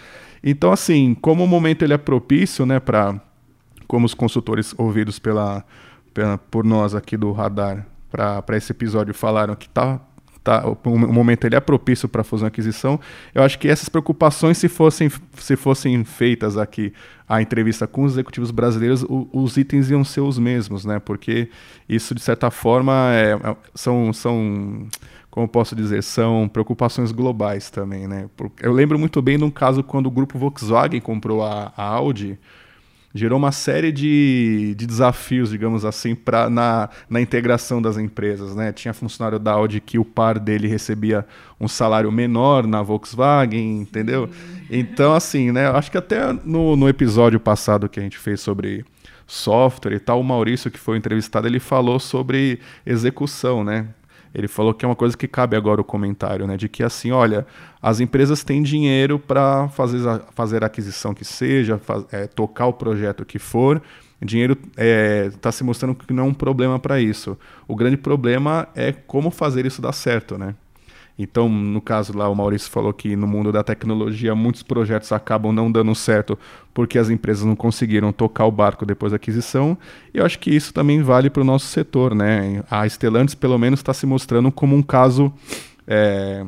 Então, 0.44 0.70
assim, 0.73 1.14
como 1.14 1.44
o 1.44 1.49
momento 1.49 1.83
ele 1.83 1.94
é 1.94 1.99
propício, 1.99 2.66
né, 2.66 2.79
para 2.79 3.20
como 3.87 4.07
os 4.07 4.14
consultores 4.14 4.75
ouvidos 4.79 5.18
pela, 5.18 5.64
pela 6.14 6.38
por 6.38 6.64
nós 6.64 6.94
aqui 6.94 7.16
do 7.16 7.33
Radar 7.33 7.87
para 8.11 8.57
esse 8.57 8.73
episódio 8.73 9.14
falaram 9.14 9.55
que 9.55 9.68
tá 9.68 10.01
tá, 10.42 10.66
o, 10.66 10.99
momento 10.99 11.44
ele 11.44 11.55
é 11.55 11.61
propício 11.61 12.09
para 12.09 12.25
fusão 12.25 12.46
e 12.46 12.49
aquisição. 12.49 12.99
Eu 13.35 13.42
acho 13.42 13.59
que 13.59 13.68
essas 13.68 13.88
preocupações, 13.88 14.59
se 14.59 14.68
fossem, 14.68 15.11
se 15.37 15.57
fossem 15.57 16.03
feitas 16.05 16.57
aqui 16.57 16.92
a 17.29 17.40
entrevista 17.40 17.87
com 17.87 18.05
os 18.05 18.12
executivos 18.12 18.51
brasileiros, 18.51 19.03
o, 19.03 19.29
os 19.33 19.57
itens 19.57 19.90
iam 19.90 20.03
ser 20.03 20.23
os 20.23 20.38
mesmos, 20.38 20.85
né? 20.85 20.99
Porque 20.99 21.49
isso, 21.88 22.14
de 22.14 22.20
certa 22.20 22.51
forma, 22.51 23.11
é, 23.12 23.33
é 23.33 23.57
são, 23.75 24.12
são 24.12 24.88
como 25.31 25.47
posso 25.47 25.77
dizer, 25.77 26.03
são 26.03 26.49
preocupações 26.49 27.12
globais 27.12 27.71
também, 27.71 28.09
né? 28.09 28.29
Eu 28.61 28.73
lembro 28.73 28.99
muito 28.99 29.23
bem 29.23 29.38
de 29.38 29.45
um 29.45 29.51
caso 29.51 29.83
quando 29.83 30.07
o 30.07 30.11
grupo 30.11 30.38
Volkswagen 30.38 31.01
comprou 31.01 31.45
a, 31.45 31.73
a 31.77 31.85
Audi, 31.85 32.37
gerou 33.14 33.38
uma 33.38 33.53
série 33.53 33.93
de, 33.93 34.75
de 34.77 34.87
desafios, 34.87 35.51
digamos 35.51 35.85
assim, 35.85 36.14
pra, 36.14 36.51
na, 36.51 36.88
na 37.09 37.21
integração 37.21 37.81
das 37.81 37.97
empresas, 37.97 38.55
né? 38.57 38.73
Tinha 38.73 38.93
funcionário 38.93 39.38
da 39.38 39.53
Audi 39.53 39.81
que 39.81 39.99
o 39.99 40.05
par 40.05 40.38
dele 40.38 40.69
recebia 40.69 41.25
um 41.61 41.69
salário 41.69 42.11
menor 42.11 42.67
na 42.67 42.83
Volkswagen, 42.83 43.81
entendeu? 43.81 44.29
Então, 44.69 45.15
assim, 45.15 45.52
né? 45.52 45.69
Acho 45.69 45.90
que 45.90 45.98
até 45.98 46.33
no, 46.44 46.77
no 46.77 46.88
episódio 46.88 47.38
passado 47.38 47.88
que 47.88 48.00
a 48.00 48.02
gente 48.02 48.19
fez 48.19 48.40
sobre 48.40 48.85
software 49.27 49.94
e 49.94 50.00
tal, 50.00 50.21
o 50.21 50.25
Maurício, 50.25 50.71
que 50.71 50.79
foi 50.79 50.96
entrevistado, 50.96 51.46
ele 51.46 51.61
falou 51.61 52.00
sobre 52.00 52.59
execução, 52.85 53.63
né? 53.63 53.88
Ele 54.35 54.46
falou 54.46 54.72
que 54.72 54.85
é 54.85 54.88
uma 54.88 54.96
coisa 54.96 55.16
que 55.16 55.26
cabe 55.26 55.56
agora 55.56 55.81
o 55.81 55.85
comentário, 55.85 56.46
né? 56.46 56.56
De 56.56 56.68
que 56.68 56.83
assim, 56.83 57.10
olha, 57.10 57.46
as 57.83 58.00
empresas 58.00 58.44
têm 58.44 58.62
dinheiro 58.62 59.18
para 59.18 59.68
fazer, 59.68 60.00
fazer 60.35 60.62
a 60.62 60.66
aquisição 60.66 61.12
que 61.12 61.24
seja, 61.24 61.78
faz, 61.78 62.04
é, 62.12 62.26
tocar 62.26 62.66
o 62.66 62.72
projeto 62.72 63.24
que 63.24 63.38
for. 63.38 63.83
Dinheiro 64.22 64.52
está 64.52 64.72
é, 64.76 65.31
tá 65.40 65.50
se 65.50 65.64
mostrando 65.64 65.94
que 65.94 66.12
não 66.12 66.24
é 66.24 66.26
um 66.26 66.35
problema 66.35 66.78
para 66.78 67.00
isso. 67.00 67.38
O 67.66 67.74
grande 67.74 67.96
problema 67.96 68.68
é 68.74 68.92
como 68.92 69.31
fazer 69.31 69.66
isso 69.66 69.81
dar 69.81 69.92
certo, 69.92 70.38
né? 70.38 70.54
Então, 71.23 71.50
no 71.50 71.83
caso 71.83 72.16
lá, 72.16 72.29
o 72.31 72.35
Maurício 72.35 72.71
falou 72.71 72.94
que 72.94 73.14
no 73.14 73.27
mundo 73.27 73.52
da 73.52 73.62
tecnologia 73.62 74.35
muitos 74.35 74.62
projetos 74.62 75.12
acabam 75.12 75.52
não 75.52 75.71
dando 75.71 75.94
certo 75.94 76.38
porque 76.73 76.98
as 76.98 77.10
empresas 77.10 77.44
não 77.44 77.54
conseguiram 77.54 78.10
tocar 78.10 78.46
o 78.46 78.50
barco 78.50 78.87
depois 78.87 79.12
da 79.12 79.16
aquisição. 79.16 79.77
E 80.14 80.18
eu 80.18 80.25
acho 80.25 80.38
que 80.38 80.50
isso 80.50 80.73
também 80.73 81.02
vale 81.02 81.29
para 81.29 81.42
o 81.42 81.44
nosso 81.44 81.66
setor, 81.66 82.14
né? 82.14 82.62
A 82.71 82.88
Stellantis, 82.88 83.35
pelo 83.35 83.58
menos, 83.58 83.81
está 83.81 83.92
se 83.92 84.06
mostrando 84.06 84.50
como 84.50 84.75
um 84.75 84.81
caso 84.81 85.31
é, 85.87 86.46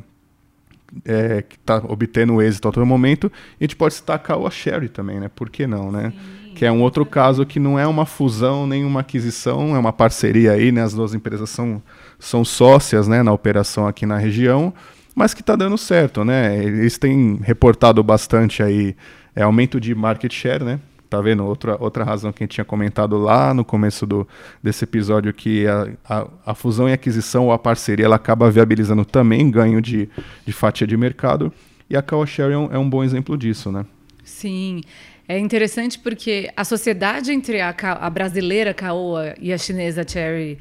é, 1.04 1.42
que 1.42 1.56
está 1.56 1.76
obtendo 1.86 2.40
êxito 2.40 2.68
a 2.68 2.72
todo 2.72 2.86
momento. 2.86 3.30
E 3.60 3.64
a 3.64 3.66
gente 3.66 3.76
pode 3.76 3.92
destacar 3.92 4.38
o 4.38 4.50
Sherry 4.50 4.88
também, 4.88 5.20
né? 5.20 5.28
Por 5.28 5.50
que 5.50 5.66
não, 5.66 5.92
né? 5.92 6.12
Sim, 6.12 6.54
que 6.54 6.64
é 6.64 6.72
um 6.72 6.80
outro 6.80 7.04
caso 7.04 7.44
que 7.44 7.60
não 7.60 7.78
é 7.78 7.86
uma 7.86 8.06
fusão 8.06 8.66
nem 8.66 8.86
uma 8.86 9.00
aquisição, 9.00 9.76
é 9.76 9.78
uma 9.78 9.92
parceria 9.92 10.52
aí, 10.52 10.72
né? 10.72 10.82
As 10.82 10.94
duas 10.94 11.12
empresas 11.12 11.50
são 11.50 11.82
são 12.22 12.44
sócias 12.44 13.08
né, 13.08 13.20
na 13.20 13.32
operação 13.32 13.86
aqui 13.86 14.06
na 14.06 14.16
região, 14.16 14.72
mas 15.12 15.34
que 15.34 15.40
está 15.40 15.56
dando 15.56 15.76
certo, 15.76 16.24
né? 16.24 16.56
Eles 16.56 16.96
têm 16.96 17.40
reportado 17.42 18.00
bastante 18.02 18.62
aí 18.62 18.94
é, 19.34 19.42
aumento 19.42 19.80
de 19.80 19.92
market 19.92 20.32
share, 20.32 20.62
né? 20.62 20.78
Tá 21.10 21.20
vendo? 21.20 21.44
Outra, 21.44 21.76
outra 21.80 22.04
razão 22.04 22.32
que 22.32 22.42
a 22.42 22.44
gente 22.44 22.54
tinha 22.54 22.64
comentado 22.64 23.18
lá 23.18 23.52
no 23.52 23.64
começo 23.64 24.06
do, 24.06 24.26
desse 24.62 24.84
episódio, 24.84 25.34
que 25.34 25.66
a, 25.66 25.88
a, 26.08 26.28
a 26.46 26.54
fusão 26.54 26.88
e 26.88 26.92
aquisição 26.92 27.46
ou 27.46 27.52
a 27.52 27.58
parceria 27.58 28.06
ela 28.06 28.16
acaba 28.16 28.48
viabilizando 28.50 29.04
também 29.04 29.50
ganho 29.50 29.82
de, 29.82 30.08
de 30.46 30.52
fatia 30.52 30.86
de 30.86 30.96
mercado. 30.96 31.52
E 31.90 31.96
a 31.96 32.02
Caoa 32.02 32.24
Share 32.24 32.52
é 32.52 32.56
um, 32.56 32.72
é 32.72 32.78
um 32.78 32.88
bom 32.88 33.02
exemplo 33.02 33.36
disso, 33.36 33.70
né? 33.70 33.84
Sim. 34.22 34.80
É 35.28 35.38
interessante 35.38 35.98
porque 35.98 36.50
a 36.56 36.64
sociedade 36.64 37.32
entre 37.32 37.60
a, 37.60 37.74
a 38.00 38.08
brasileira 38.08 38.72
Caoa 38.72 39.34
e 39.40 39.52
a 39.52 39.58
chinesa 39.58 40.06
Cherry 40.06 40.58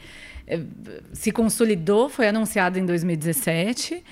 se 1.14 1.32
consolidou, 1.32 2.10
foi 2.10 2.28
anunciado 2.28 2.80
em 2.80 2.86
2017. 2.86 4.04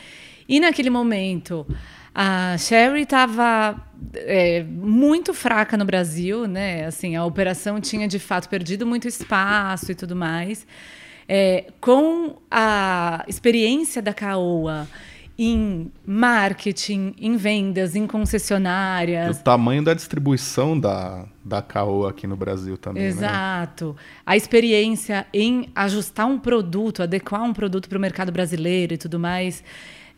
E 0.48 0.60
naquele 0.60 0.90
momento, 0.90 1.66
a 2.14 2.58
Sherry 2.58 3.04
estava 3.04 3.82
é, 4.16 4.64
muito 4.64 5.34
fraca 5.34 5.78
no 5.78 5.86
Brasil, 5.86 6.48
né? 6.48 6.86
Assim, 6.86 7.16
a 7.16 7.24
operação 7.26 7.80
tinha 7.80 8.08
de 8.08 8.20
fato 8.20 8.50
perdido 8.50 8.86
muito 8.86 9.08
espaço 9.08 9.92
e 9.92 9.96
tudo 9.96 10.16
mais. 10.16 10.66
É, 11.28 11.66
com 11.80 12.38
a 12.50 13.24
experiência 13.28 14.02
da 14.02 14.14
Caoa 14.14 14.88
em 15.42 15.90
marketing, 16.06 17.16
em 17.18 17.38
vendas, 17.38 17.96
em 17.96 18.06
concessionárias. 18.06 19.40
O 19.40 19.42
tamanho 19.42 19.82
da 19.82 19.94
distribuição 19.94 20.78
da, 20.78 21.26
da 21.46 21.62
Caoa 21.62 22.10
aqui 22.10 22.28
no 22.28 22.36
Brasil 22.36 22.78
também. 22.78 23.04
Né? 23.04 23.08
Exato. 23.08 23.96
Né? 23.98 24.04
A 24.26 24.36
experiência 24.36 25.26
em 25.34 25.70
ajustar 25.74 26.28
um 26.28 26.38
produto, 26.38 27.02
adequar 27.02 27.42
um 27.42 27.54
produto 27.54 27.88
para 27.88 27.98
o 27.98 28.02
mercado 28.02 28.34
brasileiro 28.34 28.96
e 28.96 28.98
tudo 28.98 29.18
mais. 29.18 29.64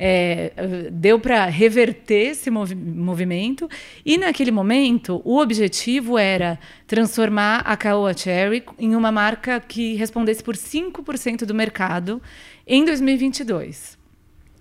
É, 0.03 0.89
deu 0.91 1.19
para 1.19 1.45
reverter 1.45 2.31
esse 2.31 2.49
movi 2.49 2.73
movimento. 2.73 3.69
E 4.03 4.17
naquele 4.17 4.49
momento, 4.49 5.21
o 5.23 5.37
objetivo 5.37 6.17
era 6.17 6.57
transformar 6.87 7.59
a 7.59 7.77
Caoa 7.77 8.17
Cherry 8.17 8.63
em 8.79 8.95
uma 8.95 9.11
marca 9.11 9.59
que 9.59 9.93
respondesse 9.93 10.41
por 10.41 10.55
5% 10.55 11.45
do 11.45 11.53
mercado 11.53 12.19
em 12.65 12.83
2022 12.83 14.00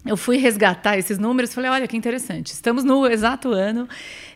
eu 0.05 0.17
fui 0.17 0.39
resgatar 0.39 0.97
esses 0.97 1.19
números 1.19 1.51
e 1.51 1.55
falei, 1.55 1.71
olha 1.71 1.87
que 1.87 1.97
interessante, 1.97 2.53
estamos 2.53 2.85
no 2.85 3.07
exato 3.07 3.51
ano. 3.51 3.87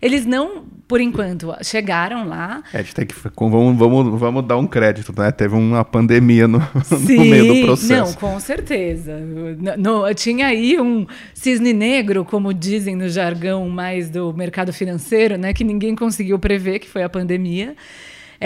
Eles 0.01 0.27
não, 0.27 0.65
por 0.87 1.01
enquanto, 1.01 1.55
chegaram 1.63 2.29
lá. 2.29 2.63
É, 2.73 2.79
a 2.79 2.83
gente 2.83 2.95
tem 2.95 3.07
que. 3.07 3.15
Vamos, 3.37 3.79
vamos, 3.79 4.21
vamos 4.21 4.47
dar 4.47 4.59
um 4.59 4.67
crédito, 4.67 5.15
né? 5.17 5.33
Teve 5.33 5.55
uma 5.55 5.83
pandemia 5.83 6.47
no, 6.47 6.61
Sim, 6.85 7.17
no 7.17 7.25
meio 7.25 7.55
do 7.55 7.67
processo. 7.67 7.93
Não, 7.93 8.13
com 8.13 8.39
certeza. 8.39 9.17
No, 9.17 10.03
no, 10.03 10.15
tinha 10.15 10.49
aí 10.49 10.79
um 10.79 11.07
cisne 11.33 11.73
negro, 11.73 12.25
como 12.25 12.53
dizem 12.53 12.95
no 12.95 13.09
jargão 13.09 13.69
mais 13.71 14.11
do 14.11 14.35
mercado 14.35 14.73
financeiro, 14.73 15.39
né? 15.39 15.55
Que 15.55 15.65
ninguém 15.65 15.97
conseguiu 15.97 16.39
prever, 16.39 16.79
que 16.79 16.89
foi 16.89 17.03
a 17.03 17.09
pandemia. 17.09 17.75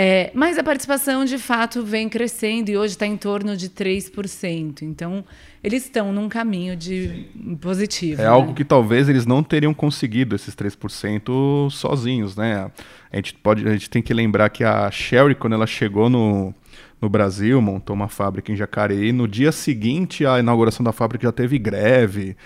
É, 0.01 0.31
mas 0.33 0.57
a 0.57 0.63
participação, 0.63 1.25
de 1.25 1.39
fato, 1.39 1.83
vem 1.83 2.09
crescendo 2.09 2.69
e 2.69 2.79
hoje 2.79 2.93
está 2.93 3.05
em 3.05 3.17
torno 3.17 3.57
de 3.57 3.69
3%. 3.69 4.83
Então, 4.83 5.25
eles 5.61 5.87
estão 5.87 6.13
num 6.13 6.29
caminho 6.29 6.77
de 6.77 7.27
Sim. 7.35 7.57
positivo. 7.57 8.21
É 8.21 8.25
né? 8.25 8.31
algo 8.31 8.55
que 8.55 8.65
talvez 8.65 9.09
eles 9.09 9.27
não 9.27 9.43
teriam 9.43 9.75
conseguido, 9.75 10.37
esses 10.37 10.55
3% 10.55 11.69
sozinhos. 11.73 12.37
Né? 12.37 12.71
A, 13.13 13.17
gente 13.17 13.35
pode, 13.35 13.67
a 13.67 13.73
gente 13.73 13.91
tem 13.91 14.01
que 14.01 14.15
lembrar 14.15 14.51
que 14.51 14.63
a 14.63 14.89
Sherry, 14.89 15.35
quando 15.35 15.55
ela 15.55 15.67
chegou 15.67 16.09
no, 16.09 16.55
no 17.03 17.09
Brasil, 17.09 17.61
montou 17.61 17.97
uma 17.97 18.07
fábrica 18.07 18.53
em 18.53 18.57
Jacareí, 18.57 19.11
no 19.11 19.27
dia 19.27 19.51
seguinte 19.51 20.25
à 20.25 20.39
inauguração 20.39 20.85
da 20.85 20.93
fábrica 20.93 21.27
já 21.27 21.33
teve 21.33 21.59
greve 21.59 22.37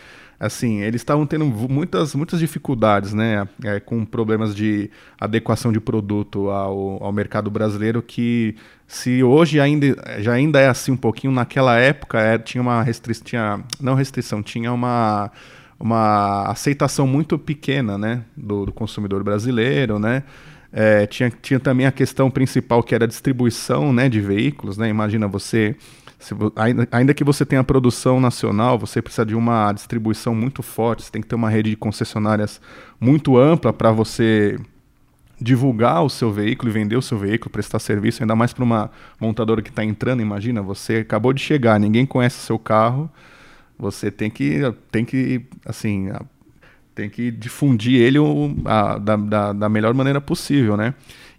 assim, 0.43 0.80
eles 0.80 1.01
estavam 1.01 1.24
tendo 1.24 1.45
muitas, 1.47 2.16
muitas 2.16 2.40
dificuldades, 2.40 3.14
né, 3.14 3.47
é, 3.62 3.78
com 3.78 4.05
problemas 4.05 4.57
de 4.57 4.90
adequação 5.20 5.72
de 5.72 5.78
produto 5.78 6.51
ao, 6.51 7.01
ao 7.01 7.12
mercado 7.12 7.49
brasileiro, 7.49 8.03
que 8.03 8.57
se 8.84 9.22
hoje 9.22 9.61
ainda, 9.61 9.97
já 10.18 10.32
ainda 10.32 10.59
é 10.59 10.66
assim 10.66 10.90
um 10.90 10.97
pouquinho, 10.97 11.32
naquela 11.32 11.78
época 11.78 12.18
é, 12.18 12.38
tinha 12.38 12.61
uma 12.61 12.82
restrição, 12.82 13.24
tinha, 13.24 13.61
não 13.80 13.95
restrição, 13.95 14.43
tinha 14.43 14.72
uma, 14.72 15.30
uma 15.78 16.51
aceitação 16.51 17.07
muito 17.07 17.38
pequena, 17.38 17.97
né, 17.97 18.24
do, 18.36 18.66
do 18.66 18.72
consumidor 18.72 19.22
brasileiro, 19.22 20.01
né, 20.01 20.24
é, 20.72 21.07
tinha, 21.07 21.30
tinha 21.30 21.61
também 21.61 21.86
a 21.86 21.93
questão 21.93 22.28
principal 22.28 22.82
que 22.82 22.97
era 22.97 23.05
a 23.05 23.09
distribuição, 23.09 23.93
né, 23.93 24.09
de 24.09 24.20
veículos, 24.20 24.76
né, 24.76 24.88
imagina 24.88 25.28
você 25.28 25.76
ainda, 26.57 26.89
ainda 26.91 27.14
que 27.14 27.25
você 27.25 27.45
tenha 27.45 27.64
produção 27.64 28.20
nacional, 28.20 28.79
você 28.79 29.03
precisa 29.03 29.25
de 29.25 29.35
uma 29.35 29.73
distribuição 29.73 30.35
muito 30.35 30.62
forte, 30.62 31.03
você 31.03 31.11
tem 31.11 31.23
que 31.23 31.29
ter 31.29 31.35
uma 31.35 31.51
rede 31.51 31.70
de 31.70 31.77
concessionárias 31.77 32.61
muito 33.01 33.37
ampla 33.37 33.73
para 33.73 33.91
você 33.91 34.59
divulgar 35.41 36.05
o 36.05 36.09
seu 36.09 36.33
veículo 36.33 36.70
e 36.70 36.73
vender 36.73 36.97
o 36.97 37.03
seu 37.03 37.18
veículo, 37.18 37.51
prestar 37.51 37.81
serviço, 37.81 38.23
ainda 38.23 38.37
mais 38.37 38.53
para 38.53 38.62
uma 38.62 38.91
montadora 39.20 39.61
que 39.61 39.70
está 39.70 39.85
entrando. 39.85 40.23
Imagina, 40.23 40.62
você 40.62 40.99
acabou 40.99 41.33
de 41.33 41.41
chegar, 41.41 41.81
ninguém 41.81 42.07
conhece 42.07 42.39
o 42.39 42.43
seu 42.43 42.59
carro, 42.59 43.11
você 43.77 44.11
tem 44.11 44.31
que, 44.31 44.61
tem 44.91 45.05
que 45.05 45.45
assim, 45.66 46.11
tem 46.95 47.09
que 47.09 47.30
difundir 47.30 48.01
ele 48.01 48.18
a, 48.64 48.99
da, 48.99 49.16
da, 49.16 49.53
da 49.53 49.68
melhor 49.68 49.95
maneira 49.95 50.20
possível, 50.20 50.76
né? 50.76 50.95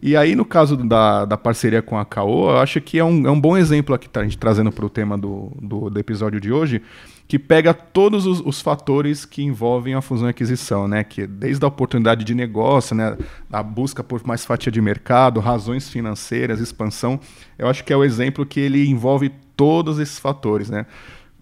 E 0.05 0.17
aí, 0.17 0.35
no 0.35 0.43
caso 0.43 0.75
da, 0.75 1.23
da 1.23 1.37
parceria 1.37 1.81
com 1.81 1.97
a 1.97 2.03
Caoa, 2.03 2.55
eu 2.55 2.57
acho 2.57 2.81
que 2.81 2.99
é 2.99 3.05
um, 3.05 3.25
é 3.25 3.31
um 3.31 3.39
bom 3.39 3.55
exemplo 3.55 3.95
aqui, 3.95 4.09
tá, 4.09 4.19
a 4.19 4.23
gente 4.23 4.37
trazendo 4.37 4.69
para 4.69 4.85
o 4.85 4.89
tema 4.89 5.17
do, 5.17 5.49
do, 5.61 5.89
do, 5.89 5.97
episódio 5.97 6.41
de 6.41 6.51
hoje, 6.51 6.81
que 7.25 7.39
pega 7.39 7.73
todos 7.73 8.25
os, 8.25 8.41
os, 8.41 8.59
fatores 8.59 9.23
que 9.23 9.41
envolvem 9.41 9.93
a 9.93 10.01
fusão 10.01 10.27
e 10.27 10.31
aquisição, 10.31 10.89
né? 10.89 11.05
Que 11.05 11.25
desde 11.25 11.63
a 11.63 11.69
oportunidade 11.69 12.25
de 12.25 12.35
negócio, 12.35 12.93
né? 12.93 13.15
a 13.49 13.63
busca 13.63 14.03
por 14.03 14.21
mais 14.27 14.43
fatia 14.43 14.69
de 14.69 14.81
mercado, 14.81 15.39
razões 15.39 15.87
financeiras, 15.87 16.59
expansão. 16.59 17.17
Eu 17.57 17.69
acho 17.69 17.85
que 17.85 17.93
é 17.93 17.95
o 17.95 18.03
exemplo 18.03 18.45
que 18.45 18.59
ele 18.59 18.85
envolve 18.85 19.31
todos 19.55 19.99
esses 19.99 20.19
fatores, 20.19 20.69
né? 20.69 20.85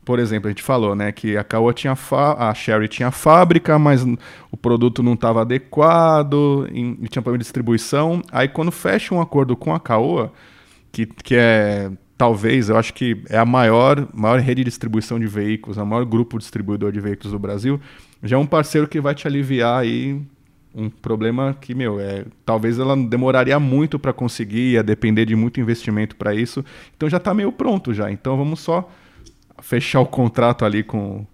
Por 0.03 0.19
exemplo, 0.19 0.47
a 0.47 0.51
gente 0.51 0.63
falou, 0.63 0.95
né, 0.95 1.11
que 1.11 1.37
a 1.37 1.43
Caoa 1.43 1.73
tinha 1.73 1.95
a 2.37 2.53
Sherry 2.53 2.87
tinha 2.87 3.11
fábrica, 3.11 3.77
mas 3.77 4.03
o 4.51 4.57
produto 4.57 5.03
não 5.03 5.13
estava 5.13 5.41
adequado, 5.41 6.67
e 6.71 7.07
tinha 7.07 7.21
problema 7.21 7.37
de 7.37 7.43
distribuição. 7.43 8.21
Aí 8.31 8.47
quando 8.47 8.71
fecha 8.71 9.13
um 9.13 9.21
acordo 9.21 9.55
com 9.55 9.73
a 9.73 9.79
Caoa, 9.79 10.31
que, 10.91 11.05
que 11.05 11.35
é 11.35 11.91
talvez, 12.17 12.69
eu 12.69 12.77
acho 12.77 12.93
que 12.93 13.23
é 13.29 13.37
a 13.37 13.45
maior, 13.45 14.07
maior 14.13 14.39
rede 14.39 14.63
de 14.63 14.65
distribuição 14.65 15.19
de 15.19 15.25
veículos, 15.25 15.77
o 15.77 15.85
maior 15.85 16.05
grupo 16.05 16.37
distribuidor 16.37 16.91
de 16.91 16.99
veículos 16.99 17.31
do 17.31 17.39
Brasil, 17.39 17.79
já 18.21 18.37
é 18.37 18.39
um 18.39 18.45
parceiro 18.45 18.87
que 18.87 19.01
vai 19.01 19.15
te 19.15 19.27
aliviar 19.27 19.81
aí 19.81 20.21
um 20.73 20.89
problema 20.89 21.55
que, 21.59 21.73
meu, 21.73 21.99
é, 21.99 22.25
talvez 22.45 22.79
ela 22.79 22.95
demoraria 22.95 23.59
muito 23.59 23.99
para 23.99 24.13
conseguir, 24.13 24.73
ia 24.73 24.83
depender 24.83 25.25
de 25.25 25.35
muito 25.35 25.59
investimento 25.59 26.15
para 26.15 26.33
isso. 26.33 26.63
Então 26.95 27.09
já 27.09 27.17
está 27.17 27.33
meio 27.33 27.51
pronto 27.51 27.93
já. 27.93 28.11
Então 28.11 28.37
vamos 28.37 28.59
só 28.61 28.89
fechar 29.61 30.01
o 30.01 30.05
contrato 30.05 30.65
ali 30.65 30.83
com, 30.83 31.25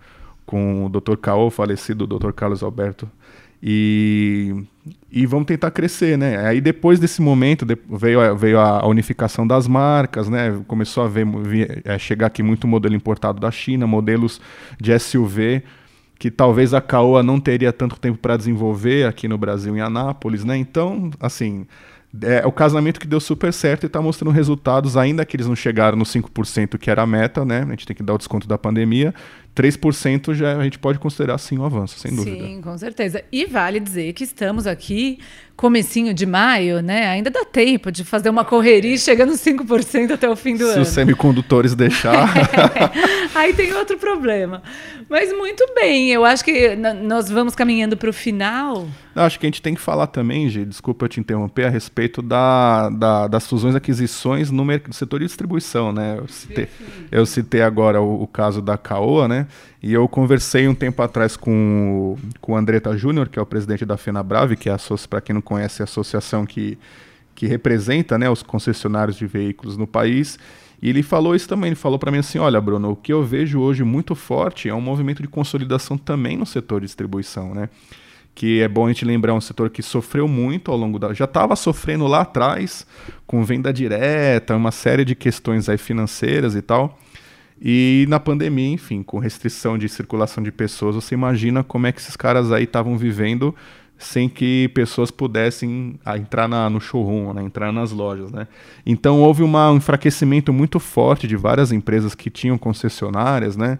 com 0.45 0.85
o 0.85 0.89
Dr. 0.89 1.15
Caô, 1.17 1.49
falecido 1.49 2.05
Dr. 2.05 2.31
Carlos 2.31 2.61
Alberto. 2.61 3.09
E, 3.61 4.53
e 5.11 5.25
vamos 5.25 5.47
tentar 5.47 5.71
crescer, 5.71 6.17
né? 6.17 6.45
Aí 6.45 6.61
depois 6.61 6.99
desse 6.99 7.21
momento 7.21 7.65
veio, 7.89 8.35
veio 8.35 8.59
a 8.59 8.85
unificação 8.85 9.47
das 9.47 9.67
marcas, 9.67 10.29
né? 10.29 10.61
Começou 10.67 11.03
a 11.03 11.07
ver, 11.07 11.25
é, 11.83 11.97
chegar 11.97 12.27
aqui 12.27 12.43
muito 12.43 12.67
modelo 12.67 12.95
importado 12.95 13.39
da 13.39 13.49
China, 13.49 13.87
modelos 13.87 14.39
de 14.79 14.97
SUV 14.99 15.63
que 16.19 16.31
talvez 16.31 16.73
a 16.73 16.81
Caoa 16.81 17.21
não 17.21 17.39
teria 17.39 17.71
tanto 17.71 17.99
tempo 17.99 18.17
para 18.17 18.37
desenvolver 18.37 19.05
aqui 19.05 19.27
no 19.27 19.37
Brasil 19.37 19.75
em 19.75 19.81
Anápolis, 19.81 20.43
né? 20.43 20.57
Então, 20.57 21.11
assim, 21.19 21.67
é 22.21 22.45
o 22.45 22.51
casamento 22.51 22.99
que 22.99 23.07
deu 23.07 23.19
super 23.19 23.51
certo 23.51 23.83
e 23.83 23.87
está 23.87 24.01
mostrando 24.01 24.33
resultados, 24.33 24.95
ainda 24.95 25.25
que 25.25 25.35
eles 25.35 25.47
não 25.47 25.55
chegaram 25.55 25.97
no 25.97 26.05
5% 26.05 26.77
que 26.77 26.89
era 26.89 27.01
a 27.01 27.07
meta, 27.07 27.43
né? 27.43 27.63
A 27.63 27.69
gente 27.71 27.85
tem 27.85 27.95
que 27.95 28.03
dar 28.03 28.13
o 28.13 28.17
desconto 28.17 28.47
da 28.47 28.57
pandemia. 28.57 29.13
3% 29.57 30.35
já 30.35 30.55
a 30.55 30.63
gente 30.63 30.77
pode 30.77 30.99
considerar 30.99 31.39
sim 31.39 31.57
um 31.57 31.65
avanço, 31.65 31.97
sem 31.97 32.15
dúvida. 32.15 32.45
Sim, 32.45 32.61
com 32.61 32.77
certeza. 32.77 33.23
E 33.31 33.45
vale 33.45 33.79
dizer 33.79 34.13
que 34.13 34.23
estamos 34.23 34.67
aqui 34.67 35.17
comecinho 35.57 36.13
de 36.13 36.25
maio, 36.27 36.81
né? 36.83 37.07
Ainda 37.07 37.31
dá 37.31 37.43
tempo 37.43 37.91
de 37.91 38.03
fazer 38.03 38.29
uma 38.29 38.45
correria 38.45 38.95
chegando 38.95 39.33
5% 39.33 40.11
até 40.11 40.29
o 40.29 40.35
fim 40.35 40.53
do 40.53 40.59
Se 40.59 40.63
ano. 40.65 40.73
Se 40.73 40.79
os 40.81 40.87
semicondutores 40.89 41.73
deixar. 41.73 42.31
Aí 43.33 43.53
tem 43.53 43.73
outro 43.73 43.97
problema. 43.97 44.61
Mas 45.09 45.35
muito 45.35 45.65
bem, 45.73 46.11
eu 46.11 46.23
acho 46.23 46.45
que 46.45 46.75
nós 46.75 47.29
vamos 47.29 47.55
caminhando 47.55 47.97
para 47.97 48.09
o 48.09 48.13
final. 48.13 48.87
Não, 49.15 49.23
acho 49.23 49.39
que 49.39 49.47
a 49.47 49.49
gente 49.49 49.61
tem 49.61 49.73
que 49.73 49.81
falar 49.81 50.05
também, 50.07 50.47
Gi, 50.47 50.63
desculpa 50.63 51.05
eu 51.05 51.09
te 51.09 51.19
interromper, 51.19 51.65
a 51.65 51.69
respeito 51.69 52.21
da, 52.21 52.89
da 52.89 53.27
das 53.27 53.47
fusões 53.47 53.73
e 53.73 53.77
aquisições 53.77 54.51
no 54.51 54.63
setor 54.91 55.21
de 55.21 55.25
distribuição, 55.25 55.91
né? 55.91 56.17
Eu 56.19 56.27
citei, 56.27 56.67
eu 57.11 57.25
citei 57.25 57.61
agora 57.63 57.99
o, 57.99 58.21
o 58.21 58.27
caso 58.27 58.61
da 58.61 58.77
Caoa, 58.77 59.27
né? 59.27 59.46
E 59.81 59.93
eu 59.93 60.07
conversei 60.07 60.67
um 60.67 60.75
tempo 60.75 61.01
atrás 61.01 61.37
com, 61.37 62.17
com 62.41 62.53
o 62.53 62.55
Andretta 62.55 62.97
Júnior, 62.97 63.29
que 63.29 63.37
é 63.37 63.41
o 63.41 63.45
presidente 63.45 63.85
da 63.85 63.97
FenaBrave, 63.97 64.55
que 64.55 64.69
é, 64.69 64.75
para 65.09 65.21
quem 65.21 65.33
não 65.33 65.41
conhece, 65.41 65.81
a 65.81 65.85
associação 65.85 66.45
que, 66.45 66.77
que 67.35 67.45
representa 67.45 68.17
né, 68.17 68.29
os 68.29 68.41
concessionários 68.41 69.17
de 69.17 69.27
veículos 69.27 69.77
no 69.77 69.85
país. 69.85 70.37
E 70.81 70.89
ele 70.89 71.01
falou 71.01 71.35
isso 71.35 71.47
também, 71.47 71.69
ele 71.69 71.75
falou 71.75 71.97
para 71.97 72.11
mim 72.11 72.19
assim, 72.19 72.37
olha 72.37 72.61
Bruno, 72.61 72.91
o 72.91 72.95
que 72.95 73.11
eu 73.11 73.23
vejo 73.23 73.59
hoje 73.59 73.83
muito 73.83 74.13
forte 74.13 74.69
é 74.69 74.73
um 74.73 74.81
movimento 74.81 75.21
de 75.21 75.27
consolidação 75.27 75.97
também 75.97 76.37
no 76.37 76.45
setor 76.45 76.81
de 76.81 76.85
distribuição, 76.85 77.53
né? 77.53 77.69
Que 78.35 78.61
é 78.61 78.67
bom 78.67 78.85
a 78.85 78.89
gente 78.89 79.03
lembrar 79.03 79.33
um 79.33 79.41
setor 79.41 79.71
que 79.71 79.81
sofreu 79.81 80.27
muito 80.27 80.71
ao 80.71 80.77
longo 80.77 80.99
da... 80.99 81.11
Já 81.11 81.25
estava 81.25 81.55
sofrendo 81.55 82.05
lá 82.05 82.21
atrás, 82.21 82.85
com 83.25 83.43
venda 83.43 83.73
direta, 83.73 84.55
uma 84.55 84.69
série 84.69 85.03
de 85.03 85.15
questões 85.15 85.67
aí 85.67 85.77
financeiras 85.79 86.55
e 86.55 86.61
tal. 86.61 86.99
E 87.61 88.05
na 88.07 88.19
pandemia, 88.19 88.69
enfim, 88.69 89.01
com 89.01 89.17
restrição 89.17 89.77
de 89.77 89.89
circulação 89.89 90.43
de 90.43 90.51
pessoas, 90.51 90.95
você 90.95 91.15
imagina 91.15 91.63
como 91.63 91.87
é 91.87 91.91
que 91.91 91.99
esses 91.99 92.15
caras 92.15 92.51
aí 92.51 92.63
estavam 92.63 92.97
vivendo 92.97 93.55
sem 93.97 94.29
que 94.29 94.69
pessoas 94.75 95.09
pudessem 95.09 95.99
ah, 96.05 96.17
entrar 96.17 96.47
na, 96.47 96.69
no 96.69 96.79
showroom, 96.79 97.33
né, 97.33 97.43
entrar 97.43 97.71
nas 97.71 97.91
lojas. 97.91 98.31
Né? 98.31 98.47
Então 98.85 99.21
houve 99.21 99.41
uma, 99.41 99.71
um 99.71 99.77
enfraquecimento 99.77 100.53
muito 100.53 100.79
forte 100.79 101.27
de 101.27 101.35
várias 101.35 101.71
empresas 101.71 102.13
que 102.13 102.29
tinham 102.29 102.57
concessionárias, 102.57 103.57
né? 103.57 103.79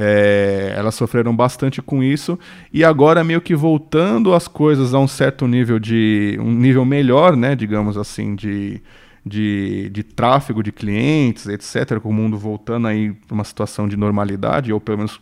É, 0.00 0.74
elas 0.76 0.94
sofreram 0.94 1.34
bastante 1.34 1.82
com 1.82 2.04
isso 2.04 2.38
e 2.72 2.84
agora 2.84 3.24
meio 3.24 3.40
que 3.40 3.56
voltando 3.56 4.32
as 4.32 4.46
coisas 4.46 4.94
a 4.94 4.98
um 5.00 5.08
certo 5.08 5.48
nível 5.48 5.80
de 5.80 6.38
um 6.40 6.52
nível 6.52 6.84
melhor, 6.84 7.36
né, 7.36 7.56
digamos 7.56 7.96
assim, 7.96 8.36
de 8.36 8.80
de, 9.24 9.90
de 9.90 10.02
tráfego 10.02 10.62
de 10.62 10.72
clientes, 10.72 11.46
etc., 11.46 12.00
com 12.00 12.10
o 12.10 12.12
mundo 12.12 12.38
voltando 12.38 12.86
aí 12.86 13.12
para 13.12 13.34
uma 13.34 13.44
situação 13.44 13.88
de 13.88 13.96
normalidade, 13.96 14.72
ou 14.72 14.80
pelo 14.80 14.98
menos 14.98 15.20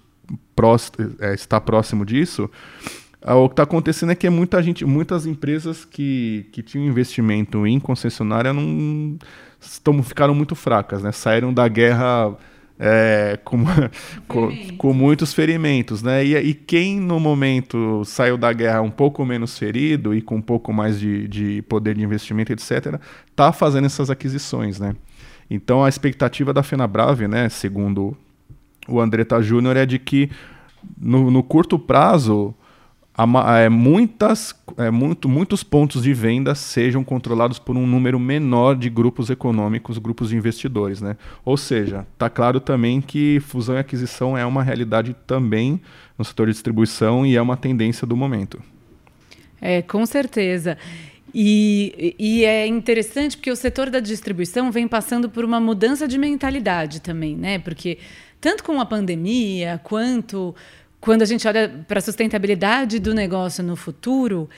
é, 1.21 1.35
está 1.35 1.61
próximo 1.61 2.05
disso, 2.05 2.51
ah, 3.23 3.35
o 3.35 3.49
que 3.49 3.55
está 3.55 3.65
acontecendo 3.65 4.13
é 4.13 4.15
que 4.15 4.31
muita 4.31 4.63
gente, 4.63 4.85
muitas 4.85 5.27
empresas 5.27 5.85
que, 5.85 6.47
que 6.53 6.63
tinham 6.63 6.87
investimento 6.87 7.67
em 7.67 7.81
concessionária 7.81 8.53
não 8.53 9.19
estão, 9.61 10.01
ficaram 10.03 10.35
muito 10.35 10.55
fracas, 10.55 11.03
né? 11.03 11.11
saíram 11.11 11.53
da 11.53 11.67
guerra 11.67 12.37
é, 12.79 13.39
com, 13.45 13.59
com, 14.29 14.77
com, 14.77 14.93
muitos 14.93 15.33
ferimentos, 15.33 16.03
né? 16.03 16.25
E, 16.25 16.37
e, 16.37 16.55
quem 16.55 17.01
no 17.01 17.19
momento 17.19 18.03
saiu 18.05 18.37
da 18.37 18.53
guerra 18.53 18.83
um 18.83 18.91
pouco 18.91 19.25
menos 19.25 19.59
ferido 19.59 20.15
e 20.15 20.21
com 20.21 20.37
um 20.37 20.43
pouco 20.43 20.73
mais 20.73 20.99
de, 21.01 21.27
de 21.29 21.63
poder 21.63 21.95
de 21.95 22.03
investimento, 22.03 22.53
etc., 22.53 23.01
está 23.31 23.53
fazendo 23.53 23.87
essas 23.87 24.11
aquisições, 24.11 24.79
né? 24.79 24.95
Então 25.51 25.85
a 25.85 25.89
expectativa 25.89 26.53
da 26.53 26.63
FenaBrave, 26.63 27.29
né, 27.29 27.49
segundo 27.49 28.17
o 28.89 29.01
Andretta 29.01 29.41
Júnior, 29.41 29.77
é 29.77 29.87
de 29.87 29.99
que 29.99 30.31
no, 30.99 31.31
no 31.31 31.43
curto 31.43 31.79
prazo 31.79 32.55
é, 33.59 33.69
muitas, 33.71 34.55
é, 34.77 34.91
muito, 34.91 35.29
muitos 35.29 35.63
pontos 35.63 36.03
de 36.03 36.13
venda 36.13 36.55
sejam 36.55 37.03
controlados 37.03 37.59
por 37.59 37.75
um 37.77 37.87
número 37.87 38.21
menor 38.21 38.77
de 38.77 38.91
grupos 38.91 39.31
econômicos, 39.31 39.97
grupos 39.97 40.29
de 40.29 40.37
investidores. 40.37 41.01
Né? 41.01 41.17
Ou 41.45 41.57
seja, 41.57 42.07
está 42.13 42.29
claro 42.29 42.61
também 42.61 43.01
que 43.01 43.41
fusão 43.41 43.77
e 43.77 43.79
aquisição 43.79 44.37
é 44.37 44.45
uma 44.45 44.63
realidade 44.63 45.17
também 45.27 45.81
no 46.19 46.25
setor 46.25 46.47
de 46.47 46.53
distribuição 46.53 47.25
e 47.25 47.37
é 47.37 47.41
uma 47.41 47.57
tendência 47.57 48.07
do 48.07 48.17
momento. 48.17 48.63
É, 49.61 49.81
com 49.81 50.05
certeza. 50.05 50.77
E, 51.35 52.15
e, 52.19 52.45
é 52.45 52.67
interessante 52.67 53.37
porque 53.37 53.51
o 53.51 53.57
setor 53.57 53.91
da 53.91 54.01
distribuição 54.01 54.71
vem 54.71 54.87
passando 54.87 55.29
por 55.29 55.45
uma 55.45 55.61
mudança 55.61 56.07
de 56.07 56.17
mentalidade 56.17 57.01
também, 57.01 57.37
né? 57.37 57.59
Porque 57.59 57.99
tanto 58.41 58.63
com 58.65 58.81
a 58.81 58.87
pandemia 58.87 59.81
quanto 59.83 60.55
quando 61.07 61.23
a 61.23 61.25
gente 61.25 61.47
olha 61.47 61.73
para 61.87 62.01
a 62.01 62.03
sustentabilidade 62.03 62.99
do 62.99 63.15
negócio 63.15 63.63
no 63.63 63.77
futuro, 63.77 64.51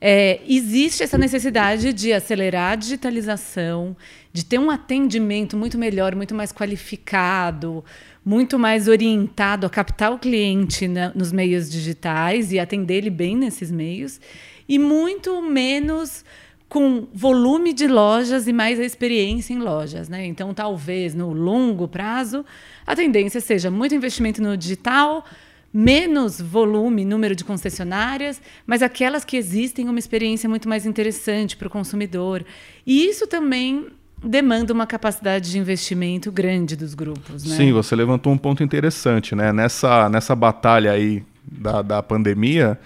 é, 0.00 0.38
existe 0.46 1.02
essa 1.02 1.18
necessidade 1.18 1.92
de 1.92 2.12
acelerar 2.12 2.74
a 2.74 2.76
digitalização, 2.76 3.96
de 4.32 4.44
ter 4.44 4.60
um 4.60 4.70
atendimento 4.70 5.56
muito 5.56 5.76
melhor, 5.76 6.14
muito 6.14 6.36
mais 6.36 6.52
qualificado, 6.52 7.84
muito 8.24 8.60
mais 8.60 8.86
orientado 8.86 9.66
a 9.66 9.68
captar 9.68 10.12
o 10.12 10.20
cliente 10.20 10.86
na, 10.86 11.12
nos 11.12 11.32
meios 11.32 11.68
digitais 11.68 12.52
e 12.52 12.60
atender 12.60 12.98
ele 12.98 13.10
bem 13.10 13.36
nesses 13.36 13.68
meios, 13.68 14.20
e 14.68 14.78
muito 14.78 15.42
menos 15.42 16.24
com 16.68 17.08
volume 17.12 17.72
de 17.72 17.88
lojas 17.88 18.46
e 18.46 18.52
mais 18.52 18.78
a 18.78 18.84
experiência 18.84 19.52
em 19.52 19.58
lojas. 19.58 20.08
Né? 20.08 20.26
Então, 20.26 20.54
talvez 20.54 21.12
no 21.12 21.32
longo 21.32 21.88
prazo, 21.88 22.44
a 22.86 22.94
tendência 22.94 23.40
seja 23.40 23.68
muito 23.68 23.96
investimento 23.96 24.40
no 24.40 24.56
digital 24.56 25.24
menos 25.72 26.40
volume, 26.40 27.04
número 27.04 27.34
de 27.34 27.44
concessionárias, 27.44 28.40
mas 28.66 28.82
aquelas 28.82 29.24
que 29.24 29.36
existem 29.36 29.88
uma 29.88 29.98
experiência 29.98 30.48
muito 30.48 30.68
mais 30.68 30.86
interessante 30.86 31.56
para 31.56 31.68
o 31.68 31.70
consumidor. 31.70 32.44
E 32.86 33.06
isso 33.06 33.26
também 33.26 33.86
demanda 34.22 34.72
uma 34.72 34.86
capacidade 34.86 35.50
de 35.50 35.58
investimento 35.58 36.32
grande 36.32 36.74
dos 36.74 36.94
grupos. 36.94 37.44
Né? 37.44 37.56
Sim, 37.56 37.72
você 37.72 37.94
levantou 37.94 38.32
um 38.32 38.38
ponto 38.38 38.62
interessante, 38.62 39.34
né? 39.34 39.52
Nessa, 39.52 40.08
nessa 40.08 40.34
batalha 40.34 40.92
aí 40.92 41.22
da, 41.44 41.82
da 41.82 42.02
pandemia, 42.02 42.78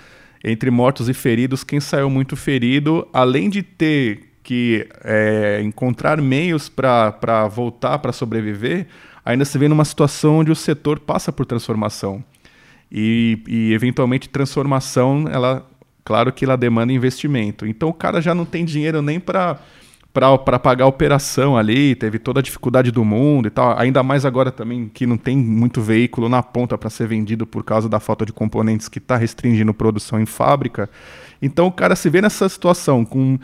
entre 0.44 0.70
mortos 0.70 1.08
e 1.08 1.14
feridos, 1.14 1.64
quem 1.64 1.80
saiu 1.80 2.10
muito 2.10 2.36
ferido, 2.36 3.08
além 3.12 3.48
de 3.48 3.62
ter 3.62 4.28
que 4.42 4.86
é, 5.04 5.60
encontrar 5.62 6.20
meios 6.20 6.68
para 6.68 7.46
voltar, 7.48 7.98
para 8.00 8.12
sobreviver, 8.12 8.86
ainda 9.24 9.44
se 9.44 9.56
vê 9.56 9.68
numa 9.68 9.84
situação 9.84 10.38
onde 10.38 10.50
o 10.50 10.56
setor 10.56 10.98
passa 10.98 11.32
por 11.32 11.46
transformação 11.46 12.22
e, 12.92 13.38
e 13.48 13.72
eventualmente 13.72 14.28
transformação, 14.28 15.24
ela, 15.32 15.66
claro 16.04 16.30
que 16.30 16.44
ela 16.44 16.56
demanda 16.56 16.92
investimento. 16.92 17.66
Então 17.66 17.88
o 17.88 17.94
cara 17.94 18.20
já 18.20 18.34
não 18.34 18.44
tem 18.44 18.66
dinheiro 18.66 19.00
nem 19.00 19.18
para 19.18 19.58
para 20.12 20.58
pagar 20.58 20.84
a 20.84 20.88
operação 20.88 21.56
ali, 21.56 21.94
teve 21.94 22.18
toda 22.18 22.40
a 22.40 22.42
dificuldade 22.42 22.90
do 22.90 23.02
mundo 23.02 23.48
e 23.48 23.50
tal. 23.50 23.78
Ainda 23.78 24.02
mais 24.02 24.26
agora 24.26 24.52
também 24.52 24.90
que 24.92 25.06
não 25.06 25.16
tem 25.16 25.34
muito 25.38 25.80
veículo 25.80 26.28
na 26.28 26.42
ponta 26.42 26.76
para 26.76 26.90
ser 26.90 27.08
vendido 27.08 27.46
por 27.46 27.64
causa 27.64 27.88
da 27.88 27.98
falta 27.98 28.26
de 28.26 28.30
componentes 28.30 28.90
que 28.90 28.98
está 28.98 29.16
restringindo 29.16 29.72
produção 29.72 30.20
em 30.20 30.26
fábrica. 30.26 30.90
Então 31.40 31.66
o 31.66 31.72
cara 31.72 31.96
se 31.96 32.10
vê 32.10 32.20
nessa 32.20 32.46
situação 32.46 33.06
com 33.06 33.38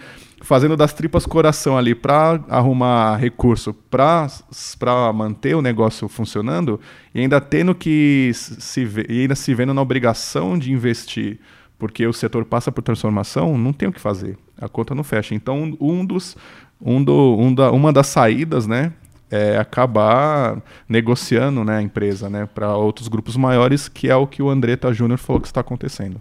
fazendo 0.49 0.79
das 0.79 0.95
tripas 0.95 1.27
coração 1.27 1.77
ali 1.77 1.95
para 1.95 2.43
arrumar 2.49 3.17
recurso 3.17 3.75
para 3.91 5.13
manter 5.13 5.55
o 5.55 5.61
negócio 5.61 6.09
funcionando 6.09 6.81
e 7.15 7.21
ainda 7.21 7.39
tendo 7.39 7.75
que 7.75 8.31
se 8.33 8.89
e 9.11 9.21
ainda 9.21 9.35
se 9.35 9.53
vendo 9.53 9.75
na 9.75 9.83
obrigação 9.83 10.59
de 10.59 10.73
investir 10.73 11.39
porque 11.79 12.07
o 12.07 12.15
setor 12.15 12.47
passa 12.47 12.73
por 12.73 12.81
transformação, 12.81 13.59
não 13.59 13.75
tem 13.75 13.91
o 13.91 13.93
que 13.93 14.01
fazer. 14.01 14.39
A 14.59 14.71
conta 14.71 14.95
não 14.95 15.05
fecha. 15.05 15.35
Então, 15.35 15.77
um 15.79 16.05
dos, 16.05 16.35
um 16.81 17.05
do, 17.05 17.37
um 17.39 17.55
da, 17.55 17.71
uma 17.71 17.93
das 17.93 18.09
saídas, 18.09 18.67
né, 18.67 18.93
é 19.31 19.59
acabar 19.59 20.61
negociando 20.89 21.63
né, 21.63 21.77
a 21.77 21.83
empresa 21.83 22.29
né, 22.29 22.49
para 22.53 22.75
outros 22.75 23.07
grupos 23.07 23.37
maiores, 23.37 23.87
que 23.87 24.09
é 24.09 24.17
o 24.17 24.27
que 24.27 24.43
o 24.43 24.51
Andretta 24.51 24.93
Júnior 24.93 25.19
falou 25.19 25.41
que 25.41 25.47
está 25.47 25.61
acontecendo. 25.61 26.21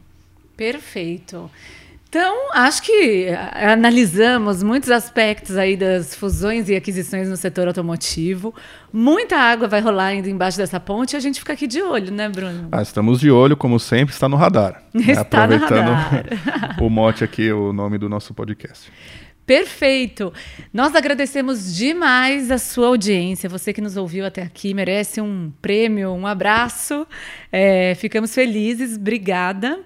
Perfeito. 0.55 1.49
Então, 2.09 2.53
acho 2.53 2.83
que 2.83 3.25
eh, 3.25 3.71
analisamos 3.73 4.63
muitos 4.63 4.89
aspectos 4.89 5.57
aí 5.57 5.75
das 5.75 6.15
fusões 6.15 6.69
e 6.69 6.75
aquisições 6.75 7.27
no 7.27 7.35
setor 7.35 7.67
automotivo. 7.67 8.55
Muita 8.93 9.35
água 9.35 9.67
vai 9.67 9.81
rolar 9.81 10.05
ainda 10.05 10.29
embaixo 10.29 10.57
dessa 10.57 10.79
ponte 10.79 11.13
e 11.13 11.17
a 11.17 11.19
gente 11.19 11.39
fica 11.39 11.51
aqui 11.51 11.67
de 11.67 11.81
olho, 11.81 12.09
né, 12.11 12.29
Bruno? 12.29 12.69
Ah, 12.71 12.81
estamos 12.81 13.19
de 13.19 13.29
olho, 13.29 13.57
como 13.57 13.77
sempre, 13.77 14.13
está 14.13 14.29
no 14.29 14.37
radar. 14.37 14.83
Está 14.95 15.47
né? 15.47 15.55
Aproveitando 15.57 15.85
no 15.85 15.93
radar. 15.93 16.77
o 16.81 16.89
mote 16.89 17.25
aqui, 17.25 17.51
o 17.51 17.73
nome 17.73 17.97
do 17.97 18.07
nosso 18.07 18.33
podcast. 18.33 18.89
Perfeito. 19.45 20.33
Nós 20.73 20.95
agradecemos 20.95 21.75
demais 21.75 22.51
a 22.51 22.57
sua 22.57 22.87
audiência. 22.87 23.49
Você 23.49 23.71
que 23.71 23.79
nos 23.79 23.95
ouviu 23.95 24.25
até 24.25 24.41
aqui 24.43 24.73
merece 24.73 25.21
um 25.21 25.51
prêmio, 25.61 26.11
um 26.11 26.27
abraço. 26.27 27.07
É, 27.51 27.95
ficamos 27.95 28.33
felizes. 28.33 28.97
Obrigada. 28.97 29.79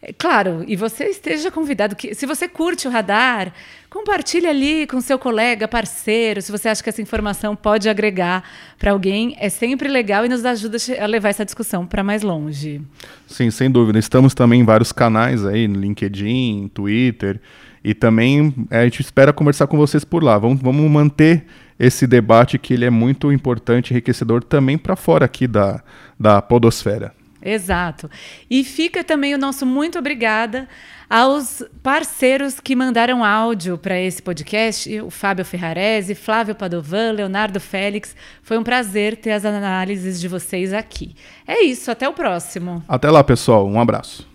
É, 0.00 0.12
claro, 0.12 0.64
e 0.68 0.76
você 0.76 1.06
esteja 1.06 1.50
convidado 1.50 1.96
que 1.96 2.14
se 2.14 2.24
você 2.24 2.46
curte 2.46 2.86
o 2.86 2.90
radar, 2.90 3.52
compartilhe 3.90 4.46
ali 4.46 4.86
com 4.86 5.00
seu 5.00 5.18
colega, 5.18 5.66
parceiro, 5.66 6.40
se 6.40 6.52
você 6.52 6.68
acha 6.68 6.80
que 6.80 6.88
essa 6.88 7.02
informação 7.02 7.56
pode 7.56 7.88
agregar 7.88 8.44
para 8.78 8.92
alguém, 8.92 9.36
é 9.40 9.48
sempre 9.48 9.88
legal 9.88 10.24
e 10.24 10.28
nos 10.28 10.44
ajuda 10.44 10.76
a 11.00 11.06
levar 11.06 11.30
essa 11.30 11.44
discussão 11.44 11.84
para 11.84 12.04
mais 12.04 12.22
longe. 12.22 12.80
Sim, 13.26 13.50
sem 13.50 13.68
dúvida. 13.68 13.98
Estamos 13.98 14.34
também 14.34 14.60
em 14.60 14.64
vários 14.64 14.92
canais 14.92 15.44
aí, 15.44 15.66
no 15.66 15.80
LinkedIn, 15.80 16.70
Twitter, 16.72 17.40
e 17.82 17.92
também 17.92 18.54
é, 18.70 18.80
a 18.80 18.84
gente 18.84 19.00
espera 19.00 19.32
conversar 19.32 19.66
com 19.66 19.76
vocês 19.76 20.04
por 20.04 20.22
lá. 20.22 20.38
Vamos, 20.38 20.60
vamos 20.60 20.88
manter 20.88 21.44
esse 21.76 22.06
debate 22.06 22.56
que 22.56 22.74
ele 22.74 22.84
é 22.84 22.90
muito 22.90 23.32
importante, 23.32 23.92
enriquecedor 23.92 24.44
também 24.44 24.78
para 24.78 24.94
fora 24.94 25.24
aqui 25.24 25.48
da, 25.48 25.82
da 26.18 26.40
podosfera. 26.40 27.17
Exato. 27.42 28.10
E 28.50 28.64
fica 28.64 29.04
também 29.04 29.34
o 29.34 29.38
nosso 29.38 29.64
muito 29.64 29.98
obrigada 29.98 30.68
aos 31.08 31.62
parceiros 31.82 32.60
que 32.60 32.76
mandaram 32.76 33.24
áudio 33.24 33.78
para 33.78 33.98
esse 33.98 34.20
podcast, 34.20 35.00
o 35.00 35.10
Fábio 35.10 35.44
Ferrarese, 35.44 36.14
Flávio 36.14 36.54
Padovan, 36.54 37.12
Leonardo 37.12 37.58
Félix. 37.58 38.14
Foi 38.42 38.58
um 38.58 38.62
prazer 38.62 39.16
ter 39.16 39.32
as 39.32 39.44
análises 39.44 40.20
de 40.20 40.28
vocês 40.28 40.72
aqui. 40.72 41.14
É 41.46 41.62
isso, 41.64 41.90
até 41.90 42.08
o 42.08 42.12
próximo. 42.12 42.82
Até 42.86 43.10
lá, 43.10 43.24
pessoal. 43.24 43.66
Um 43.66 43.80
abraço. 43.80 44.28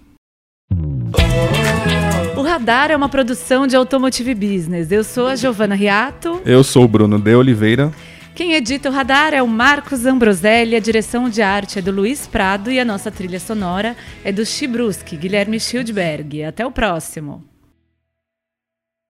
O 2.35 2.41
Radar 2.41 2.89
é 2.89 2.95
uma 2.95 3.09
produção 3.09 3.67
de 3.67 3.75
Automotive 3.75 4.33
Business. 4.33 4.91
Eu 4.91 5.03
sou 5.03 5.27
a 5.27 5.35
Giovana 5.35 5.75
Riato. 5.75 6.41
Eu 6.43 6.63
sou 6.63 6.85
o 6.85 6.87
Bruno 6.87 7.19
de 7.19 7.35
Oliveira. 7.35 7.91
Quem 8.35 8.53
edita 8.53 8.89
o 8.89 8.91
radar 8.91 9.31
é 9.31 9.43
o 9.43 9.47
Marcos 9.47 10.07
Ambroselli, 10.07 10.75
a 10.75 10.79
direção 10.79 11.29
de 11.29 11.43
arte 11.43 11.77
é 11.77 11.81
do 11.83 11.91
Luiz 11.91 12.25
Prado 12.25 12.71
e 12.71 12.79
a 12.79 12.85
nossa 12.85 13.11
trilha 13.11 13.39
sonora 13.39 13.95
é 14.23 14.31
do 14.31 14.43
Chibruski, 14.43 15.15
Guilherme 15.15 15.59
Schildberg. 15.59 16.43
Até 16.43 16.65
o 16.65 16.71
próximo. 16.71 17.52